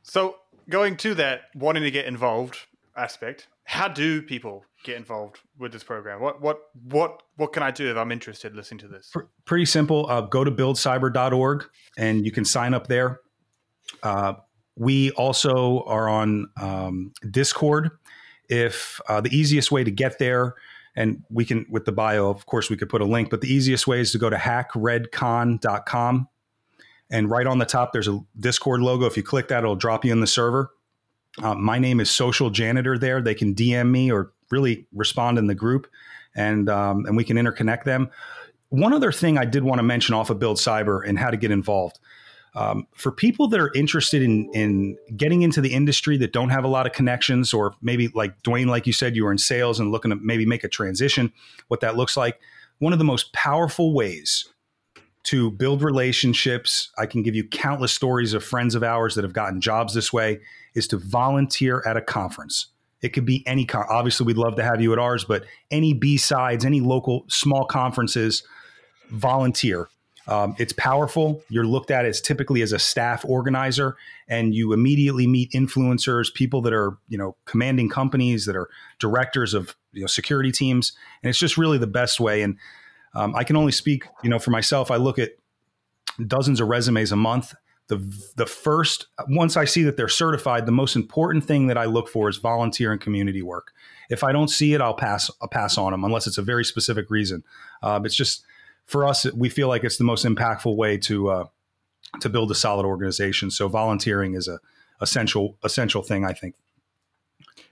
So 0.02 0.36
going 0.68 0.96
to 0.98 1.14
that 1.14 1.42
wanting 1.54 1.82
to 1.82 1.90
get 1.90 2.06
involved 2.06 2.58
aspect, 2.96 3.48
how 3.64 3.88
do 3.88 4.22
people 4.22 4.64
get 4.84 4.96
involved 4.96 5.40
with 5.58 5.72
this 5.72 5.82
program? 5.82 6.20
What 6.20 6.40
what 6.40 6.60
what 6.84 7.22
what 7.36 7.52
can 7.52 7.64
I 7.64 7.72
do 7.72 7.90
if 7.90 7.96
I'm 7.96 8.12
interested 8.12 8.54
listening 8.54 8.80
to 8.80 8.88
this? 8.88 9.12
Pretty 9.44 9.66
simple. 9.66 10.08
Uh, 10.08 10.20
go 10.22 10.44
to 10.44 10.50
buildcyber.org 10.50 11.68
and 11.98 12.24
you 12.24 12.30
can 12.30 12.44
sign 12.44 12.72
up 12.72 12.86
there. 12.86 13.20
Uh, 14.02 14.34
we 14.80 15.10
also 15.10 15.82
are 15.82 16.08
on 16.08 16.48
um, 16.58 17.12
Discord. 17.30 17.90
If 18.48 18.98
uh, 19.08 19.20
the 19.20 19.28
easiest 19.28 19.70
way 19.70 19.84
to 19.84 19.90
get 19.90 20.18
there, 20.18 20.54
and 20.96 21.22
we 21.28 21.44
can, 21.44 21.66
with 21.68 21.84
the 21.84 21.92
bio, 21.92 22.30
of 22.30 22.46
course, 22.46 22.70
we 22.70 22.78
could 22.78 22.88
put 22.88 23.02
a 23.02 23.04
link, 23.04 23.28
but 23.28 23.42
the 23.42 23.52
easiest 23.52 23.86
way 23.86 24.00
is 24.00 24.10
to 24.12 24.18
go 24.18 24.30
to 24.30 24.36
hackredcon.com. 24.36 26.28
And 27.10 27.30
right 27.30 27.46
on 27.46 27.58
the 27.58 27.66
top, 27.66 27.92
there's 27.92 28.08
a 28.08 28.20
Discord 28.38 28.80
logo. 28.80 29.04
If 29.04 29.18
you 29.18 29.22
click 29.22 29.48
that, 29.48 29.64
it'll 29.64 29.76
drop 29.76 30.02
you 30.02 30.12
in 30.12 30.20
the 30.20 30.26
server. 30.26 30.70
Uh, 31.42 31.54
my 31.54 31.78
name 31.78 32.00
is 32.00 32.10
Social 32.10 32.48
Janitor 32.48 32.96
there. 32.96 33.20
They 33.20 33.34
can 33.34 33.54
DM 33.54 33.90
me 33.90 34.10
or 34.10 34.32
really 34.50 34.86
respond 34.94 35.36
in 35.36 35.46
the 35.46 35.54
group, 35.54 35.88
and 36.34 36.70
um, 36.70 37.04
and 37.04 37.18
we 37.18 37.24
can 37.24 37.36
interconnect 37.36 37.84
them. 37.84 38.08
One 38.70 38.94
other 38.94 39.12
thing 39.12 39.36
I 39.36 39.44
did 39.44 39.62
want 39.62 39.78
to 39.78 39.82
mention 39.82 40.14
off 40.14 40.30
of 40.30 40.38
Build 40.38 40.56
Cyber 40.56 41.06
and 41.06 41.18
how 41.18 41.30
to 41.30 41.36
get 41.36 41.50
involved. 41.50 41.98
Um, 42.54 42.86
for 42.94 43.12
people 43.12 43.46
that 43.48 43.60
are 43.60 43.72
interested 43.74 44.22
in 44.22 44.50
in 44.52 44.98
getting 45.16 45.42
into 45.42 45.60
the 45.60 45.72
industry 45.72 46.16
that 46.16 46.32
don't 46.32 46.50
have 46.50 46.64
a 46.64 46.68
lot 46.68 46.86
of 46.86 46.92
connections, 46.92 47.54
or 47.54 47.74
maybe 47.80 48.08
like 48.08 48.42
Dwayne, 48.42 48.66
like 48.66 48.86
you 48.86 48.92
said, 48.92 49.14
you 49.14 49.24
were 49.24 49.32
in 49.32 49.38
sales 49.38 49.78
and 49.78 49.92
looking 49.92 50.10
to 50.10 50.16
maybe 50.16 50.44
make 50.44 50.64
a 50.64 50.68
transition, 50.68 51.32
what 51.68 51.80
that 51.80 51.96
looks 51.96 52.16
like. 52.16 52.40
One 52.78 52.92
of 52.92 52.98
the 52.98 53.04
most 53.04 53.32
powerful 53.32 53.94
ways 53.94 54.48
to 55.22 55.50
build 55.50 55.82
relationships, 55.82 56.90
I 56.98 57.06
can 57.06 57.22
give 57.22 57.34
you 57.34 57.46
countless 57.46 57.92
stories 57.92 58.32
of 58.32 58.42
friends 58.42 58.74
of 58.74 58.82
ours 58.82 59.14
that 59.14 59.22
have 59.22 59.34
gotten 59.34 59.60
jobs 59.60 59.94
this 59.94 60.12
way, 60.12 60.40
is 60.74 60.88
to 60.88 60.96
volunteer 60.96 61.82
at 61.86 61.96
a 61.96 62.00
conference. 62.00 62.68
It 63.02 63.10
could 63.10 63.26
be 63.26 63.46
any 63.46 63.64
con- 63.64 63.86
obviously 63.88 64.26
we'd 64.26 64.38
love 64.38 64.56
to 64.56 64.62
have 64.62 64.80
you 64.80 64.92
at 64.92 64.98
ours, 64.98 65.24
but 65.24 65.44
any 65.70 65.94
BSides, 65.94 66.64
any 66.64 66.80
local 66.80 67.24
small 67.28 67.64
conferences, 67.64 68.42
volunteer. 69.10 69.88
Um, 70.28 70.54
it's 70.58 70.72
powerful. 70.72 71.42
You're 71.48 71.66
looked 71.66 71.90
at 71.90 72.04
as 72.04 72.20
typically 72.20 72.62
as 72.62 72.72
a 72.72 72.78
staff 72.78 73.24
organizer, 73.26 73.96
and 74.28 74.54
you 74.54 74.72
immediately 74.72 75.26
meet 75.26 75.50
influencers, 75.52 76.32
people 76.32 76.60
that 76.62 76.72
are 76.72 76.96
you 77.08 77.18
know 77.18 77.36
commanding 77.46 77.88
companies, 77.88 78.46
that 78.46 78.56
are 78.56 78.68
directors 78.98 79.54
of 79.54 79.74
you 79.92 80.02
know 80.02 80.06
security 80.06 80.52
teams, 80.52 80.92
and 81.22 81.30
it's 81.30 81.38
just 81.38 81.56
really 81.56 81.78
the 81.78 81.86
best 81.86 82.20
way. 82.20 82.42
And 82.42 82.56
um, 83.14 83.34
I 83.34 83.44
can 83.44 83.56
only 83.56 83.72
speak 83.72 84.04
you 84.22 84.30
know 84.30 84.38
for 84.38 84.50
myself. 84.50 84.90
I 84.90 84.96
look 84.96 85.18
at 85.18 85.32
dozens 86.26 86.60
of 86.60 86.68
resumes 86.68 87.12
a 87.12 87.16
month. 87.16 87.54
The 87.88 87.96
the 88.36 88.46
first 88.46 89.06
once 89.28 89.56
I 89.56 89.64
see 89.64 89.82
that 89.84 89.96
they're 89.96 90.08
certified, 90.08 90.66
the 90.66 90.72
most 90.72 90.94
important 90.94 91.44
thing 91.44 91.66
that 91.68 91.78
I 91.78 91.86
look 91.86 92.08
for 92.08 92.28
is 92.28 92.36
volunteer 92.36 92.92
and 92.92 93.00
community 93.00 93.42
work. 93.42 93.72
If 94.10 94.22
I 94.22 94.32
don't 94.32 94.48
see 94.48 94.74
it, 94.74 94.80
I'll 94.80 94.94
pass 94.94 95.30
I'll 95.40 95.48
pass 95.48 95.76
on 95.76 95.92
them 95.92 96.04
unless 96.04 96.26
it's 96.26 96.38
a 96.38 96.42
very 96.42 96.64
specific 96.64 97.10
reason. 97.10 97.42
Uh, 97.82 98.00
it's 98.04 98.14
just 98.14 98.44
for 98.90 99.06
us, 99.06 99.24
we 99.32 99.48
feel 99.48 99.68
like 99.68 99.84
it's 99.84 99.98
the 99.98 100.04
most 100.04 100.24
impactful 100.26 100.74
way 100.74 100.98
to 100.98 101.30
uh, 101.30 101.44
to 102.20 102.28
build 102.28 102.50
a 102.50 102.56
solid 102.56 102.84
organization. 102.84 103.50
So 103.50 103.68
volunteering 103.68 104.34
is 104.34 104.48
a 104.48 104.58
essential 105.00 105.56
essential 105.62 106.02
thing, 106.02 106.24
I 106.24 106.32
think. 106.32 106.56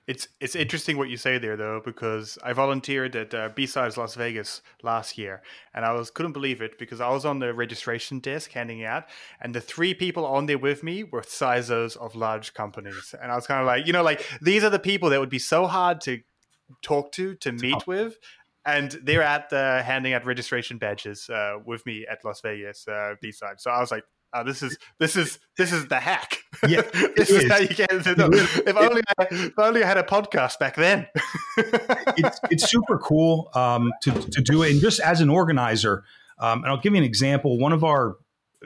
It's 0.06 0.28
it's 0.40 0.54
interesting 0.54 0.96
what 0.96 1.10
you 1.10 1.18
say 1.18 1.36
there 1.36 1.56
though 1.56 1.82
because 1.84 2.38
I 2.42 2.52
volunteered 2.54 3.14
at 3.16 3.34
uh, 3.34 3.48
BSides 3.50 3.96
Las 3.98 4.14
Vegas 4.14 4.62
last 4.82 5.18
year 5.18 5.42
and 5.74 5.84
I 5.84 5.92
was 5.92 6.10
couldn't 6.10 6.32
believe 6.32 6.62
it 6.62 6.78
because 6.78 7.00
I 7.00 7.10
was 7.10 7.26
on 7.26 7.40
the 7.40 7.52
registration 7.52 8.18
desk 8.20 8.52
handing 8.52 8.84
out 8.84 9.04
and 9.42 9.54
the 9.54 9.60
three 9.60 9.92
people 9.92 10.24
on 10.24 10.46
there 10.46 10.56
with 10.56 10.82
me 10.82 11.04
were 11.04 11.20
CISOs 11.20 11.94
of 11.98 12.14
large 12.14 12.54
companies 12.54 13.14
and 13.20 13.30
I 13.30 13.34
was 13.34 13.46
kind 13.46 13.60
of 13.60 13.66
like 13.66 13.86
you 13.86 13.92
know 13.92 14.02
like 14.02 14.24
these 14.40 14.64
are 14.64 14.70
the 14.70 14.78
people 14.78 15.10
that 15.10 15.20
would 15.20 15.28
be 15.28 15.38
so 15.38 15.66
hard 15.66 16.00
to 16.02 16.22
talk 16.80 17.12
to 17.12 17.34
to 17.34 17.52
meet 17.52 17.86
with 17.86 18.16
and 18.64 18.98
they're 19.02 19.22
at 19.22 19.50
the 19.50 19.82
handing 19.82 20.12
out 20.12 20.26
registration 20.26 20.78
badges 20.78 21.28
uh, 21.30 21.54
with 21.64 21.84
me 21.86 22.06
at 22.10 22.24
Las 22.24 22.40
Vegas 22.40 22.86
uh, 22.88 23.14
B 23.20 23.32
side. 23.32 23.60
So 23.60 23.70
I 23.70 23.80
was 23.80 23.90
like, 23.90 24.04
oh, 24.34 24.44
this 24.44 24.62
is 24.62 24.76
this 24.98 25.16
is 25.16 25.38
this 25.56 25.72
is 25.72 25.86
the 25.88 25.98
hack. 25.98 26.38
Yeah, 26.66 26.82
this 27.16 27.30
is, 27.30 27.44
is, 27.44 27.50
how 27.50 27.58
you 27.58 27.68
get 27.68 27.92
into 27.92 28.14
them. 28.14 28.30
If 28.32 28.76
only 28.76 29.02
I, 29.18 29.26
if 29.30 29.58
only 29.58 29.82
I 29.82 29.86
had 29.86 29.98
a 29.98 30.02
podcast 30.02 30.58
back 30.58 30.76
then. 30.76 31.06
it's 31.56 32.40
it's 32.50 32.70
super 32.70 32.98
cool 32.98 33.50
um, 33.54 33.92
to 34.02 34.12
to 34.12 34.42
do 34.42 34.62
it, 34.62 34.72
and 34.72 34.80
just 34.80 35.00
as 35.00 35.20
an 35.20 35.30
organizer, 35.30 36.04
um, 36.38 36.62
and 36.62 36.66
I'll 36.70 36.80
give 36.80 36.92
you 36.92 36.98
an 36.98 37.04
example. 37.04 37.58
One 37.58 37.72
of 37.72 37.84
our 37.84 38.16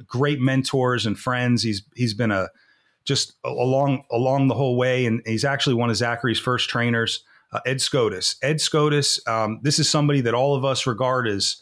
great 0.06 0.40
mentors 0.40 1.06
and 1.06 1.18
friends, 1.18 1.62
he's 1.62 1.82
he's 1.94 2.14
been 2.14 2.30
a 2.30 2.48
just 3.04 3.34
along 3.44 4.04
along 4.10 4.48
the 4.48 4.54
whole 4.54 4.76
way, 4.76 5.06
and 5.06 5.22
he's 5.26 5.44
actually 5.44 5.74
one 5.74 5.90
of 5.90 5.96
Zachary's 5.96 6.38
first 6.38 6.68
trainers 6.68 7.24
uh, 7.52 7.60
Ed 7.66 7.78
Skoudis. 7.78 8.36
Ed 8.42 8.56
Skoudis, 8.56 9.26
um, 9.28 9.60
this 9.62 9.78
is 9.78 9.88
somebody 9.88 10.20
that 10.22 10.34
all 10.34 10.56
of 10.56 10.64
us 10.64 10.86
regard 10.86 11.28
as, 11.28 11.56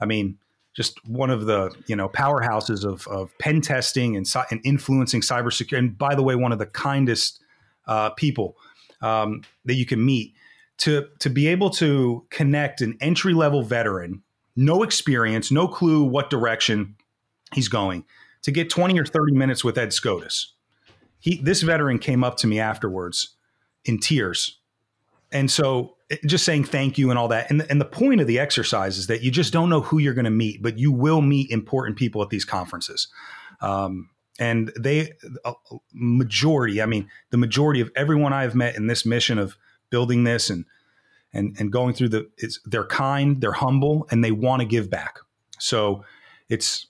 I 0.00 0.06
mean, 0.06 0.38
just 0.74 1.06
one 1.06 1.30
of 1.30 1.46
the 1.46 1.74
you 1.86 1.94
know 1.96 2.08
powerhouses 2.08 2.84
of, 2.84 3.06
of 3.06 3.36
pen 3.38 3.60
testing 3.60 4.16
and, 4.16 4.26
and 4.50 4.60
influencing 4.64 5.20
cybersecurity. 5.20 5.78
And 5.78 5.98
by 5.98 6.14
the 6.14 6.22
way, 6.22 6.34
one 6.34 6.52
of 6.52 6.58
the 6.58 6.66
kindest 6.66 7.40
uh, 7.86 8.10
people 8.10 8.56
um, 9.00 9.42
that 9.64 9.74
you 9.74 9.86
can 9.86 10.04
meet. 10.04 10.34
To 10.78 11.06
to 11.20 11.30
be 11.30 11.46
able 11.46 11.70
to 11.70 12.26
connect 12.30 12.80
an 12.80 12.98
entry 13.00 13.32
level 13.32 13.62
veteran, 13.62 14.24
no 14.56 14.82
experience, 14.82 15.52
no 15.52 15.68
clue 15.68 16.02
what 16.02 16.30
direction 16.30 16.96
he's 17.52 17.68
going, 17.68 18.04
to 18.42 18.50
get 18.50 18.70
twenty 18.70 18.98
or 18.98 19.04
thirty 19.04 19.32
minutes 19.32 19.62
with 19.62 19.78
Ed 19.78 19.90
Skoudis. 19.90 20.46
He 21.20 21.40
this 21.40 21.62
veteran 21.62 22.00
came 22.00 22.24
up 22.24 22.36
to 22.38 22.48
me 22.48 22.58
afterwards 22.58 23.36
in 23.84 24.00
tears 24.00 24.58
and 25.34 25.50
so 25.50 25.96
eh, 26.10 26.16
just 26.24 26.46
saying 26.46 26.64
thank 26.64 26.96
you 26.96 27.10
and 27.10 27.18
all 27.18 27.28
that. 27.28 27.50
And, 27.50 27.66
and 27.68 27.80
the 27.80 27.84
point 27.84 28.22
of 28.22 28.26
the 28.26 28.38
exercise 28.38 28.96
is 28.96 29.08
that 29.08 29.22
you 29.22 29.30
just 29.30 29.52
don't 29.52 29.68
know 29.68 29.82
who 29.82 29.98
you're 29.98 30.14
going 30.14 30.24
to 30.24 30.30
meet, 30.30 30.62
but 30.62 30.78
you 30.78 30.90
will 30.90 31.20
meet 31.20 31.50
important 31.50 31.98
people 31.98 32.22
at 32.22 32.30
these 32.30 32.46
conferences. 32.46 33.08
Um, 33.60 34.08
and 34.38 34.72
they, 34.78 35.12
majority, 35.92 36.80
I 36.80 36.86
mean, 36.86 37.10
the 37.30 37.36
majority 37.36 37.80
of 37.80 37.90
everyone 37.94 38.32
I've 38.32 38.54
met 38.54 38.76
in 38.76 38.86
this 38.86 39.04
mission 39.04 39.38
of 39.38 39.56
building 39.90 40.24
this 40.24 40.50
and, 40.50 40.64
and, 41.32 41.54
and 41.58 41.70
going 41.70 41.94
through 41.94 42.08
the, 42.08 42.30
it's, 42.38 42.60
they're 42.64 42.86
kind, 42.86 43.40
they're 43.40 43.52
humble, 43.52 44.08
and 44.10 44.24
they 44.24 44.32
want 44.32 44.60
to 44.60 44.66
give 44.66 44.88
back. 44.88 45.18
So 45.58 46.04
it's, 46.48 46.86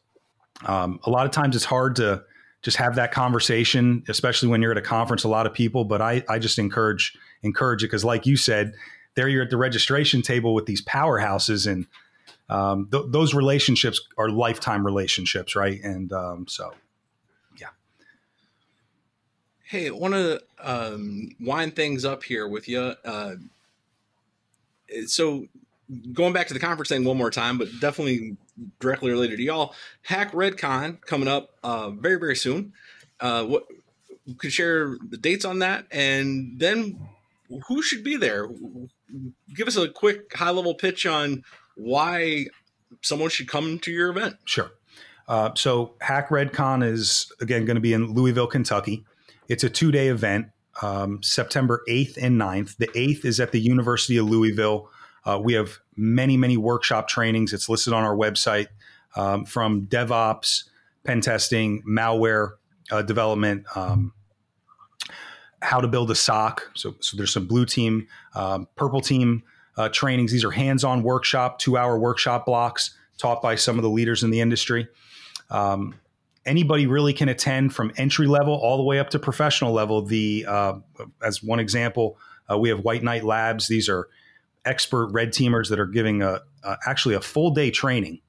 um, 0.65 1.01
a 1.05 1.11
lot 1.11 1.27
of 1.27 1.33
times 1.33 1.57
it's 1.57 1.65
hard 1.67 1.97
to 1.97 2.25
just 2.63 2.79
have 2.79 2.95
that 2.95 3.13
conversation, 3.13 4.05
especially 4.09 4.49
when 4.49 4.63
you're 4.63 4.73
at 4.73 4.79
a 4.79 4.83
conference, 4.83 5.25
a 5.25 5.29
lot 5.29 5.47
of 5.47 5.53
people, 5.53 5.85
but 5.85 6.01
I, 6.01 6.23
I 6.29 6.39
just 6.39 6.59
encourage 6.59 7.15
encourage 7.45 7.83
it 7.83 7.87
because, 7.87 8.05
like 8.05 8.27
you 8.27 8.37
said, 8.37 8.75
there 9.15 9.29
you're 9.29 9.45
at 9.45 9.51
the 9.51 9.57
registration 9.57 10.23
table 10.23 10.55
with 10.55 10.67
these 10.67 10.83
powerhouses, 10.83 11.71
and 11.71 11.87
um, 12.49 12.89
th- 12.91 13.05
those 13.09 13.35
relationships 13.35 14.01
are 14.19 14.29
lifetime 14.29 14.85
relationships, 14.85 15.55
right? 15.55 15.81
And 15.83 16.13
um, 16.13 16.47
so, 16.49 16.75
yeah. 17.59 17.69
Hey, 19.63 19.89
I 19.89 19.91
want 19.93 20.15
to 20.15 20.43
um, 20.61 21.31
wind 21.41 21.77
things 21.77 22.05
up 22.05 22.25
here 22.25 22.49
with 22.49 22.69
you. 22.69 22.95
Uh, 23.05 23.35
so, 25.07 25.47
going 26.13 26.33
back 26.33 26.49
to 26.49 26.55
the 26.55 26.61
conference 26.61 26.89
thing 26.89 27.05
one 27.05 27.17
more 27.17 27.31
time, 27.31 27.59
but 27.59 27.69
definitely 27.81 28.37
directly 28.81 29.11
related 29.11 29.37
to 29.37 29.43
y'all. 29.43 29.75
Hack 30.03 30.33
RedCon 30.33 31.01
coming 31.03 31.29
up 31.29 31.51
uh, 31.63 31.91
very 31.91 32.19
very 32.19 32.37
soon. 32.37 32.73
Uh, 33.21 33.45
what 33.45 33.67
could 34.39 34.53
share 34.53 34.97
the 35.09 35.17
dates 35.17 35.45
on 35.45 35.61
that, 35.61 35.87
and 35.91 36.59
then 36.59 36.99
who 37.69 37.83
should 37.83 38.05
be 38.05 38.17
there? 38.17 38.49
Give 39.55 39.69
us 39.69 39.77
a 39.77 39.89
quick 39.89 40.35
high 40.35 40.51
level 40.51 40.75
pitch 40.75 41.07
on 41.07 41.43
why 41.77 42.47
someone 43.03 43.31
should 43.31 43.49
come 43.49 43.79
to 43.81 43.91
your 43.91 44.11
event. 44.11 44.37
Sure. 44.45 44.71
Uh, 45.27 45.51
so 45.55 45.95
Hack 46.01 46.29
RedCon 46.29 46.87
is 46.87 47.33
again 47.41 47.65
going 47.65 47.77
to 47.77 47.81
be 47.81 47.93
in 47.93 48.13
Louisville, 48.13 48.47
Kentucky. 48.47 49.05
It's 49.49 49.65
a 49.65 49.71
two 49.71 49.91
day 49.91 50.09
event, 50.09 50.49
um, 50.83 51.23
September 51.23 51.83
8th 51.89 52.19
and 52.21 52.41
9th. 52.41 52.77
The 52.77 52.89
8th 52.89 53.25
is 53.25 53.41
at 53.41 53.53
the 53.53 53.61
University 53.61 54.17
of 54.17 54.27
Louisville. 54.27 54.91
Uh, 55.25 55.41
we 55.43 55.55
have 55.55 55.79
many, 55.97 56.37
many 56.37 56.57
workshop 56.57 57.09
trainings. 57.09 57.53
It's 57.53 57.69
listed 57.69 57.93
on 57.93 58.05
our 58.05 58.15
website 58.15 58.67
um, 59.17 59.47
from 59.47 59.87
DevOps, 59.87 60.65
pen 61.05 61.21
testing, 61.21 61.83
malware 61.89 62.53
uh, 62.91 63.03
development, 63.03 63.65
um, 63.75 64.13
how 65.65 65.81
to 65.81 65.89
build 65.89 66.11
a 66.11 66.15
SOC. 66.15 66.71
So, 66.75 66.95
so 67.01 67.17
there's 67.17 67.33
some 67.33 67.47
blue 67.47 67.65
team, 67.65 68.07
um, 68.35 68.69
purple 68.77 69.01
team 69.01 69.43
uh, 69.77 69.89
trainings. 69.89 70.31
These 70.31 70.45
are 70.45 70.51
hands-on 70.51 71.03
workshop, 71.03 71.59
two-hour 71.59 71.99
workshop 71.99 72.47
blocks 72.47 72.95
taught 73.17 73.41
by 73.41 73.55
some 73.55 73.79
of 73.79 73.83
the 73.83 73.89
leaders 73.89 74.23
in 74.23 74.31
the 74.31 74.41
industry. 74.41 74.89
Um, 75.51 75.95
anybody 76.45 76.87
really 76.87 77.13
can 77.13 77.29
attend 77.29 77.75
from 77.75 77.93
entry 77.97 78.27
level 78.27 78.55
all 78.55 78.77
the 78.77 78.83
way 78.83 78.99
up 78.99 79.11
to 79.11 79.19
professional 79.19 79.73
level. 79.73 80.03
The 80.03 80.45
uh, 80.47 80.75
as 81.23 81.43
one 81.43 81.61
example, 81.61 82.19
uh, 82.51 82.59
we 82.59 82.69
have 82.69 82.81
White 82.81 83.03
Knight 83.03 83.25
Labs. 83.25 83.67
These 83.67 83.89
are 83.89 84.09
expert 84.65 85.09
red 85.09 85.31
teamers 85.31 85.71
that 85.71 85.81
are 85.81 85.87
giving 85.87 86.23
a, 86.23 86.41
actually 86.87 87.15
a 87.15 87.21
full 87.21 87.51
day 87.51 87.71
training. 87.71 88.21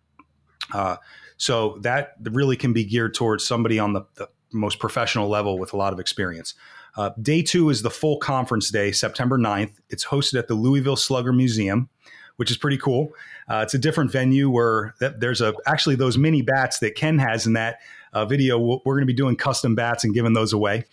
Uh, 0.74 0.98
so 1.38 1.78
that 1.82 2.14
really 2.24 2.56
can 2.56 2.74
be 2.74 2.86
geared 2.86 3.14
towards 3.14 3.46
somebody 3.46 3.78
on 3.78 3.94
the, 3.94 4.02
the 4.16 4.30
most 4.54 4.80
professional 4.80 5.28
level 5.28 5.60
with 5.60 5.74
a 5.74 5.78
lot 5.78 5.94
of 5.94 6.00
experience. 6.00 6.54
Uh, 6.96 7.12
day 7.22 7.42
two 7.42 7.70
is 7.70 7.82
the 7.82 7.90
full 7.90 8.18
conference 8.18 8.70
day, 8.70 8.92
September 8.92 9.38
9th. 9.38 9.74
It's 9.90 10.06
hosted 10.06 10.40
at 10.40 10.48
the 10.48 10.54
Louisville 10.54 10.96
Slugger 10.96 11.34
Museum, 11.34 11.90
which 12.38 12.52
is 12.52 12.58
pretty 12.58 12.78
cool. 12.78 13.12
Uh, 13.50 13.62
it's 13.64 13.74
a 13.74 13.78
different 13.78 14.12
venue 14.12 14.50
where 14.50 14.96
th- 15.00 15.14
there's 15.20 15.42
a 15.42 15.54
actually 15.68 15.96
those 15.96 16.18
mini 16.18 16.42
bats 16.42 16.80
that 16.80 16.96
Ken 16.96 17.20
has 17.20 17.46
in 17.46 17.54
that 17.54 17.80
uh, 18.14 18.26
video. 18.26 18.58
We're 18.58 18.96
going 18.96 19.02
to 19.02 19.06
be 19.06 19.14
doing 19.14 19.36
custom 19.36 19.76
bats 19.76 20.04
and 20.04 20.14
giving 20.14 20.34
those 20.34 20.54
away. 20.54 20.86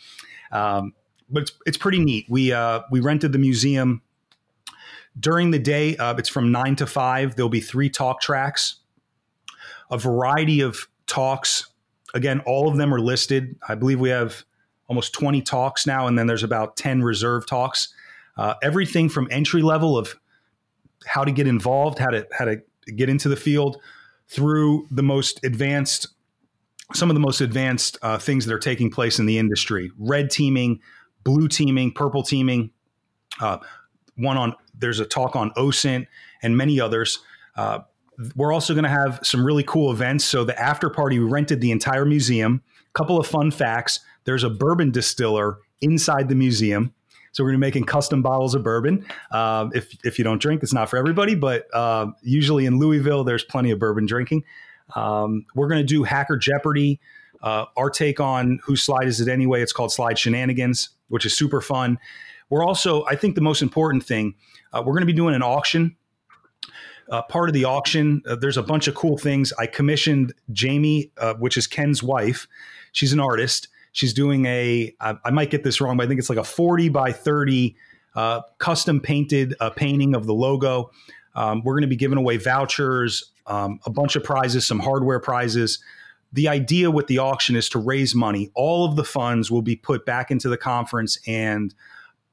Um, 0.51 0.93
but 1.31 1.45
it's, 1.45 1.53
it's 1.67 1.79
pretty 1.79 1.99
neat. 1.99 2.27
We 2.29 2.53
uh, 2.53 2.81
we 2.91 3.01
rented 3.01 3.33
the 3.33 3.39
museum 3.39 4.03
during 5.19 5.51
the 5.51 5.59
day. 5.59 5.97
Uh, 5.97 6.15
it's 6.17 6.29
from 6.29 6.53
nine 6.53 6.77
to 6.77 6.87
five. 6.87 7.37
There'll 7.37 7.49
be 7.49 7.61
three 7.61 7.89
talk 7.89 8.21
tracks, 8.21 8.77
a 9.91 9.99
variety 9.99 10.61
of 10.61 10.89
talks. 11.07 11.69
Again, 12.15 12.41
all 12.41 12.69
of 12.69 12.77
them 12.77 12.93
are 12.93 13.01
listed. 13.01 13.57
I 13.67 13.75
believe 13.75 13.99
we 13.99 14.11
have 14.11 14.45
almost 14.89 15.13
20 15.15 15.41
talks 15.43 15.87
now, 15.87 16.07
and 16.07 16.19
then 16.19 16.27
there's 16.27 16.43
about 16.43 16.77
10 16.77 17.03
reserve 17.03 17.47
talks. 17.47 17.95
Uh, 18.37 18.55
everything 18.63 19.09
from 19.09 19.29
entry 19.31 19.63
level 19.63 19.97
of 19.97 20.19
how 21.07 21.25
to 21.25 21.33
get 21.33 21.47
involved, 21.47 21.99
how 21.99 22.11
to 22.11 22.27
how 22.33 22.45
to 22.45 22.63
get 22.97 23.09
into 23.09 23.29
the 23.29 23.37
field, 23.37 23.79
through 24.29 24.87
the 24.91 25.03
most 25.03 25.45
advanced 25.45 26.09
some 26.95 27.11
of 27.11 27.15
the 27.15 27.21
most 27.21 27.41
advanced 27.41 27.97
uh, 28.03 28.19
things 28.19 28.45
that 28.47 28.55
are 28.55 28.59
taking 28.59 28.91
place 28.91 29.19
in 29.19 29.27
the 29.27 29.39
industry: 29.39 29.91
red 29.99 30.31
teaming, 30.31 30.81
blue 31.25 31.49
teaming, 31.49 31.93
purple 31.93 32.23
teaming. 32.23 32.71
Uh, 33.41 33.59
one 34.17 34.37
on 34.37 34.55
there's 34.79 35.01
a 35.01 35.07
talk 35.07 35.37
on 35.37 35.51
OSINT 35.53 36.07
and 36.43 36.57
many 36.57 36.81
others. 36.81 37.21
Uh, 37.57 37.81
we're 38.37 38.53
also 38.53 38.75
going 38.75 38.85
to 38.85 38.91
have 38.91 39.21
some 39.23 39.45
really 39.45 39.63
cool 39.63 39.91
events. 39.91 40.25
So 40.25 40.45
the 40.45 40.59
after 40.61 40.91
party 40.91 41.19
we 41.19 41.31
rented 41.31 41.61
the 41.61 41.71
entire 41.71 42.05
museum. 42.05 42.63
Couple 42.95 43.19
of 43.19 43.27
fun 43.27 43.51
facts: 43.51 44.01
there's 44.25 44.45
a 44.45 44.51
bourbon 44.51 44.91
distiller 44.91 45.59
inside 45.81 46.29
the 46.29 46.35
museum. 46.35 46.95
So 47.33 47.43
we're 47.43 47.51
going 47.51 47.61
to 47.61 47.65
be 47.65 47.69
making 47.69 47.85
custom 47.85 48.21
bottles 48.21 48.55
of 48.55 48.63
bourbon. 48.63 49.07
Uh, 49.31 49.71
if 49.75 49.97
if 50.05 50.19
you 50.19 50.25
don't 50.25 50.41
drink, 50.41 50.63
it's 50.63 50.75
not 50.75 50.91
for 50.91 50.99
everybody, 50.99 51.35
but 51.35 51.67
uh, 51.75 52.09
usually 52.23 52.67
in 52.67 52.79
Louisville, 52.79 53.25
there's 53.25 53.43
plenty 53.43 53.71
of 53.71 53.79
bourbon 53.79 54.05
drinking. 54.05 54.45
Um, 54.95 55.47
we're 55.55 55.69
going 55.69 55.81
to 55.81 55.87
do 55.87 56.03
Hacker 56.03 56.37
Jeopardy. 56.37 57.01
Uh, 57.43 57.65
our 57.77 57.89
take 57.89 58.21
on 58.21 58.61
whose 58.63 58.83
slide 58.83 59.09
is 59.09 59.21
it 59.21 59.29
anyway? 59.29 59.63
It's 59.63 59.73
called 59.73 59.93
Slide 59.93 60.19
Shenanigans, 60.19 60.91
which 61.09 61.25
is 61.25 61.37
super 61.37 61.61
fun. 61.61 61.99
We're 62.51 62.65
also, 62.65 63.05
I 63.07 63.17
think, 63.17 63.35
the 63.35 63.41
most 63.41 63.63
important 63.63 64.05
thing. 64.05 64.35
Uh, 64.73 64.83
we're 64.85 64.93
going 64.93 65.01
to 65.01 65.07
be 65.07 65.13
doing 65.15 65.35
an 65.35 65.43
auction. 65.43 65.97
Uh, 67.11 67.23
part 67.23 67.49
of 67.49 67.55
the 67.55 67.65
auction, 67.65 68.23
uh, 68.29 68.37
there's 68.37 68.59
a 68.59 68.63
bunch 68.63 68.87
of 68.89 68.95
cool 68.95 69.17
things. 69.17 69.53
I 69.59 69.67
commissioned 69.67 70.35
Jamie, 70.53 71.11
which 71.39 71.57
is 71.57 71.67
Ken's 71.67 72.03
wife. 72.03 72.47
She's 72.93 73.13
an 73.13 73.21
artist 73.21 73.69
She's 73.93 74.13
doing 74.13 74.47
a, 74.47 74.95
I, 75.01 75.17
I 75.25 75.31
might 75.31 75.51
get 75.51 75.65
this 75.65 75.81
wrong, 75.81 75.97
but 75.97 76.05
I 76.05 76.07
think 76.09 76.19
it's 76.19 76.29
like 76.29 76.39
a 76.39 76.45
40 76.45 76.89
by 76.89 77.13
30 77.13 77.77
uh, 78.15 78.41
custom 78.59 79.01
painted 79.01 79.55
uh, 79.61 79.71
painting 79.71 80.15
of 80.15 80.27
the 80.27 80.35
logo. 80.35 80.91
Um, 81.35 81.63
we're 81.65 81.75
going 81.75 81.83
to 81.83 81.89
be 81.89 81.97
giving 81.97 82.19
away 82.19 82.37
vouchers, 82.37 83.33
um, 83.47 83.81
a 83.87 83.91
bunch 83.91 84.17
of 84.17 84.25
prizes, 84.25 84.67
some 84.67 84.81
hardware 84.81 85.21
prizes. 85.21 85.83
The 86.33 86.49
idea 86.49 86.91
with 86.91 87.07
the 87.07 87.19
auction 87.19 87.57
is 87.57 87.69
to 87.71 87.79
raise 87.79 88.15
money. 88.15 88.51
All 88.55 88.85
of 88.85 88.97
the 88.97 89.05
funds 89.05 89.51
will 89.51 89.63
be 89.63 89.77
put 89.77 90.07
back 90.07 90.31
into 90.31 90.49
the 90.49 90.57
conference 90.57 91.19
and 91.27 91.75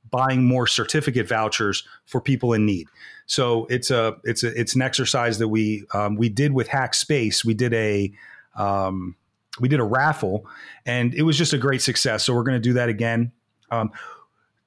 buying 0.09 0.43
more 0.43 0.67
certificate 0.67 1.27
vouchers 1.27 1.87
for 2.05 2.21
people 2.21 2.53
in 2.53 2.65
need. 2.65 2.87
So 3.25 3.65
it's 3.65 3.91
a 3.91 4.17
it's 4.23 4.43
a 4.43 4.59
it's 4.59 4.75
an 4.75 4.81
exercise 4.81 5.37
that 5.39 5.49
we 5.49 5.85
um, 5.93 6.15
we 6.15 6.29
did 6.29 6.53
with 6.53 6.67
Hack 6.67 6.93
Space. 6.93 7.45
We 7.45 7.53
did 7.53 7.73
a 7.73 8.11
um, 8.55 9.15
we 9.59 9.67
did 9.67 9.79
a 9.79 9.83
raffle 9.83 10.45
and 10.85 11.13
it 11.13 11.23
was 11.23 11.37
just 11.37 11.53
a 11.53 11.57
great 11.57 11.81
success. 11.81 12.23
So 12.23 12.33
we're 12.33 12.43
going 12.43 12.61
to 12.61 12.69
do 12.69 12.73
that 12.73 12.89
again. 12.89 13.31
Um, 13.71 13.91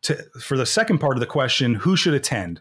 to, 0.03 0.23
for 0.41 0.57
the 0.57 0.67
second 0.67 0.99
part 0.99 1.17
of 1.17 1.21
the 1.21 1.27
question, 1.27 1.75
who 1.75 1.97
should 1.97 2.15
attend? 2.15 2.61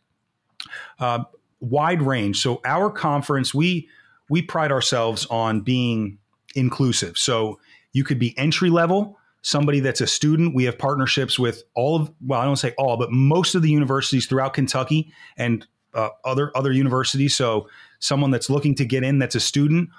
Uh, 0.99 1.23
wide 1.59 2.01
range. 2.01 2.41
So 2.41 2.61
our 2.65 2.89
conference, 2.89 3.53
we 3.53 3.89
we 4.29 4.41
pride 4.41 4.71
ourselves 4.71 5.25
on 5.25 5.61
being 5.61 6.17
inclusive. 6.55 7.17
So 7.17 7.59
you 7.91 8.03
could 8.03 8.19
be 8.19 8.38
entry 8.38 8.69
level, 8.69 9.17
somebody 9.41 9.79
that's 9.79 10.01
a 10.01 10.07
student. 10.07 10.55
We 10.55 10.63
have 10.65 10.77
partnerships 10.77 11.38
with 11.38 11.63
all 11.75 11.95
of 11.95 12.11
well, 12.25 12.39
I 12.39 12.45
don't 12.45 12.57
say 12.57 12.73
all, 12.77 12.97
but 12.97 13.11
most 13.11 13.55
of 13.55 13.61
the 13.61 13.69
universities 13.69 14.25
throughout 14.27 14.53
Kentucky 14.53 15.11
and 15.38 15.65
uh, 15.93 16.09
other 16.23 16.55
other 16.55 16.71
universities. 16.71 17.36
So 17.36 17.67
someone 17.99 18.32
that's 18.32 18.49
looking 18.49 18.75
to 18.75 18.86
get 18.86 19.03
in 19.03 19.19
that's 19.19 19.36
a 19.36 19.39
student 19.39 19.89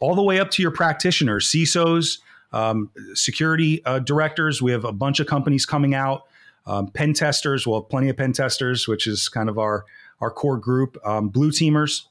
all 0.00 0.14
the 0.14 0.22
way 0.22 0.40
up 0.40 0.50
to 0.52 0.62
your 0.62 0.70
practitioners, 0.70 1.48
CISOs, 1.48 2.18
um, 2.52 2.90
security 3.14 3.84
uh, 3.84 4.00
directors. 4.00 4.60
We 4.60 4.72
have 4.72 4.84
a 4.84 4.92
bunch 4.92 5.20
of 5.20 5.26
companies 5.26 5.64
coming 5.64 5.94
out. 5.94 6.24
Um, 6.66 6.88
pen 6.88 7.12
testers, 7.14 7.66
we'll 7.66 7.80
have 7.82 7.88
plenty 7.88 8.08
of 8.08 8.16
pen 8.16 8.32
testers, 8.32 8.88
which 8.88 9.06
is 9.06 9.28
kind 9.28 9.48
of 9.48 9.58
our 9.58 9.84
our 10.20 10.30
core 10.30 10.58
group. 10.58 10.98
Um, 11.04 11.28
blue 11.28 11.50
teamers, 11.50 12.02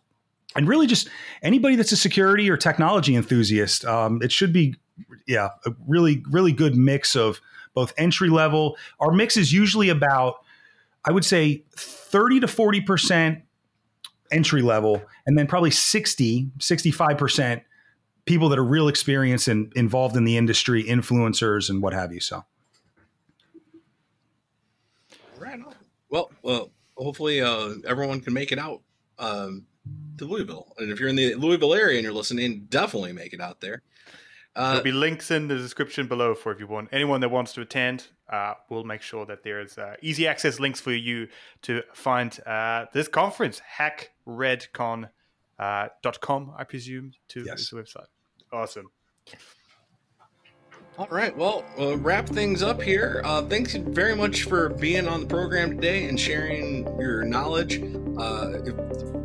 and 0.56 0.68
really 0.68 0.88
just 0.88 1.10
anybody 1.44 1.76
that's 1.76 1.92
a 1.92 1.98
security 1.98 2.50
or 2.50 2.58
technology 2.58 3.16
enthusiast. 3.16 3.86
Um, 3.86 4.22
it 4.24 4.32
should 4.32 4.54
be, 4.54 4.76
yeah, 5.28 5.50
a 5.66 5.72
really 5.88 6.24
really 6.30 6.52
good 6.52 6.76
mix 6.76 7.16
of 7.16 7.42
both 7.74 7.94
entry 7.98 8.30
level. 8.30 8.78
Our 9.00 9.12
mix 9.12 9.38
is 9.38 9.54
usually 9.54 9.90
about, 9.90 10.44
I 11.06 11.12
would 11.12 11.26
say, 11.26 11.64
thirty 11.76 12.40
to 12.40 12.48
forty 12.48 12.82
percent 12.82 13.44
entry 14.32 14.62
level, 14.62 15.02
and 15.26 15.38
then 15.38 15.48
probably 15.48 15.72
60, 15.72 16.52
65 16.60 17.18
percent 17.18 17.64
people 18.30 18.48
that 18.48 18.60
are 18.60 18.64
real 18.64 18.88
experienced 18.88 19.48
and 19.48 19.74
involved 19.76 20.16
in 20.16 20.24
the 20.24 20.38
industry, 20.38 20.84
influencers 20.84 21.68
and 21.68 21.82
what 21.82 21.94
have 21.94 22.14
you. 22.14 22.20
So, 22.20 22.46
right 25.40 25.60
on. 25.60 25.74
Well, 26.12 26.30
well, 26.44 26.70
hopefully 26.96 27.42
uh, 27.42 27.72
everyone 27.88 28.22
can 28.22 28.34
make 28.34 28.52
it 28.52 28.60
out 28.60 28.84
um, 29.18 29.66
to 30.20 30.26
Louisville, 30.26 30.72
and 30.78 30.92
if 30.92 31.00
you're 31.00 31.10
in 31.10 31.16
the 31.16 31.34
Louisville 31.34 31.74
area 31.74 31.98
and 31.98 32.04
you're 32.04 32.14
listening, 32.14 32.68
definitely 32.70 33.14
make 33.14 33.34
it 33.34 33.42
out 33.42 33.62
there. 33.62 33.82
Uh, 34.56 34.74
There'll 34.74 34.84
be 34.84 34.92
links 34.92 35.32
in 35.32 35.48
the 35.48 35.56
description 35.56 36.06
below 36.06 36.36
for 36.36 36.52
if 36.52 36.60
you 36.60 36.68
want 36.68 36.90
anyone 36.92 37.22
that 37.22 37.30
wants 37.30 37.54
to 37.54 37.62
attend. 37.62 38.10
Uh, 38.32 38.54
we'll 38.70 38.84
make 38.84 39.02
sure 39.02 39.26
that 39.26 39.42
there's 39.44 39.80
uh, 39.80 39.96
easy 40.04 40.28
access 40.28 40.60
links 40.60 40.80
for 40.80 40.92
you 40.92 41.30
to 41.64 41.82
find 41.96 42.40
uh, 42.46 42.86
this 42.94 43.08
conference, 43.08 43.60
hackredcon.com, 43.78 45.10
uh, 45.58 45.88
I 46.58 46.64
presume, 46.64 47.14
to 47.30 47.44
yes. 47.44 47.72
the 47.72 47.78
website. 47.78 48.06
Awesome. 48.52 48.90
All 50.98 51.08
right. 51.10 51.36
Well, 51.36 51.64
we'll 51.78 51.98
wrap 51.98 52.28
things 52.28 52.62
up 52.62 52.82
here. 52.82 53.22
Uh, 53.24 53.44
thanks 53.44 53.74
very 53.74 54.16
much 54.16 54.44
for 54.44 54.68
being 54.68 55.08
on 55.08 55.22
the 55.22 55.28
program 55.28 55.78
today 55.78 56.10
and 56.10 56.20
sharing 56.20 56.84
your 57.00 57.24
knowledge. 57.24 57.82
Uh, 58.18 58.60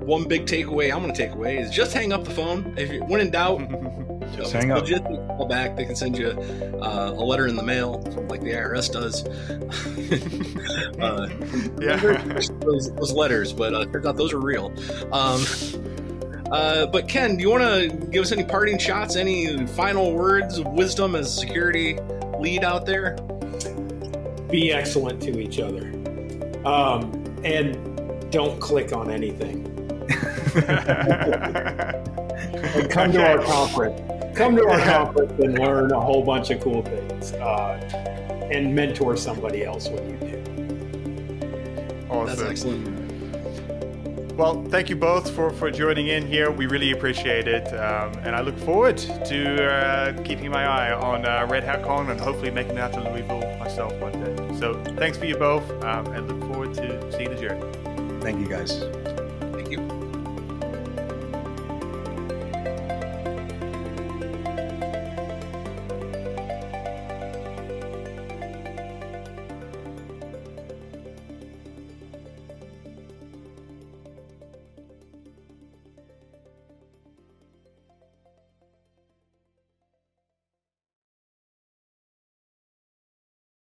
one 0.05 0.29
big 0.29 0.47
takeaway 0.47 0.93
I'm 0.93 1.03
going 1.03 1.13
to 1.13 1.19
take 1.19 1.33
away 1.33 1.59
is 1.59 1.71
just 1.71 1.93
hang 1.93 2.13
up 2.13 2.23
the 2.23 2.31
phone. 2.31 2.75
If 2.77 2.93
you're 2.93 3.05
when 3.07 3.21
in 3.21 3.33
doubt, 3.33 3.59
just 4.37 4.53
hang 4.53 4.71
up. 4.71 4.85
Just 4.85 5.03
call 5.05 5.49
back. 5.49 5.77
They 5.77 5.85
can 5.85 5.97
send 5.97 6.17
you 6.17 6.29
uh, 6.29 7.13
a 7.17 7.25
letter 7.25 7.49
in 7.49 7.57
the 7.57 7.63
mail, 7.65 8.03
like 8.29 8.43
the 8.43 8.53
IRS 8.53 8.93
does. 8.93 9.25
uh, 11.01 11.29
yeah. 11.81 11.97
Those, 12.61 12.95
those, 12.95 13.13
letters, 13.13 13.53
but 13.53 13.75
uh, 13.75 13.85
turns 13.87 14.07
out 14.07 14.17
those 14.17 14.33
are 14.33 14.41
real. 14.41 14.73
Um, 15.13 15.45
uh, 16.55 16.87
but 16.87 17.09
Ken, 17.09 17.37
do 17.37 17.43
you 17.43 17.51
want 17.51 17.65
to 17.65 17.89
give 18.13 18.23
us 18.23 18.31
any 18.31 18.45
parting 18.45 18.79
shots, 18.79 19.17
any 19.17 19.67
final 19.67 20.15
words 20.15 20.59
of 20.59 20.69
wisdom 20.69 21.17
as 21.17 21.37
security 21.37 21.99
lead 22.39 22.63
out 22.63 22.87
there? 22.87 23.17
Be 24.49 24.73
excellent 24.73 25.21
to 25.23 25.41
each 25.41 25.59
other, 25.59 25.93
um, 26.65 27.11
and 27.43 28.31
don't 28.31 28.61
click 28.61 28.93
on 28.93 29.11
anything. 29.11 29.67
and 30.69 30.69
come 32.89 33.11
to 33.11 33.27
our 33.27 33.43
conference. 33.43 34.01
Come 34.37 34.55
to 34.55 34.65
our 34.69 34.79
conference 34.85 35.33
and 35.43 35.59
learn 35.59 35.91
a 35.91 36.01
whole 36.01 36.25
bunch 36.25 36.51
of 36.51 36.61
cool 36.61 36.83
things, 36.83 37.33
uh, 37.33 37.81
and 38.53 38.73
mentor 38.73 39.17
somebody 39.17 39.65
else 39.65 39.89
when 39.89 40.09
you 40.09 40.17
do. 40.19 40.39
Awesome. 42.09 42.27
That's 42.27 42.43
excellent. 42.43 43.04
Well, 44.37 44.65
thank 44.65 44.91
you 44.91 44.97
both 44.97 45.31
for, 45.31 45.51
for 45.51 45.71
joining 45.71 46.09
in 46.09 46.27
here. 46.27 46.51
We 46.51 46.67
really 46.67 46.91
appreciate 46.91 47.47
it. 47.47 47.69
Um, 47.69 48.13
and 48.25 48.35
I 48.35 48.41
look 48.41 48.59
forward 48.59 48.99
to 48.99 49.65
uh, 49.65 50.23
keeping 50.25 50.51
my 50.51 50.65
eye 50.65 50.93
on 50.93 51.25
uh, 51.25 51.47
Red 51.49 51.63
Hat 51.63 51.85
Con 51.85 52.11
and 52.11 52.21
hopefully 52.21 52.51
making 52.51 52.75
that 52.75 52.93
to 52.95 53.01
Louisville 53.01 53.57
myself 53.61 53.93
one 54.01 54.13
day. 54.13 54.59
So 54.59 54.83
thanks 54.97 55.17
for 55.17 55.27
you 55.27 55.37
both 55.37 55.71
um, 55.85 56.07
and 56.09 56.27
look 56.27 56.53
forward 56.53 56.75
to 56.75 57.13
seeing 57.13 57.31
the 57.31 57.41
journey. 57.41 58.21
Thank 58.23 58.41
you 58.41 58.49
guys. 58.49 59.14